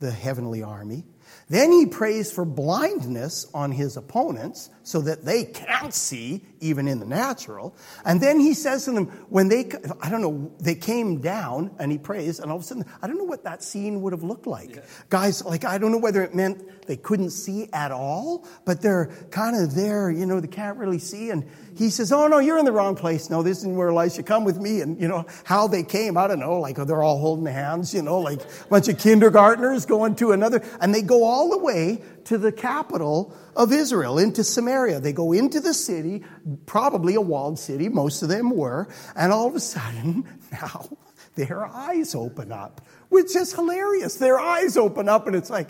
the 0.00 0.10
heavenly 0.10 0.62
army. 0.62 1.04
Then 1.48 1.72
he 1.72 1.86
prays 1.86 2.30
for 2.30 2.44
blindness 2.44 3.46
on 3.54 3.72
his 3.72 3.96
opponents 3.96 4.70
so 4.82 5.00
that 5.02 5.24
they 5.24 5.44
can't 5.44 5.94
see 5.94 6.44
even 6.60 6.88
in 6.88 6.98
the 6.98 7.06
natural. 7.06 7.74
And 8.04 8.20
then 8.20 8.40
he 8.40 8.54
says 8.54 8.84
to 8.84 8.92
them, 8.92 9.06
when 9.28 9.48
they, 9.48 9.70
I 10.00 10.10
don't 10.10 10.22
know, 10.22 10.52
they 10.60 10.74
came 10.74 11.20
down 11.20 11.70
and 11.78 11.92
he 11.92 11.98
prays, 11.98 12.40
and 12.40 12.50
all 12.50 12.58
of 12.58 12.62
a 12.62 12.66
sudden, 12.66 12.84
I 13.02 13.06
don't 13.06 13.18
know 13.18 13.24
what 13.24 13.44
that 13.44 13.62
scene 13.62 14.02
would 14.02 14.12
have 14.12 14.22
looked 14.22 14.46
like. 14.46 14.76
Yeah. 14.76 14.82
Guys, 15.08 15.44
like, 15.44 15.64
I 15.64 15.78
don't 15.78 15.92
know 15.92 15.98
whether 15.98 16.22
it 16.22 16.34
meant 16.34 16.86
they 16.86 16.96
couldn't 16.96 17.30
see 17.30 17.68
at 17.72 17.92
all, 17.92 18.46
but 18.64 18.80
they're 18.80 19.06
kind 19.30 19.62
of 19.62 19.74
there, 19.74 20.10
you 20.10 20.26
know, 20.26 20.40
they 20.40 20.48
can't 20.48 20.78
really 20.78 20.98
see. 20.98 21.30
And 21.30 21.48
he 21.76 21.90
says, 21.90 22.10
Oh, 22.12 22.26
no, 22.26 22.38
you're 22.38 22.58
in 22.58 22.64
the 22.64 22.72
wrong 22.72 22.96
place. 22.96 23.30
No, 23.30 23.42
this 23.42 23.58
isn't 23.58 23.76
where 23.76 23.88
Elisha, 23.88 24.22
come 24.22 24.44
with 24.44 24.58
me. 24.58 24.80
And, 24.80 25.00
you 25.00 25.06
know, 25.06 25.26
how 25.44 25.68
they 25.68 25.82
came, 25.82 26.16
I 26.16 26.26
don't 26.26 26.40
know, 26.40 26.60
like 26.60 26.76
they're 26.76 27.02
all 27.02 27.18
holding 27.18 27.46
hands, 27.46 27.94
you 27.94 28.02
know, 28.02 28.18
like 28.20 28.40
a 28.40 28.68
bunch 28.68 28.88
of 28.88 28.98
kindergartners 28.98 29.86
going 29.86 30.16
to 30.16 30.32
another. 30.32 30.64
And 30.80 30.94
they 30.94 31.02
go 31.02 31.24
all 31.24 31.50
the 31.50 31.58
way 31.58 32.02
to 32.28 32.38
the 32.38 32.52
capital 32.52 33.34
of 33.56 33.72
Israel, 33.72 34.18
into 34.18 34.44
Samaria. 34.44 35.00
They 35.00 35.12
go 35.12 35.32
into 35.32 35.60
the 35.60 35.72
city, 35.72 36.24
probably 36.66 37.14
a 37.14 37.20
walled 37.20 37.58
city, 37.58 37.88
most 37.88 38.22
of 38.22 38.28
them 38.28 38.50
were. 38.50 38.86
And 39.16 39.32
all 39.32 39.46
of 39.46 39.54
a 39.54 39.60
sudden, 39.60 40.24
now 40.52 40.88
their 41.34 41.64
eyes 41.66 42.14
open 42.14 42.52
up, 42.52 42.86
which 43.08 43.34
is 43.34 43.54
hilarious. 43.54 44.16
Their 44.16 44.38
eyes 44.38 44.76
open 44.76 45.08
up, 45.08 45.26
and 45.26 45.34
it's 45.34 45.50
like, 45.50 45.68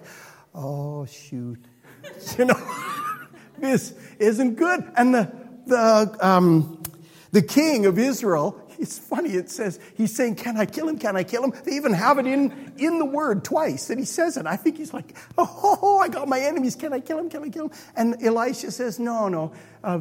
oh, 0.54 1.06
shoot. 1.06 1.64
you 2.38 2.44
know, 2.44 2.72
this 3.58 3.94
isn't 4.18 4.56
good. 4.56 4.82
And 4.96 5.14
the 5.14 5.32
the, 5.68 6.16
um, 6.20 6.82
the 7.30 7.42
king 7.42 7.86
of 7.86 7.98
Israel, 7.98 8.67
it's 8.78 8.98
funny, 8.98 9.30
it 9.30 9.50
says, 9.50 9.80
he's 9.94 10.14
saying, 10.14 10.36
Can 10.36 10.56
I 10.56 10.66
kill 10.66 10.88
him? 10.88 10.98
Can 10.98 11.16
I 11.16 11.24
kill 11.24 11.44
him? 11.44 11.52
They 11.64 11.72
even 11.72 11.92
have 11.92 12.18
it 12.18 12.26
in, 12.26 12.72
in 12.78 12.98
the 12.98 13.04
word 13.04 13.44
twice 13.44 13.88
that 13.88 13.98
he 13.98 14.04
says 14.04 14.36
it. 14.36 14.46
I 14.46 14.56
think 14.56 14.76
he's 14.76 14.94
like, 14.94 15.16
Oh, 15.36 15.98
I 16.02 16.08
got 16.08 16.28
my 16.28 16.40
enemies. 16.40 16.76
Can 16.76 16.92
I 16.92 17.00
kill 17.00 17.18
him? 17.18 17.28
Can 17.28 17.44
I 17.44 17.48
kill 17.48 17.66
him? 17.66 17.72
And 17.96 18.22
Elisha 18.22 18.70
says, 18.70 18.98
No, 18.98 19.28
no. 19.28 19.52
Uh, 19.82 20.00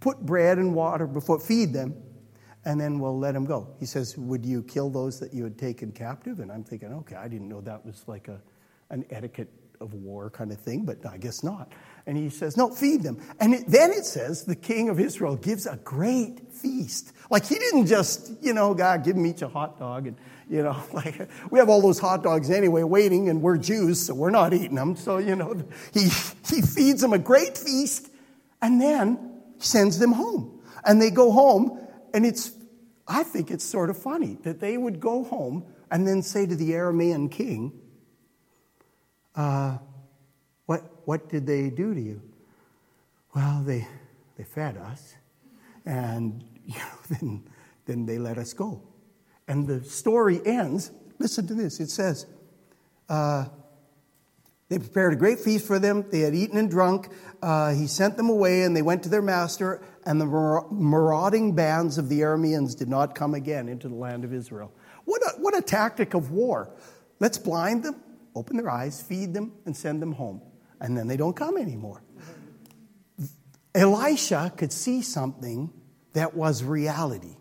put 0.00 0.20
bread 0.20 0.58
and 0.58 0.74
water 0.74 1.06
before, 1.06 1.38
feed 1.38 1.72
them, 1.72 1.94
and 2.64 2.80
then 2.80 2.98
we'll 2.98 3.18
let 3.18 3.34
him 3.34 3.44
go. 3.44 3.68
He 3.78 3.86
says, 3.86 4.16
Would 4.16 4.44
you 4.44 4.62
kill 4.62 4.90
those 4.90 5.20
that 5.20 5.34
you 5.34 5.44
had 5.44 5.58
taken 5.58 5.92
captive? 5.92 6.40
And 6.40 6.50
I'm 6.50 6.64
thinking, 6.64 6.92
Okay, 6.92 7.16
I 7.16 7.28
didn't 7.28 7.48
know 7.48 7.60
that 7.60 7.84
was 7.84 8.04
like 8.06 8.28
a, 8.28 8.40
an 8.90 9.04
etiquette 9.10 9.50
of 9.80 9.94
war 9.94 10.30
kind 10.30 10.52
of 10.52 10.58
thing, 10.58 10.84
but 10.84 10.98
I 11.06 11.16
guess 11.16 11.42
not. 11.42 11.72
And 12.10 12.18
he 12.18 12.28
says, 12.28 12.56
No, 12.56 12.70
feed 12.70 13.04
them. 13.04 13.22
And 13.38 13.54
it, 13.54 13.68
then 13.68 13.92
it 13.92 14.04
says 14.04 14.42
the 14.42 14.56
king 14.56 14.88
of 14.88 14.98
Israel 14.98 15.36
gives 15.36 15.64
a 15.64 15.76
great 15.76 16.52
feast. 16.52 17.12
Like 17.30 17.46
he 17.46 17.54
didn't 17.54 17.86
just, 17.86 18.32
you 18.42 18.52
know, 18.52 18.74
God, 18.74 19.04
give 19.04 19.14
me 19.14 19.30
each 19.30 19.42
a 19.42 19.48
hot 19.48 19.78
dog. 19.78 20.08
And, 20.08 20.16
you 20.48 20.64
know, 20.64 20.76
like 20.92 21.30
we 21.52 21.60
have 21.60 21.68
all 21.68 21.80
those 21.80 22.00
hot 22.00 22.24
dogs 22.24 22.50
anyway 22.50 22.82
waiting, 22.82 23.28
and 23.28 23.40
we're 23.40 23.58
Jews, 23.58 24.04
so 24.04 24.14
we're 24.14 24.30
not 24.30 24.52
eating 24.52 24.74
them. 24.74 24.96
So, 24.96 25.18
you 25.18 25.36
know, 25.36 25.54
he, 25.94 26.08
he 26.48 26.62
feeds 26.62 27.00
them 27.00 27.12
a 27.12 27.18
great 27.18 27.56
feast 27.56 28.10
and 28.60 28.82
then 28.82 29.40
sends 29.58 30.00
them 30.00 30.10
home. 30.10 30.60
And 30.84 31.00
they 31.00 31.12
go 31.12 31.30
home, 31.30 31.78
and 32.12 32.26
it's, 32.26 32.50
I 33.06 33.22
think 33.22 33.52
it's 33.52 33.64
sort 33.64 33.88
of 33.88 33.96
funny 33.96 34.36
that 34.42 34.58
they 34.58 34.76
would 34.76 34.98
go 34.98 35.22
home 35.22 35.64
and 35.92 36.08
then 36.08 36.22
say 36.22 36.44
to 36.44 36.56
the 36.56 36.72
Aramean 36.72 37.30
king, 37.30 37.70
uh, 39.36 39.78
what, 41.10 41.28
did 41.28 41.44
they 41.44 41.70
do 41.70 41.92
to 41.92 42.00
you? 42.00 42.22
Well, 43.34 43.64
they, 43.66 43.84
they 44.38 44.44
fed 44.44 44.76
us, 44.76 45.16
and 45.84 46.44
you 46.64 46.78
know, 46.78 46.98
then, 47.08 47.42
then 47.86 48.06
they 48.06 48.16
let 48.16 48.38
us 48.38 48.52
go. 48.52 48.80
And 49.48 49.66
the 49.66 49.82
story 49.82 50.40
ends, 50.46 50.92
listen 51.18 51.48
to 51.48 51.54
this 51.54 51.80
it 51.80 51.90
says, 51.90 52.26
uh, 53.08 53.46
they 54.68 54.78
prepared 54.78 55.12
a 55.12 55.16
great 55.16 55.40
feast 55.40 55.66
for 55.66 55.80
them. 55.80 56.04
They 56.12 56.20
had 56.20 56.32
eaten 56.32 56.56
and 56.56 56.70
drunk. 56.70 57.08
Uh, 57.42 57.72
he 57.72 57.88
sent 57.88 58.16
them 58.16 58.28
away, 58.28 58.62
and 58.62 58.76
they 58.76 58.82
went 58.82 59.02
to 59.02 59.08
their 59.08 59.20
master. 59.20 59.82
And 60.06 60.20
the 60.20 60.26
marauding 60.70 61.56
bands 61.56 61.98
of 61.98 62.08
the 62.08 62.20
Arameans 62.20 62.78
did 62.78 62.88
not 62.88 63.16
come 63.16 63.34
again 63.34 63.68
into 63.68 63.88
the 63.88 63.96
land 63.96 64.22
of 64.24 64.32
Israel. 64.32 64.70
What 65.06 65.22
a, 65.22 65.40
what 65.40 65.58
a 65.58 65.60
tactic 65.60 66.14
of 66.14 66.30
war. 66.30 66.70
Let's 67.18 67.36
blind 67.36 67.82
them, 67.82 67.96
open 68.36 68.56
their 68.56 68.70
eyes, 68.70 69.02
feed 69.02 69.34
them, 69.34 69.54
and 69.66 69.76
send 69.76 70.00
them 70.00 70.12
home 70.12 70.40
and 70.80 70.96
then 70.96 71.06
they 71.06 71.16
don't 71.16 71.36
come 71.36 71.56
anymore. 71.56 72.02
Elisha 73.74 74.52
could 74.56 74.72
see 74.72 75.02
something 75.02 75.70
that 76.12 76.34
was 76.34 76.64
reality. 76.64 77.36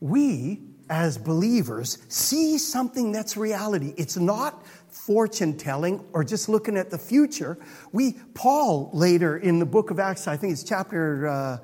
We, 0.00 0.62
as 0.88 1.18
believers, 1.18 1.98
see 2.08 2.58
something 2.58 3.10
that's 3.10 3.36
reality. 3.36 3.92
It's 3.96 4.16
not 4.16 4.64
fortune 4.88 5.56
telling 5.56 6.04
or 6.12 6.22
just 6.22 6.48
looking 6.48 6.76
at 6.76 6.90
the 6.90 6.98
future. 6.98 7.58
We, 7.92 8.12
Paul, 8.34 8.90
later 8.92 9.36
in 9.36 9.58
the 9.58 9.66
book 9.66 9.90
of 9.90 9.98
Acts, 9.98 10.28
I 10.28 10.36
think 10.36 10.52
it's 10.52 10.62
chapter 10.62 11.26
uh, 11.26 11.58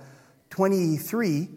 23, 0.51 1.49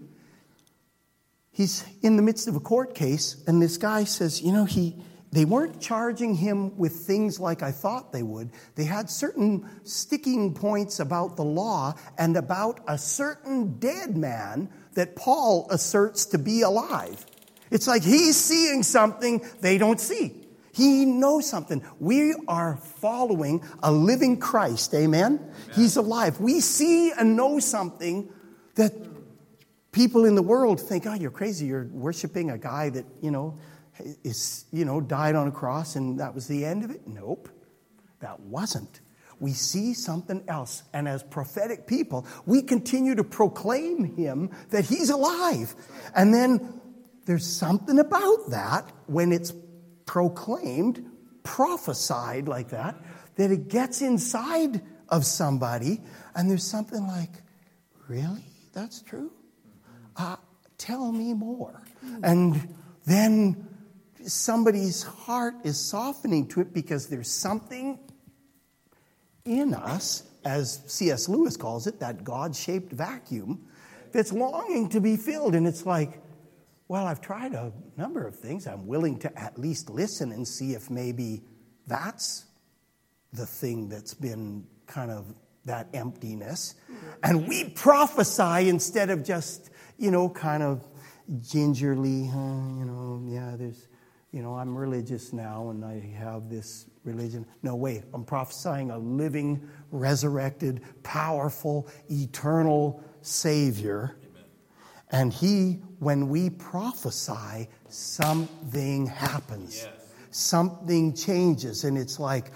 he's 1.52 1.84
in 2.02 2.18
the 2.18 2.24
midst 2.24 2.48
of 2.48 2.56
a 2.56 2.60
court 2.60 2.96
case, 2.96 3.44
and 3.48 3.62
this 3.62 3.78
guy 3.78 4.04
says, 4.04 4.42
You 4.42 4.52
know, 4.52 4.66
he 4.66 4.96
they 5.32 5.46
weren't 5.46 5.82
charging 5.82 6.36
him 6.36 6.78
with 6.78 6.94
things 6.94 7.40
like 7.40 7.62
I 7.62 7.72
thought 7.72 8.14
they 8.14 8.24
would. 8.24 8.52
They 8.76 8.86
had 8.86 9.10
certain 9.10 9.70
sticking 9.84 10.54
points 10.54 11.00
about 11.00 11.36
the 11.36 11.44
law 11.44 11.96
and 12.18 12.38
about 12.38 12.80
a 12.88 12.98
certain 12.98 13.78
dead 13.78 14.16
man 14.16 14.70
that 14.94 15.16
Paul 15.16 15.68
asserts 15.70 16.28
to 16.28 16.38
be 16.38 16.62
alive. 16.62 17.26
It's 17.70 17.88
like 17.88 18.04
he's 18.04 18.38
seeing 18.38 18.84
something 18.84 19.46
they 19.60 19.78
don't 19.78 20.00
see. 20.00 20.48
He 20.72 21.06
knows 21.06 21.50
something. 21.50 21.84
We 22.00 22.36
are 22.48 22.78
following 22.78 23.64
a 23.82 23.92
living 23.92 24.40
Christ. 24.40 24.94
Amen? 24.94 25.40
Amen? 25.40 25.54
He's 25.74 25.98
alive. 25.98 26.40
We 26.40 26.60
see 26.60 27.12
and 27.12 27.36
know 27.36 27.60
something 27.60 28.30
that 28.76 28.94
people 29.92 30.26
in 30.26 30.36
the 30.36 30.44
world 30.44 30.80
think, 30.80 31.08
oh, 31.08 31.16
you're 31.16 31.32
crazy. 31.32 31.66
You're 31.66 31.88
worshiping 31.92 32.52
a 32.52 32.60
guy 32.60 32.90
that, 32.92 33.06
you 33.22 33.32
know, 33.32 33.58
is, 34.24 34.66
you 34.72 34.86
know, 34.86 35.02
died 35.02 35.36
on 35.36 35.48
a 35.48 35.52
cross 35.52 35.96
and 35.96 36.20
that 36.20 36.34
was 36.36 36.48
the 36.48 36.66
end 36.66 36.84
of 36.84 36.92
it? 36.92 37.08
Nope, 37.08 37.50
that 38.20 38.40
wasn't. 38.40 39.02
We 39.40 39.52
see 39.54 39.94
something 39.94 40.44
else. 40.48 40.84
And 40.94 41.08
as 41.08 41.22
prophetic 41.24 41.86
people, 41.86 42.26
we 42.46 42.62
continue 42.64 43.16
to 43.16 43.24
proclaim 43.24 44.16
him 44.16 44.50
that 44.70 44.86
he's 44.86 45.10
alive. 45.10 45.76
And 46.16 46.34
then 46.34 46.82
there's 47.26 47.46
something 47.46 48.00
about 48.00 48.50
that 48.50 48.92
when 49.06 49.32
it's 49.32 49.54
proclaimed, 50.06 51.06
prophesied 51.44 52.48
like 52.48 52.70
that, 52.70 52.96
that 53.36 53.52
it 53.52 53.68
gets 53.68 54.02
inside 54.02 54.82
of 55.10 55.26
somebody 55.26 56.02
and 56.36 56.50
there's 56.50 56.64
something 56.64 57.06
like, 57.06 57.32
really? 58.08 58.46
That's 58.74 59.02
true? 59.02 59.32
Uh, 60.16 60.38
tell 60.78 61.12
me 61.12 61.34
more. 61.34 61.84
And 62.24 62.76
then 63.06 63.68
somebody's 64.26 65.04
heart 65.04 65.56
is 65.64 65.80
softening 65.80 66.48
to 66.50 66.62
it 66.62 66.74
because 66.74 67.08
there's 67.08 67.30
something 67.30 68.00
in 69.46 69.74
us, 69.74 70.24
as 70.44 70.82
C.S. 70.88 71.30
Lewis 71.30 71.58
calls 71.58 71.88
it, 71.88 72.00
that 72.00 72.24
God 72.24 72.56
shaped 72.56 72.92
vacuum, 72.92 73.68
that's 74.12 74.32
longing 74.32 74.90
to 74.90 75.00
be 75.00 75.18
filled. 75.18 75.56
And 75.56 75.68
it's 75.68 75.86
like, 75.86 76.22
well, 76.88 77.06
I've 77.06 77.22
tried 77.22 77.54
a 77.54 77.72
number 77.98 78.26
of 78.26 78.36
things. 78.36 78.68
I'm 78.68 78.88
willing 78.88 79.20
to 79.20 79.40
at 79.40 79.58
least 79.58 79.90
listen 79.90 80.32
and 80.32 80.48
see 80.48 80.74
if 80.74 80.90
maybe 80.90 81.44
that's 81.86 82.46
the 83.34 83.46
thing 83.46 83.90
that's 83.90 84.14
been 84.14 84.66
kind 84.86 85.12
of 85.12 85.34
that 85.66 85.88
emptiness. 85.94 86.76
And 87.24 87.48
we 87.48 87.66
prophesy 87.66 88.70
instead 88.70 89.10
of 89.10 89.24
just, 89.24 89.70
you 89.98 90.12
know, 90.12 90.30
kind 90.30 90.64
of 90.64 90.88
gingerly, 91.42 92.24
you 92.24 92.86
know, 92.86 93.22
yeah, 93.28 93.56
there's 93.58 93.88
you 94.38 94.44
know, 94.44 94.54
I'm 94.54 94.78
religious 94.78 95.34
now 95.34 95.72
and 95.72 95.84
I 95.84 96.00
have 96.16 96.48
this 96.48 96.86
religion. 97.04 97.44
No, 97.64 97.76
wait, 97.76 98.04
I'm 98.14 98.24
prophesying 98.24 98.92
a 98.92 98.98
living, 99.00 99.68
resurrected, 99.90 100.84
powerful, 101.02 101.88
eternal 102.08 103.04
Savior. 103.24 104.16
Amen. 104.22 104.44
And 105.10 105.34
He, 105.34 105.80
when 105.98 106.30
we 106.30 106.52
prophesy, 106.52 107.68
something 107.90 109.08
happens. 109.08 109.78
Yes. 109.84 110.14
Something 110.30 111.16
changes. 111.16 111.84
And 111.84 111.98
it's 111.98 112.20
like 112.20 112.52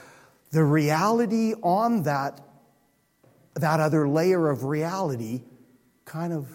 the 0.52 0.64
reality 0.64 1.56
on 1.64 2.04
that, 2.04 2.42
that 3.56 3.80
other 3.80 4.08
layer 4.08 4.52
of 4.52 4.66
reality 4.66 5.42
kind 6.06 6.32
of 6.32 6.48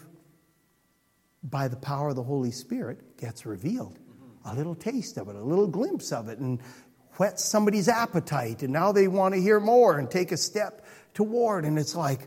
by 1.42 1.66
the 1.66 1.76
power 1.76 2.10
of 2.10 2.14
the 2.14 2.22
Holy 2.22 2.52
Spirit 2.52 3.18
gets 3.18 3.44
revealed 3.44 3.98
a 4.46 4.54
little 4.54 4.74
taste 4.74 5.16
of 5.18 5.28
it, 5.28 5.36
a 5.36 5.42
little 5.42 5.66
glimpse 5.66 6.12
of 6.12 6.28
it, 6.28 6.38
and 6.38 6.60
whets 7.18 7.44
somebody's 7.44 7.88
appetite. 7.88 8.62
And 8.62 8.72
now 8.72 8.92
they 8.92 9.08
want 9.08 9.34
to 9.34 9.40
hear 9.40 9.60
more 9.60 9.98
and 9.98 10.10
take 10.10 10.32
a 10.32 10.36
step 10.36 10.86
toward. 11.14 11.64
And 11.64 11.78
it's 11.78 11.94
like, 11.96 12.20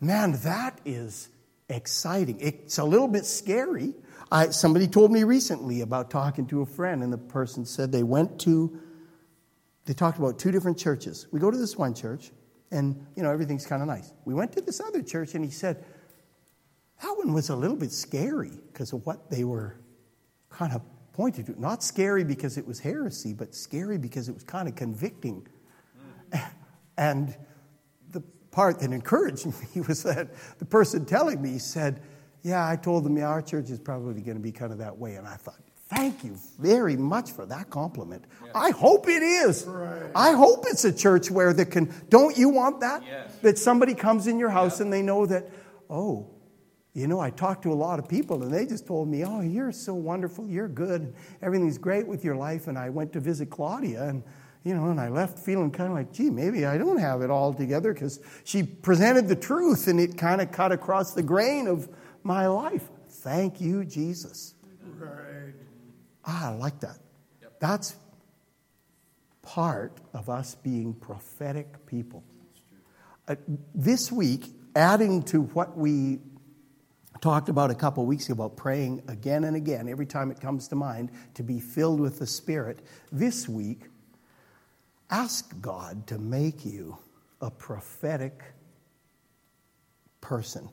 man, 0.00 0.32
that 0.44 0.80
is 0.84 1.28
exciting. 1.68 2.38
It's 2.40 2.78
a 2.78 2.84
little 2.84 3.08
bit 3.08 3.24
scary. 3.24 3.94
I, 4.30 4.48
somebody 4.50 4.86
told 4.86 5.12
me 5.12 5.24
recently 5.24 5.80
about 5.80 6.10
talking 6.10 6.46
to 6.46 6.62
a 6.62 6.66
friend, 6.66 7.02
and 7.02 7.12
the 7.12 7.18
person 7.18 7.64
said 7.64 7.92
they 7.92 8.02
went 8.02 8.40
to, 8.40 8.80
they 9.84 9.94
talked 9.94 10.18
about 10.18 10.38
two 10.38 10.50
different 10.50 10.78
churches. 10.78 11.26
We 11.30 11.40
go 11.40 11.50
to 11.50 11.56
this 11.56 11.76
one 11.76 11.94
church, 11.94 12.30
and, 12.70 13.06
you 13.16 13.22
know, 13.22 13.30
everything's 13.30 13.66
kind 13.66 13.82
of 13.82 13.88
nice. 13.88 14.12
We 14.24 14.34
went 14.34 14.52
to 14.52 14.60
this 14.60 14.80
other 14.80 15.02
church, 15.02 15.34
and 15.34 15.44
he 15.44 15.50
said, 15.50 15.84
that 17.02 17.14
one 17.18 17.32
was 17.32 17.50
a 17.50 17.56
little 17.56 17.76
bit 17.76 17.92
scary 17.92 18.52
because 18.72 18.92
of 18.92 19.04
what 19.04 19.30
they 19.30 19.44
were 19.44 19.76
kind 20.50 20.72
of 20.72 20.82
pointing 21.12 21.44
to. 21.46 21.60
Not 21.60 21.82
scary 21.82 22.24
because 22.24 22.58
it 22.58 22.66
was 22.66 22.80
heresy, 22.80 23.32
but 23.32 23.54
scary 23.54 23.98
because 23.98 24.28
it 24.28 24.34
was 24.34 24.44
kind 24.44 24.68
of 24.68 24.74
convicting. 24.74 25.46
And 26.98 27.34
the 28.10 28.20
part 28.50 28.80
that 28.80 28.92
encouraged 28.92 29.46
me 29.74 29.80
was 29.88 30.02
that 30.02 30.28
the 30.58 30.66
person 30.66 31.06
telling 31.06 31.40
me 31.40 31.58
said, 31.58 32.02
Yeah, 32.42 32.68
I 32.68 32.76
told 32.76 33.04
them, 33.04 33.16
yeah, 33.16 33.28
our 33.28 33.40
church 33.40 33.70
is 33.70 33.78
probably 33.78 34.20
going 34.20 34.36
to 34.36 34.42
be 34.42 34.52
kind 34.52 34.72
of 34.72 34.78
that 34.78 34.98
way. 34.98 35.14
And 35.14 35.26
I 35.26 35.36
thought, 35.36 35.56
Thank 35.88 36.24
you 36.24 36.38
very 36.58 36.96
much 36.96 37.32
for 37.32 37.44
that 37.46 37.68
compliment. 37.68 38.24
Yes. 38.42 38.52
I 38.54 38.70
hope 38.70 39.08
it 39.08 39.22
is. 39.22 39.64
Right. 39.64 40.10
I 40.14 40.32
hope 40.32 40.64
it's 40.66 40.84
a 40.84 40.92
church 40.92 41.30
where 41.30 41.52
that 41.52 41.66
can. 41.66 41.92
Don't 42.08 42.36
you 42.36 42.48
want 42.48 42.80
that? 42.80 43.02
Yes. 43.04 43.34
That 43.42 43.58
somebody 43.58 43.94
comes 43.94 44.26
in 44.26 44.38
your 44.38 44.48
house 44.48 44.80
and 44.80 44.92
they 44.92 45.02
know 45.02 45.26
that, 45.26 45.50
oh, 45.90 46.30
you 46.94 47.06
know, 47.06 47.20
I 47.20 47.30
talked 47.30 47.62
to 47.62 47.72
a 47.72 47.74
lot 47.74 47.98
of 47.98 48.08
people 48.08 48.42
and 48.42 48.52
they 48.52 48.66
just 48.66 48.86
told 48.86 49.08
me, 49.08 49.24
oh, 49.24 49.40
you're 49.40 49.72
so 49.72 49.94
wonderful, 49.94 50.46
you're 50.46 50.68
good, 50.68 51.14
everything's 51.40 51.78
great 51.78 52.06
with 52.06 52.24
your 52.24 52.36
life. 52.36 52.68
And 52.68 52.78
I 52.78 52.90
went 52.90 53.12
to 53.14 53.20
visit 53.20 53.48
Claudia 53.48 54.04
and, 54.08 54.22
you 54.62 54.74
know, 54.74 54.90
and 54.90 55.00
I 55.00 55.08
left 55.08 55.38
feeling 55.38 55.70
kind 55.70 55.88
of 55.88 55.96
like, 55.96 56.12
gee, 56.12 56.28
maybe 56.28 56.66
I 56.66 56.76
don't 56.76 56.98
have 56.98 57.22
it 57.22 57.30
all 57.30 57.54
together 57.54 57.94
because 57.94 58.20
she 58.44 58.62
presented 58.62 59.26
the 59.26 59.36
truth 59.36 59.88
and 59.88 59.98
it 59.98 60.18
kind 60.18 60.42
of 60.42 60.52
cut 60.52 60.70
across 60.70 61.14
the 61.14 61.22
grain 61.22 61.66
of 61.66 61.88
my 62.22 62.46
life. 62.46 62.88
Thank 63.08 63.60
you, 63.60 63.84
Jesus. 63.84 64.54
Right. 64.98 65.54
Ah, 66.26 66.50
I 66.50 66.54
like 66.54 66.80
that. 66.80 66.98
Yep. 67.40 67.58
That's 67.58 67.96
part 69.40 69.96
of 70.12 70.28
us 70.28 70.56
being 70.56 70.92
prophetic 70.92 71.86
people. 71.86 72.22
Uh, 73.26 73.36
this 73.74 74.12
week, 74.12 74.46
adding 74.76 75.22
to 75.22 75.42
what 75.42 75.76
we 75.76 76.18
talked 77.22 77.48
about 77.48 77.70
a 77.70 77.74
couple 77.74 78.04
weeks 78.04 78.26
ago 78.26 78.44
about 78.44 78.56
praying 78.56 79.00
again 79.06 79.44
and 79.44 79.56
again, 79.56 79.88
every 79.88 80.04
time 80.04 80.30
it 80.30 80.40
comes 80.40 80.68
to 80.68 80.74
mind, 80.74 81.10
to 81.34 81.42
be 81.42 81.60
filled 81.60 82.00
with 82.00 82.18
the 82.18 82.26
Spirit, 82.26 82.80
this 83.12 83.48
week, 83.48 83.84
ask 85.08 85.58
God 85.62 86.06
to 86.08 86.18
make 86.18 86.66
you 86.66 86.98
a 87.40 87.50
prophetic 87.50 88.42
person 90.20 90.68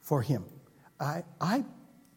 for 0.00 0.22
Him. 0.22 0.44
I, 1.00 1.24
I 1.40 1.64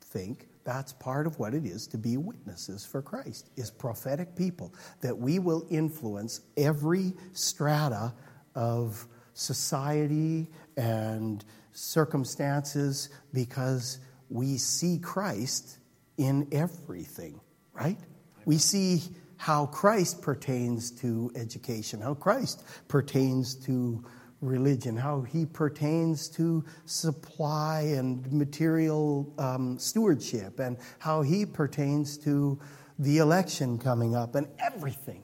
think 0.02 0.48
that's 0.64 0.94
part 0.94 1.26
of 1.26 1.40
what 1.40 1.56
it 1.56 1.66
is 1.66 1.88
to 1.88 1.98
be 1.98 2.18
witnesses 2.18 2.86
for 2.86 3.02
Christ, 3.02 3.50
is 3.58 3.72
prophetic 3.72 4.36
people, 4.36 4.76
that 5.02 5.18
we 5.18 5.40
will 5.40 5.66
influence 5.72 6.42
every 6.56 7.14
strata 7.34 8.14
of 8.54 9.08
society 9.34 10.52
and 10.78 11.44
circumstances 11.76 13.10
because 13.34 14.00
we 14.30 14.58
see 14.58 14.98
Christ 14.98 15.78
in 16.18 16.48
everything, 16.52 17.40
right? 17.74 17.98
We 18.46 18.58
see 18.58 19.04
how 19.38 19.66
Christ 19.68 20.22
pertains 20.22 20.90
to 21.02 21.32
education, 21.36 22.02
how 22.02 22.14
Christ 22.14 22.64
pertains 22.88 23.56
to 23.66 24.04
religion, 24.42 24.96
how 24.96 25.22
he 25.22 25.46
pertains 25.46 26.30
to 26.30 26.64
supply 26.86 27.82
and 27.82 28.32
material 28.32 29.34
um, 29.38 29.78
stewardship, 29.78 30.60
and 30.60 30.78
how 31.00 31.22
he 31.22 31.46
pertains 31.46 32.18
to 32.20 32.60
the 32.98 33.18
election 33.18 33.78
coming 33.78 34.16
up 34.16 34.36
and 34.36 34.48
everything. 34.60 35.24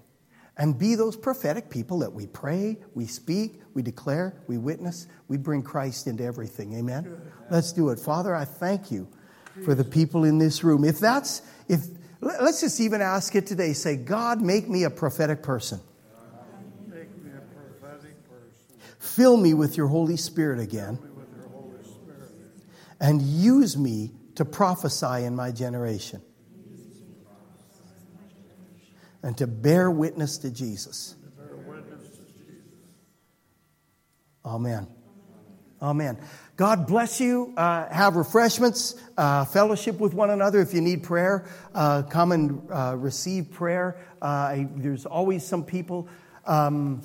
And 0.57 0.77
be 0.77 0.95
those 0.95 1.15
prophetic 1.15 1.69
people 1.69 1.99
that 1.99 2.11
we 2.11 2.27
pray, 2.27 2.77
we 2.93 3.07
speak, 3.07 3.61
we 3.73 3.81
declare, 3.81 4.43
we 4.47 4.57
witness, 4.57 5.07
we 5.27 5.37
bring 5.37 5.63
Christ 5.63 6.07
into 6.07 6.23
everything. 6.23 6.73
Amen? 6.73 7.21
Let's 7.49 7.71
do 7.71 7.89
it. 7.89 7.99
Father, 7.99 8.35
I 8.35 8.45
thank 8.45 8.91
you 8.91 9.07
for 9.63 9.75
the 9.75 9.83
people 9.83 10.23
in 10.23 10.37
this 10.37 10.63
room. 10.63 10.83
If 10.83 10.99
that's, 10.99 11.41
if, 11.67 11.81
let's 12.19 12.61
just 12.61 12.79
even 12.79 13.01
ask 13.01 13.35
it 13.35 13.47
today. 13.47 13.73
Say, 13.73 13.95
God, 13.95 14.41
make 14.41 14.67
me 14.67 14.83
a 14.83 14.89
prophetic 14.89 15.41
person. 15.41 15.79
Fill 18.99 19.35
me 19.37 19.53
with 19.53 19.77
your 19.77 19.87
Holy 19.87 20.17
Spirit 20.17 20.59
again. 20.59 20.99
And 22.99 23.21
use 23.21 23.75
me 23.75 24.11
to 24.35 24.45
prophesy 24.45 25.23
in 25.23 25.35
my 25.35 25.51
generation. 25.51 26.21
And 29.23 29.37
to 29.37 29.47
bear 29.47 29.91
witness 29.91 30.37
to 30.39 30.49
Jesus. 30.49 31.15
Amen. 34.43 34.87
Amen. 35.81 36.17
God 36.57 36.87
bless 36.87 37.19
you. 37.19 37.53
Uh, 37.57 37.87
have 37.89 38.15
refreshments, 38.15 38.95
uh, 39.17 39.45
fellowship 39.45 39.99
with 39.99 40.13
one 40.13 40.29
another. 40.29 40.59
If 40.61 40.73
you 40.73 40.81
need 40.81 41.03
prayer, 41.03 41.45
uh, 41.73 42.03
come 42.03 42.31
and 42.31 42.61
uh, 42.71 42.95
receive 42.97 43.51
prayer. 43.51 43.97
Uh, 44.21 44.25
I, 44.25 44.67
there's 44.75 45.05
always 45.05 45.45
some 45.45 45.63
people. 45.63 46.07
Um, 46.45 47.01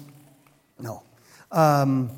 no. 0.78 1.02
Um, 1.52 2.10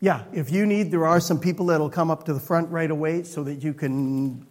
yeah, 0.00 0.24
if 0.32 0.52
you 0.52 0.66
need, 0.66 0.90
there 0.90 1.06
are 1.06 1.20
some 1.20 1.40
people 1.40 1.66
that'll 1.66 1.90
come 1.90 2.10
up 2.10 2.24
to 2.24 2.34
the 2.34 2.40
front 2.40 2.70
right 2.70 2.90
away 2.90 3.22
so 3.22 3.42
that 3.44 3.64
you 3.64 3.72
can 3.72 4.46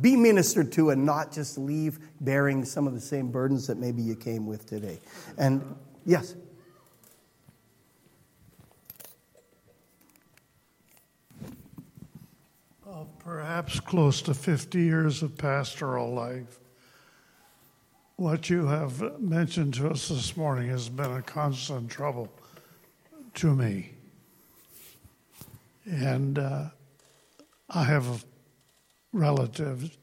be 0.00 0.16
ministered 0.16 0.72
to 0.72 0.90
and 0.90 1.04
not 1.04 1.32
just 1.32 1.58
leave 1.58 1.98
bearing 2.20 2.64
some 2.64 2.86
of 2.86 2.94
the 2.94 3.00
same 3.00 3.30
burdens 3.30 3.66
that 3.66 3.78
maybe 3.78 4.02
you 4.02 4.14
came 4.14 4.46
with 4.46 4.66
today. 4.66 5.00
And 5.38 5.76
yes? 6.04 6.34
Uh, 12.88 13.04
perhaps 13.18 13.80
close 13.80 14.22
to 14.22 14.34
50 14.34 14.80
years 14.80 15.22
of 15.22 15.36
pastoral 15.36 16.12
life. 16.12 16.60
What 18.16 18.48
you 18.48 18.66
have 18.66 19.20
mentioned 19.20 19.74
to 19.74 19.90
us 19.90 20.08
this 20.08 20.36
morning 20.36 20.70
has 20.70 20.88
been 20.88 21.12
a 21.12 21.22
constant 21.22 21.90
trouble 21.90 22.32
to 23.34 23.54
me. 23.54 23.90
And 25.84 26.38
uh, 26.38 26.70
I 27.68 27.84
have 27.84 28.24
relatives 29.12 29.96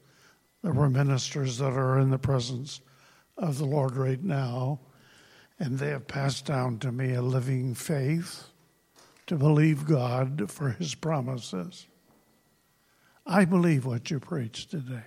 There 0.62 0.72
were 0.72 0.88
ministers 0.88 1.58
that 1.58 1.74
are 1.74 1.98
in 1.98 2.10
the 2.10 2.18
presence 2.18 2.80
of 3.36 3.58
the 3.58 3.66
Lord 3.66 3.96
right 3.96 4.22
now, 4.22 4.80
and 5.58 5.78
they 5.78 5.90
have 5.90 6.08
passed 6.08 6.46
down 6.46 6.78
to 6.78 6.90
me 6.90 7.12
a 7.12 7.20
living 7.20 7.74
faith 7.74 8.44
to 9.26 9.36
believe 9.36 9.86
God 9.86 10.50
for 10.50 10.70
His 10.70 10.94
promises. 10.94 11.86
I 13.26 13.44
believe 13.44 13.84
what 13.86 14.10
you 14.10 14.20
preached 14.20 14.70
today. 14.70 15.04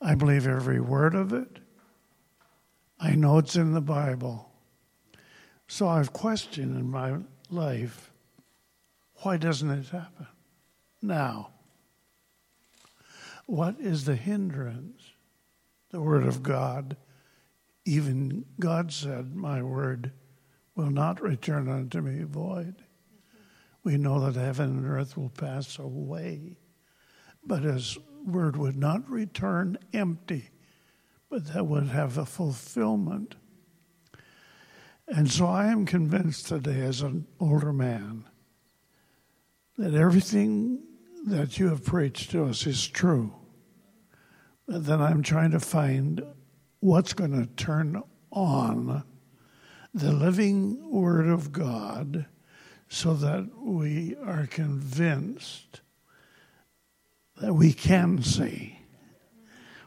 I 0.00 0.14
believe 0.14 0.46
every 0.46 0.80
word 0.80 1.14
of 1.14 1.32
it. 1.32 1.58
I 2.98 3.14
know 3.14 3.38
it's 3.38 3.56
in 3.56 3.72
the 3.72 3.80
Bible. 3.80 4.50
So 5.66 5.88
I've 5.88 6.12
questioned 6.12 6.76
in 6.76 6.90
my 6.90 7.18
life 7.50 8.10
why 9.22 9.36
doesn't 9.38 9.70
it 9.70 9.88
happen 9.88 10.26
now? 11.00 11.53
What 13.46 13.80
is 13.80 14.04
the 14.04 14.16
hindrance? 14.16 15.02
The 15.90 16.00
Word 16.00 16.24
of 16.24 16.42
God. 16.42 16.96
Even 17.84 18.46
God 18.58 18.92
said, 18.92 19.34
My 19.34 19.62
Word 19.62 20.12
will 20.74 20.90
not 20.90 21.20
return 21.20 21.68
unto 21.68 22.00
me 22.00 22.24
void. 22.24 22.76
We 23.82 23.98
know 23.98 24.18
that 24.20 24.40
heaven 24.40 24.78
and 24.78 24.86
earth 24.86 25.16
will 25.16 25.28
pass 25.28 25.78
away, 25.78 26.56
but 27.44 27.62
His 27.62 27.98
Word 28.24 28.56
would 28.56 28.76
not 28.76 29.08
return 29.10 29.76
empty, 29.92 30.48
but 31.28 31.52
that 31.52 31.66
would 31.66 31.88
have 31.88 32.16
a 32.16 32.24
fulfillment. 32.24 33.34
And 35.06 35.30
so 35.30 35.46
I 35.46 35.66
am 35.66 35.84
convinced 35.84 36.46
today, 36.46 36.80
as 36.80 37.02
an 37.02 37.26
older 37.38 37.74
man, 37.74 38.24
that 39.76 39.94
everything 39.94 40.82
that 41.24 41.58
you 41.58 41.68
have 41.68 41.84
preached 41.84 42.30
to 42.30 42.44
us 42.44 42.66
is 42.66 42.86
true. 42.86 43.34
Then 44.68 45.00
I'm 45.00 45.22
trying 45.22 45.52
to 45.52 45.60
find 45.60 46.22
what's 46.80 47.14
going 47.14 47.32
to 47.32 47.46
turn 47.54 48.02
on 48.30 49.04
the 49.92 50.12
living 50.12 50.90
Word 50.90 51.26
of 51.26 51.52
God 51.52 52.26
so 52.88 53.14
that 53.14 53.48
we 53.58 54.16
are 54.24 54.46
convinced 54.46 55.80
that 57.40 57.54
we 57.54 57.72
can 57.72 58.22
see 58.22 58.78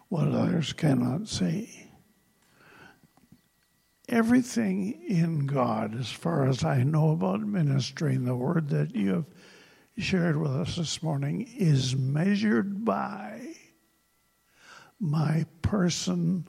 what 0.09 0.27
others 0.27 0.73
cannot 0.73 1.27
see 1.27 1.87
everything 4.09 5.01
in 5.07 5.45
God, 5.45 5.99
as 5.99 6.09
far 6.09 6.47
as 6.47 6.63
I 6.63 6.83
know 6.83 7.11
about 7.11 7.41
ministering, 7.41 8.23
the 8.23 8.35
word 8.35 8.69
that 8.69 8.95
you 8.95 9.13
have 9.13 9.25
shared 9.97 10.37
with 10.37 10.51
us 10.51 10.75
this 10.75 11.01
morning, 11.01 11.47
is 11.57 11.95
measured 11.95 12.85
by 12.85 13.41
my 14.99 15.45
person, 15.61 16.47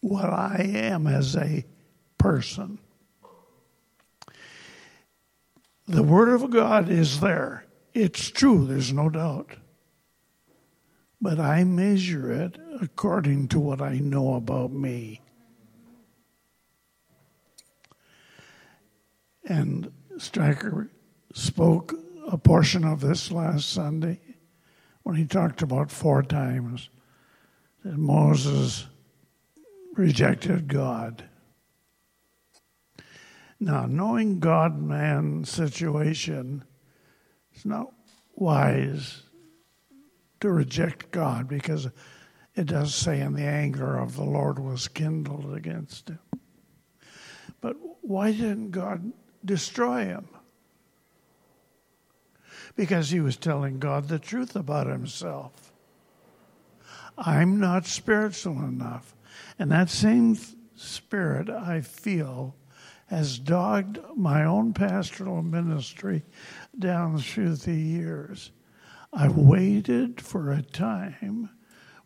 what 0.00 0.30
I 0.30 0.70
am 0.74 1.06
as 1.06 1.36
a 1.36 1.64
person. 2.18 2.78
the 5.86 6.02
Word 6.02 6.30
of 6.30 6.50
God 6.50 6.88
is 6.88 7.20
there. 7.20 7.66
It's 7.92 8.30
true, 8.30 8.66
there's 8.66 8.92
no 8.92 9.10
doubt. 9.10 9.50
But 11.20 11.38
I 11.38 11.64
measure 11.64 12.32
it 12.32 12.58
according 12.80 13.48
to 13.48 13.60
what 13.60 13.80
I 13.80 13.98
know 13.98 14.34
about 14.34 14.72
me. 14.72 15.20
And 19.46 19.92
Stryker 20.16 20.90
spoke 21.34 21.92
a 22.28 22.38
portion 22.38 22.84
of 22.84 23.00
this 23.00 23.30
last 23.30 23.70
Sunday 23.70 24.20
when 25.02 25.16
he 25.16 25.26
talked 25.26 25.62
about 25.62 25.90
four 25.90 26.22
times 26.22 26.88
that 27.84 27.98
Moses 27.98 28.86
rejected 29.94 30.68
God. 30.68 31.24
Now, 33.60 33.86
knowing 33.86 34.38
God 34.38 34.80
man 34.80 35.44
situation, 35.44 36.64
it's 37.52 37.64
not 37.64 37.92
wise 38.34 39.22
to 40.40 40.50
reject 40.50 41.10
God 41.10 41.48
because 41.48 41.88
it 42.54 42.66
does 42.66 42.94
say, 42.94 43.20
and 43.20 43.36
the 43.36 43.42
anger 43.42 43.98
of 43.98 44.14
the 44.14 44.24
Lord 44.24 44.58
was 44.58 44.86
kindled 44.86 45.52
against 45.54 46.10
him. 46.10 46.20
But 47.60 47.76
why 48.02 48.30
didn't 48.32 48.70
God 48.70 49.12
destroy 49.44 50.04
him? 50.04 50.28
Because 52.76 53.10
he 53.10 53.20
was 53.20 53.36
telling 53.36 53.78
God 53.78 54.08
the 54.08 54.18
truth 54.18 54.56
about 54.56 54.86
himself. 54.86 55.72
I'm 57.16 57.60
not 57.60 57.86
spiritual 57.86 58.58
enough. 58.58 59.14
And 59.58 59.70
that 59.70 59.90
same 59.90 60.36
spirit 60.76 61.48
I 61.48 61.80
feel 61.80 62.56
has 63.06 63.38
dogged 63.38 63.98
my 64.16 64.44
own 64.44 64.72
pastoral 64.72 65.42
ministry 65.42 66.22
down 66.78 67.18
through 67.18 67.56
the 67.56 67.74
years. 67.74 68.50
I 69.12 69.28
waited 69.28 70.20
for 70.20 70.50
a 70.50 70.62
time 70.62 71.50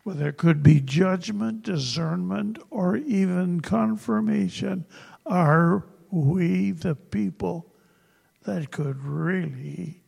where 0.03 0.15
there 0.15 0.31
could 0.31 0.61
be 0.61 0.79
judgment, 0.79 1.63
discernment, 1.63 2.59
or 2.69 2.95
even 2.97 3.61
confirmation. 3.61 4.85
Are 5.25 5.85
we 6.11 6.71
the 6.71 6.95
people 6.95 7.73
that 8.43 8.71
could 8.71 9.03
really 9.03 9.98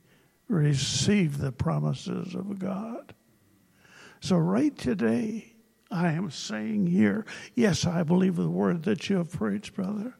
receive 0.51 1.37
the 1.37 1.51
promises 1.51 2.35
of 2.35 2.59
God? 2.59 3.13
So, 4.19 4.37
right 4.37 4.77
today, 4.77 5.53
I 5.89 6.11
am 6.11 6.29
saying 6.29 6.87
here, 6.87 7.25
yes, 7.55 7.85
I 7.85 8.03
believe 8.03 8.35
the 8.35 8.49
word 8.49 8.83
that 8.83 9.09
you 9.09 9.17
have 9.17 9.31
preached, 9.31 9.73
brother, 9.73 10.15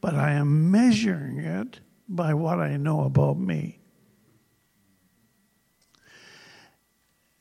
but 0.00 0.14
I 0.14 0.32
am 0.32 0.70
measuring 0.70 1.38
it 1.38 1.80
by 2.08 2.34
what 2.34 2.58
I 2.58 2.76
know 2.76 3.02
about 3.04 3.38
me. 3.38 3.80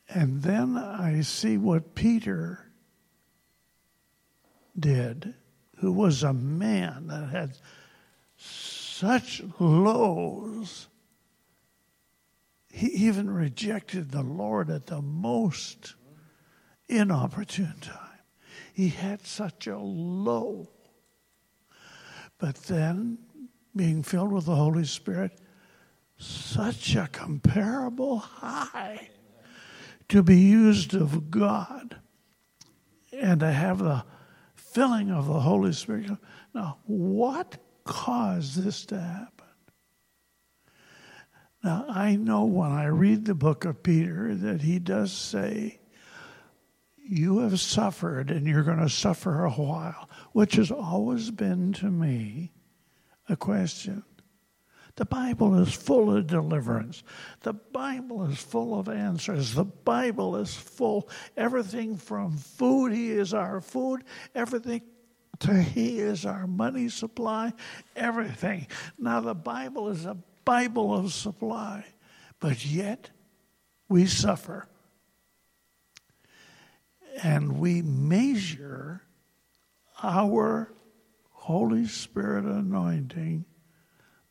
And 0.10 0.44
then 0.44 0.78
I 0.78 1.22
see 1.22 1.58
what 1.58 1.96
Peter 1.96 2.72
did, 4.78 5.34
who 5.78 5.92
was 5.92 6.22
a 6.24 6.34
man 6.34 7.08
that 7.08 7.30
had 7.30 7.58
such 8.38 9.42
lows 9.60 10.88
he 12.76 12.88
even 12.88 13.30
rejected 13.30 14.10
the 14.10 14.24
Lord 14.24 14.72
at 14.72 14.88
the 14.88 15.00
most 15.00 15.94
inopportune 16.90 17.76
time. 17.82 18.20
He 18.74 18.90
had 18.90 19.28
such 19.28 19.68
a 19.68 19.78
low. 19.78 20.72
But 22.40 22.56
then, 22.64 23.20
being 23.76 24.02
filled 24.02 24.32
with 24.32 24.48
the 24.48 24.56
Holy 24.56 24.86
Spirit, 24.86 25.40
such 26.18 26.96
a 26.96 27.08
comparable 27.12 28.18
high 28.18 29.12
to 30.10 30.24
be 30.24 30.40
used 30.40 30.96
of 30.96 31.30
God 31.30 31.98
and 33.12 33.42
to 33.42 33.52
have 33.52 33.78
the 33.78 34.04
filling 34.56 35.12
of 35.12 35.28
the 35.28 35.42
Holy 35.42 35.74
Spirit. 35.74 36.10
Now, 36.56 36.80
what 36.88 37.56
caused 37.84 38.64
this 38.64 38.84
to 38.88 39.00
happen? 39.00 39.33
Now, 41.64 41.86
I 41.88 42.18
know 42.18 42.44
when 42.44 42.72
I 42.72 42.86
read 42.86 43.24
the 43.24 43.36
book 43.36 43.64
of 43.64 43.84
Peter 43.84 44.36
that 44.36 44.62
he 44.62 44.80
does 44.80 45.14
say, 45.14 45.80
You 46.98 47.40
have 47.40 47.60
suffered 47.60 48.30
and 48.30 48.46
you're 48.46 48.64
going 48.64 48.80
to 48.80 48.90
suffer 48.90 49.46
a 49.46 49.52
while, 49.52 50.10
which 50.34 50.56
has 50.56 50.72
always 50.72 51.32
been 51.32 51.72
to 51.74 51.90
me 51.90 52.52
a 53.30 53.38
question. 53.38 54.04
The 54.96 55.06
Bible 55.06 55.58
is 55.60 55.74
full 55.74 56.16
of 56.16 56.28
deliverance. 56.28 57.02
The 57.42 57.54
Bible 57.54 58.26
is 58.26 58.38
full 58.38 58.78
of 58.78 58.90
answers. 58.90 59.56
The 59.56 59.64
Bible 59.64 60.36
is 60.36 60.54
full 60.54 61.10
everything 61.38 61.96
from 61.96 62.38
food, 62.38 62.92
He 62.92 63.10
is 63.12 63.34
our 63.34 63.62
food, 63.62 64.04
everything 64.36 64.82
to 65.40 65.54
He 65.64 66.00
is 66.00 66.26
our 66.26 66.46
money 66.46 66.90
supply, 66.90 67.54
everything. 67.96 68.68
Now, 69.00 69.22
the 69.22 69.34
Bible 69.34 69.90
is 69.90 70.06
a 70.06 70.18
Bible 70.46 70.94
of 70.94 71.14
supply, 71.14 71.86
but 72.40 72.66
yet 72.66 73.10
we 73.88 74.06
suffer. 74.06 74.68
And 77.22 77.60
we 77.60 77.82
measure 77.82 79.04
our 80.02 80.72
Holy 81.30 81.86
Spirit 81.86 82.46
anointing 82.46 83.46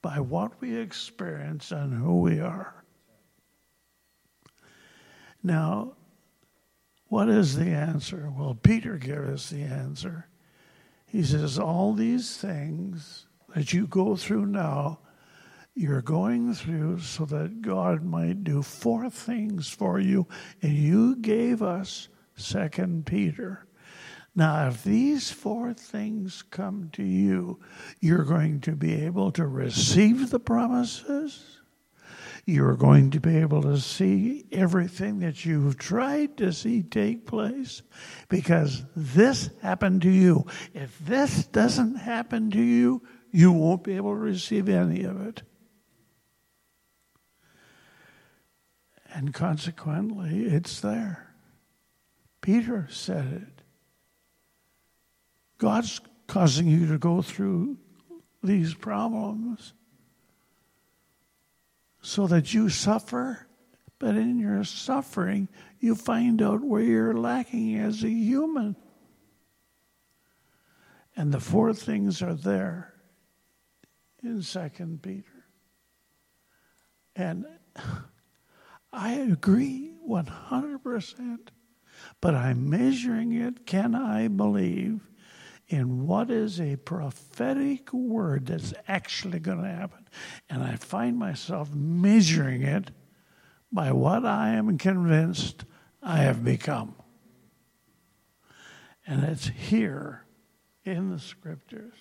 by 0.02 0.18
what 0.18 0.60
we 0.60 0.76
experience 0.76 1.70
and 1.70 1.94
who 1.94 2.20
we 2.20 2.40
are. 2.40 2.82
Now, 5.42 5.92
what 7.08 7.28
is 7.28 7.56
the 7.56 7.66
answer? 7.66 8.32
Well, 8.36 8.54
Peter 8.54 8.96
gave 8.96 9.20
us 9.20 9.50
the 9.50 9.62
answer. 9.62 10.26
He 11.06 11.22
says, 11.22 11.58
All 11.58 11.92
these 11.92 12.36
things 12.36 13.26
that 13.54 13.72
you 13.72 13.86
go 13.86 14.16
through 14.16 14.46
now 14.46 14.98
you're 15.74 16.02
going 16.02 16.54
through 16.54 17.00
so 17.00 17.24
that 17.24 17.62
God 17.62 18.04
might 18.04 18.44
do 18.44 18.62
four 18.62 19.08
things 19.08 19.68
for 19.68 19.98
you, 19.98 20.26
and 20.60 20.72
you 20.72 21.16
gave 21.16 21.62
us 21.62 22.08
Second 22.34 23.06
Peter. 23.06 23.66
Now, 24.34 24.68
if 24.68 24.82
these 24.82 25.30
four 25.30 25.74
things 25.74 26.42
come 26.50 26.88
to 26.92 27.02
you, 27.02 27.60
you're 28.00 28.24
going 28.24 28.60
to 28.62 28.72
be 28.72 28.94
able 29.04 29.30
to 29.32 29.46
receive 29.46 30.30
the 30.30 30.40
promises. 30.40 31.58
You're 32.46 32.76
going 32.76 33.10
to 33.10 33.20
be 33.20 33.36
able 33.36 33.62
to 33.62 33.78
see 33.78 34.46
everything 34.50 35.20
that 35.20 35.44
you've 35.44 35.78
tried 35.78 36.38
to 36.38 36.52
see 36.52 36.82
take 36.82 37.26
place 37.26 37.82
because 38.28 38.82
this 38.96 39.50
happened 39.60 40.02
to 40.02 40.10
you. 40.10 40.46
If 40.74 40.98
this 40.98 41.44
doesn't 41.46 41.96
happen 41.96 42.50
to 42.50 42.60
you, 42.60 43.02
you 43.30 43.52
won't 43.52 43.84
be 43.84 43.96
able 43.96 44.14
to 44.14 44.20
receive 44.20 44.68
any 44.68 45.04
of 45.04 45.20
it. 45.20 45.42
And 49.14 49.34
consequently, 49.34 50.46
it's 50.46 50.80
there. 50.80 51.34
Peter 52.40 52.88
said 52.90 53.42
it. 53.46 53.62
God's 55.58 56.00
causing 56.26 56.66
you 56.66 56.86
to 56.86 56.98
go 56.98 57.22
through 57.22 57.76
these 58.42 58.74
problems 58.74 59.74
so 62.00 62.26
that 62.26 62.52
you 62.52 62.68
suffer, 62.68 63.46
but 63.98 64.16
in 64.16 64.38
your 64.38 64.64
suffering, 64.64 65.48
you 65.78 65.94
find 65.94 66.42
out 66.42 66.62
where 66.62 66.82
you're 66.82 67.14
lacking 67.16 67.76
as 67.76 68.02
a 68.02 68.10
human. 68.10 68.74
And 71.14 71.32
the 71.32 71.40
four 71.40 71.74
things 71.74 72.22
are 72.22 72.34
there 72.34 72.94
in 74.22 74.42
Second 74.42 75.02
Peter. 75.02 75.44
And 77.14 77.44
I 78.92 79.12
agree 79.12 79.94
100%, 80.06 81.38
but 82.20 82.34
I'm 82.34 82.68
measuring 82.68 83.32
it. 83.32 83.64
Can 83.66 83.94
I 83.94 84.28
believe 84.28 85.00
in 85.68 86.06
what 86.06 86.30
is 86.30 86.60
a 86.60 86.76
prophetic 86.76 87.92
word 87.92 88.46
that's 88.46 88.74
actually 88.86 89.38
going 89.38 89.62
to 89.62 89.68
happen? 89.68 90.06
And 90.50 90.62
I 90.62 90.76
find 90.76 91.18
myself 91.18 91.74
measuring 91.74 92.62
it 92.62 92.90
by 93.72 93.92
what 93.92 94.26
I 94.26 94.50
am 94.50 94.76
convinced 94.76 95.64
I 96.02 96.18
have 96.18 96.44
become. 96.44 96.94
And 99.06 99.24
it's 99.24 99.48
here 99.48 100.26
in 100.84 101.10
the 101.10 101.18
scriptures. 101.18 101.94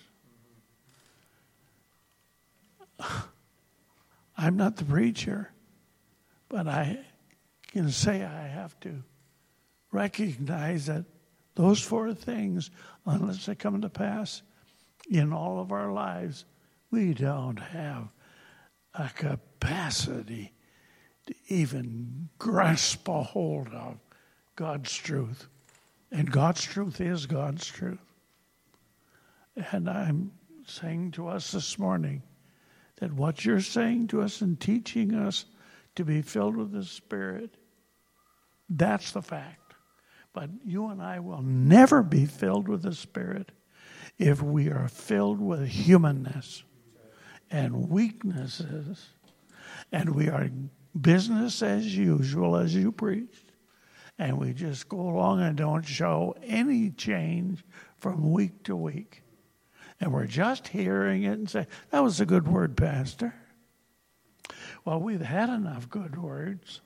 I'm 4.36 4.56
not 4.56 4.76
the 4.76 4.84
preacher. 4.84 5.52
But 6.52 6.68
I 6.68 6.98
can 7.68 7.88
say 7.88 8.22
I 8.22 8.46
have 8.46 8.78
to 8.80 9.02
recognize 9.90 10.84
that 10.84 11.06
those 11.54 11.80
four 11.80 12.12
things, 12.12 12.70
unless 13.06 13.46
they 13.46 13.54
come 13.54 13.80
to 13.80 13.88
pass 13.88 14.42
in 15.10 15.32
all 15.32 15.60
of 15.60 15.72
our 15.72 15.90
lives, 15.90 16.44
we 16.90 17.14
don't 17.14 17.56
have 17.56 18.08
a 18.92 19.08
capacity 19.08 20.52
to 21.26 21.34
even 21.48 22.28
grasp 22.38 23.08
a 23.08 23.22
hold 23.22 23.68
of 23.68 23.96
God's 24.54 24.94
truth. 24.94 25.48
And 26.10 26.30
God's 26.30 26.62
truth 26.62 27.00
is 27.00 27.24
God's 27.24 27.66
truth. 27.66 28.12
And 29.72 29.88
I'm 29.88 30.32
saying 30.66 31.12
to 31.12 31.28
us 31.28 31.52
this 31.52 31.78
morning 31.78 32.22
that 32.96 33.14
what 33.14 33.42
you're 33.42 33.60
saying 33.62 34.08
to 34.08 34.20
us 34.20 34.42
and 34.42 34.60
teaching 34.60 35.14
us 35.14 35.46
to 35.96 36.04
be 36.04 36.22
filled 36.22 36.56
with 36.56 36.72
the 36.72 36.84
Spirit, 36.84 37.56
that's 38.68 39.12
the 39.12 39.22
fact. 39.22 39.74
But 40.32 40.50
you 40.64 40.88
and 40.88 41.02
I 41.02 41.20
will 41.20 41.42
never 41.42 42.02
be 42.02 42.24
filled 42.24 42.68
with 42.68 42.82
the 42.82 42.94
Spirit 42.94 43.52
if 44.18 44.42
we 44.42 44.70
are 44.70 44.88
filled 44.88 45.40
with 45.40 45.68
humanness 45.68 46.64
and 47.50 47.90
weaknesses. 47.90 49.08
And 49.90 50.14
we 50.14 50.28
are 50.28 50.48
business 50.98 51.62
as 51.62 51.96
usual 51.96 52.56
as 52.56 52.74
you 52.74 52.92
preached. 52.92 53.52
And 54.18 54.38
we 54.38 54.52
just 54.52 54.88
go 54.88 55.00
along 55.00 55.42
and 55.42 55.56
don't 55.56 55.82
show 55.82 56.34
any 56.42 56.90
change 56.90 57.62
from 57.98 58.32
week 58.32 58.62
to 58.64 58.76
week. 58.76 59.22
And 60.00 60.12
we're 60.12 60.26
just 60.26 60.68
hearing 60.68 61.24
it 61.24 61.32
and 61.32 61.50
say 61.50 61.66
that 61.90 62.02
was 62.02 62.20
a 62.20 62.26
good 62.26 62.48
word 62.48 62.76
pastor 62.76 63.34
well 64.84 65.00
we've 65.00 65.22
had 65.22 65.48
enough 65.48 65.88
good 65.88 66.20
words 66.20 66.80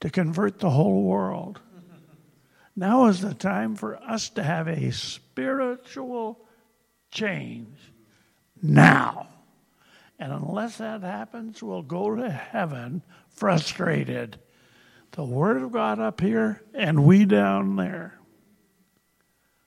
to 0.00 0.10
convert 0.10 0.58
the 0.58 0.70
whole 0.70 1.02
world 1.02 1.60
now 2.76 3.06
is 3.06 3.20
the 3.20 3.34
time 3.34 3.74
for 3.76 3.96
us 3.96 4.28
to 4.30 4.42
have 4.42 4.68
a 4.68 4.90
spiritual 4.92 6.40
change 7.10 7.78
now. 8.62 9.28
And 10.18 10.32
unless 10.32 10.78
that 10.78 11.02
happens, 11.02 11.62
we'll 11.62 11.82
go 11.82 12.16
to 12.16 12.28
heaven 12.30 13.02
frustrated. 13.28 14.38
The 15.12 15.24
Word 15.24 15.62
of 15.62 15.72
God 15.72 16.00
up 16.00 16.20
here 16.20 16.62
and 16.74 17.04
we 17.04 17.24
down 17.24 17.76
there. 17.76 18.18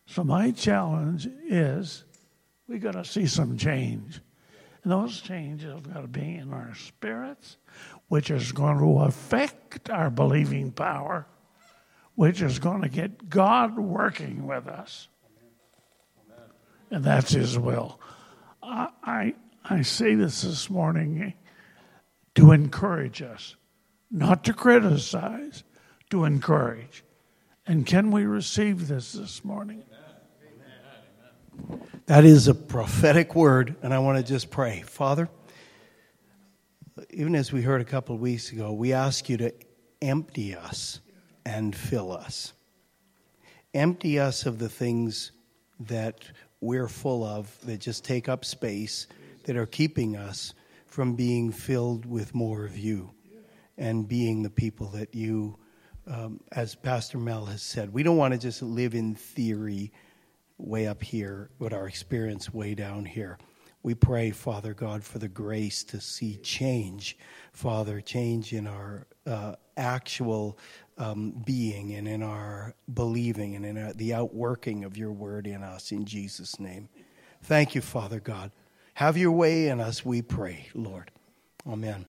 So, 0.05 0.23
my 0.23 0.51
challenge 0.51 1.27
is 1.47 2.03
we 2.67 2.79
got 2.79 2.93
to 2.93 3.05
see 3.05 3.27
some 3.27 3.57
change. 3.57 4.19
And 4.83 4.91
those 4.91 5.21
changes 5.21 5.73
have 5.73 5.93
got 5.93 6.01
to 6.01 6.07
be 6.07 6.35
in 6.35 6.53
our 6.53 6.73
spirits, 6.75 7.57
which 8.07 8.31
is 8.31 8.51
going 8.51 8.79
to 8.79 8.99
affect 9.01 9.89
our 9.89 10.09
believing 10.09 10.71
power 10.71 11.27
which 12.15 12.41
is 12.41 12.59
going 12.59 12.81
to 12.81 12.89
get 12.89 13.29
God 13.29 13.77
working 13.77 14.45
with 14.45 14.67
us. 14.67 15.07
And 16.89 17.03
that's 17.03 17.31
His 17.31 17.57
will. 17.57 17.99
I, 18.61 18.89
I, 19.03 19.33
I 19.63 19.81
say 19.81 20.15
this 20.15 20.41
this 20.41 20.69
morning 20.69 21.33
to 22.35 22.51
encourage 22.51 23.21
us, 23.21 23.55
not 24.09 24.43
to 24.43 24.53
criticize, 24.53 25.63
to 26.09 26.25
encourage. 26.25 27.03
And 27.65 27.85
can 27.85 28.11
we 28.11 28.25
receive 28.25 28.87
this 28.87 29.13
this 29.13 29.45
morning? 29.45 29.83
That 32.05 32.25
is 32.25 32.47
a 32.47 32.53
prophetic 32.53 33.35
word, 33.35 33.75
and 33.81 33.93
I 33.93 33.99
want 33.99 34.17
to 34.17 34.23
just 34.23 34.49
pray. 34.49 34.81
Father, 34.81 35.29
even 37.09 37.35
as 37.35 37.51
we 37.51 37.61
heard 37.61 37.81
a 37.81 37.85
couple 37.85 38.15
of 38.15 38.21
weeks 38.21 38.51
ago, 38.51 38.73
we 38.73 38.93
ask 38.93 39.29
you 39.29 39.37
to 39.37 39.53
empty 40.01 40.55
us 40.55 40.99
and 41.45 41.75
fill 41.75 42.11
us. 42.11 42.53
Empty 43.73 44.19
us 44.19 44.45
of 44.45 44.59
the 44.59 44.69
things 44.69 45.31
that 45.79 46.23
we're 46.59 46.87
full 46.87 47.23
of 47.23 47.55
that 47.63 47.79
just 47.79 48.03
take 48.03 48.29
up 48.29 48.45
space, 48.45 49.07
that 49.45 49.55
are 49.55 49.65
keeping 49.65 50.15
us 50.15 50.53
from 50.85 51.15
being 51.15 51.51
filled 51.51 52.05
with 52.05 52.35
more 52.35 52.65
of 52.65 52.77
you 52.77 53.11
and 53.77 54.07
being 54.07 54.43
the 54.43 54.49
people 54.49 54.87
that 54.89 55.15
you, 55.15 55.57
um, 56.07 56.39
as 56.51 56.75
Pastor 56.75 57.17
Mel 57.17 57.45
has 57.45 57.61
said, 57.61 57.93
we 57.93 58.03
don't 58.03 58.17
want 58.17 58.33
to 58.33 58.39
just 58.39 58.61
live 58.61 58.93
in 58.93 59.15
theory 59.15 59.91
way 60.61 60.87
up 60.87 61.03
here, 61.03 61.49
but 61.59 61.73
our 61.73 61.87
experience 61.87 62.53
way 62.53 62.75
down 62.75 63.05
here. 63.05 63.37
We 63.83 63.95
pray, 63.95 64.31
Father 64.31 64.73
God, 64.73 65.03
for 65.03 65.17
the 65.17 65.27
grace 65.27 65.83
to 65.85 65.99
see 65.99 66.37
change, 66.37 67.17
Father, 67.51 67.99
change 67.99 68.53
in 68.53 68.67
our 68.67 69.07
uh, 69.25 69.55
actual 69.75 70.57
um, 70.97 71.31
being 71.45 71.95
and 71.95 72.07
in 72.07 72.21
our 72.21 72.75
believing 72.93 73.55
and 73.55 73.65
in 73.65 73.77
our, 73.77 73.93
the 73.93 74.13
outworking 74.13 74.83
of 74.83 74.97
your 74.97 75.11
word 75.11 75.47
in 75.47 75.63
us 75.63 75.91
in 75.91 76.05
Jesus' 76.05 76.59
name. 76.59 76.89
Thank 77.43 77.73
you, 77.73 77.81
Father 77.81 78.19
God. 78.19 78.51
Have 78.93 79.17
your 79.17 79.31
way 79.31 79.67
in 79.67 79.79
us, 79.79 80.05
we 80.05 80.21
pray, 80.21 80.67
Lord. 80.75 81.09
Amen. 81.67 81.99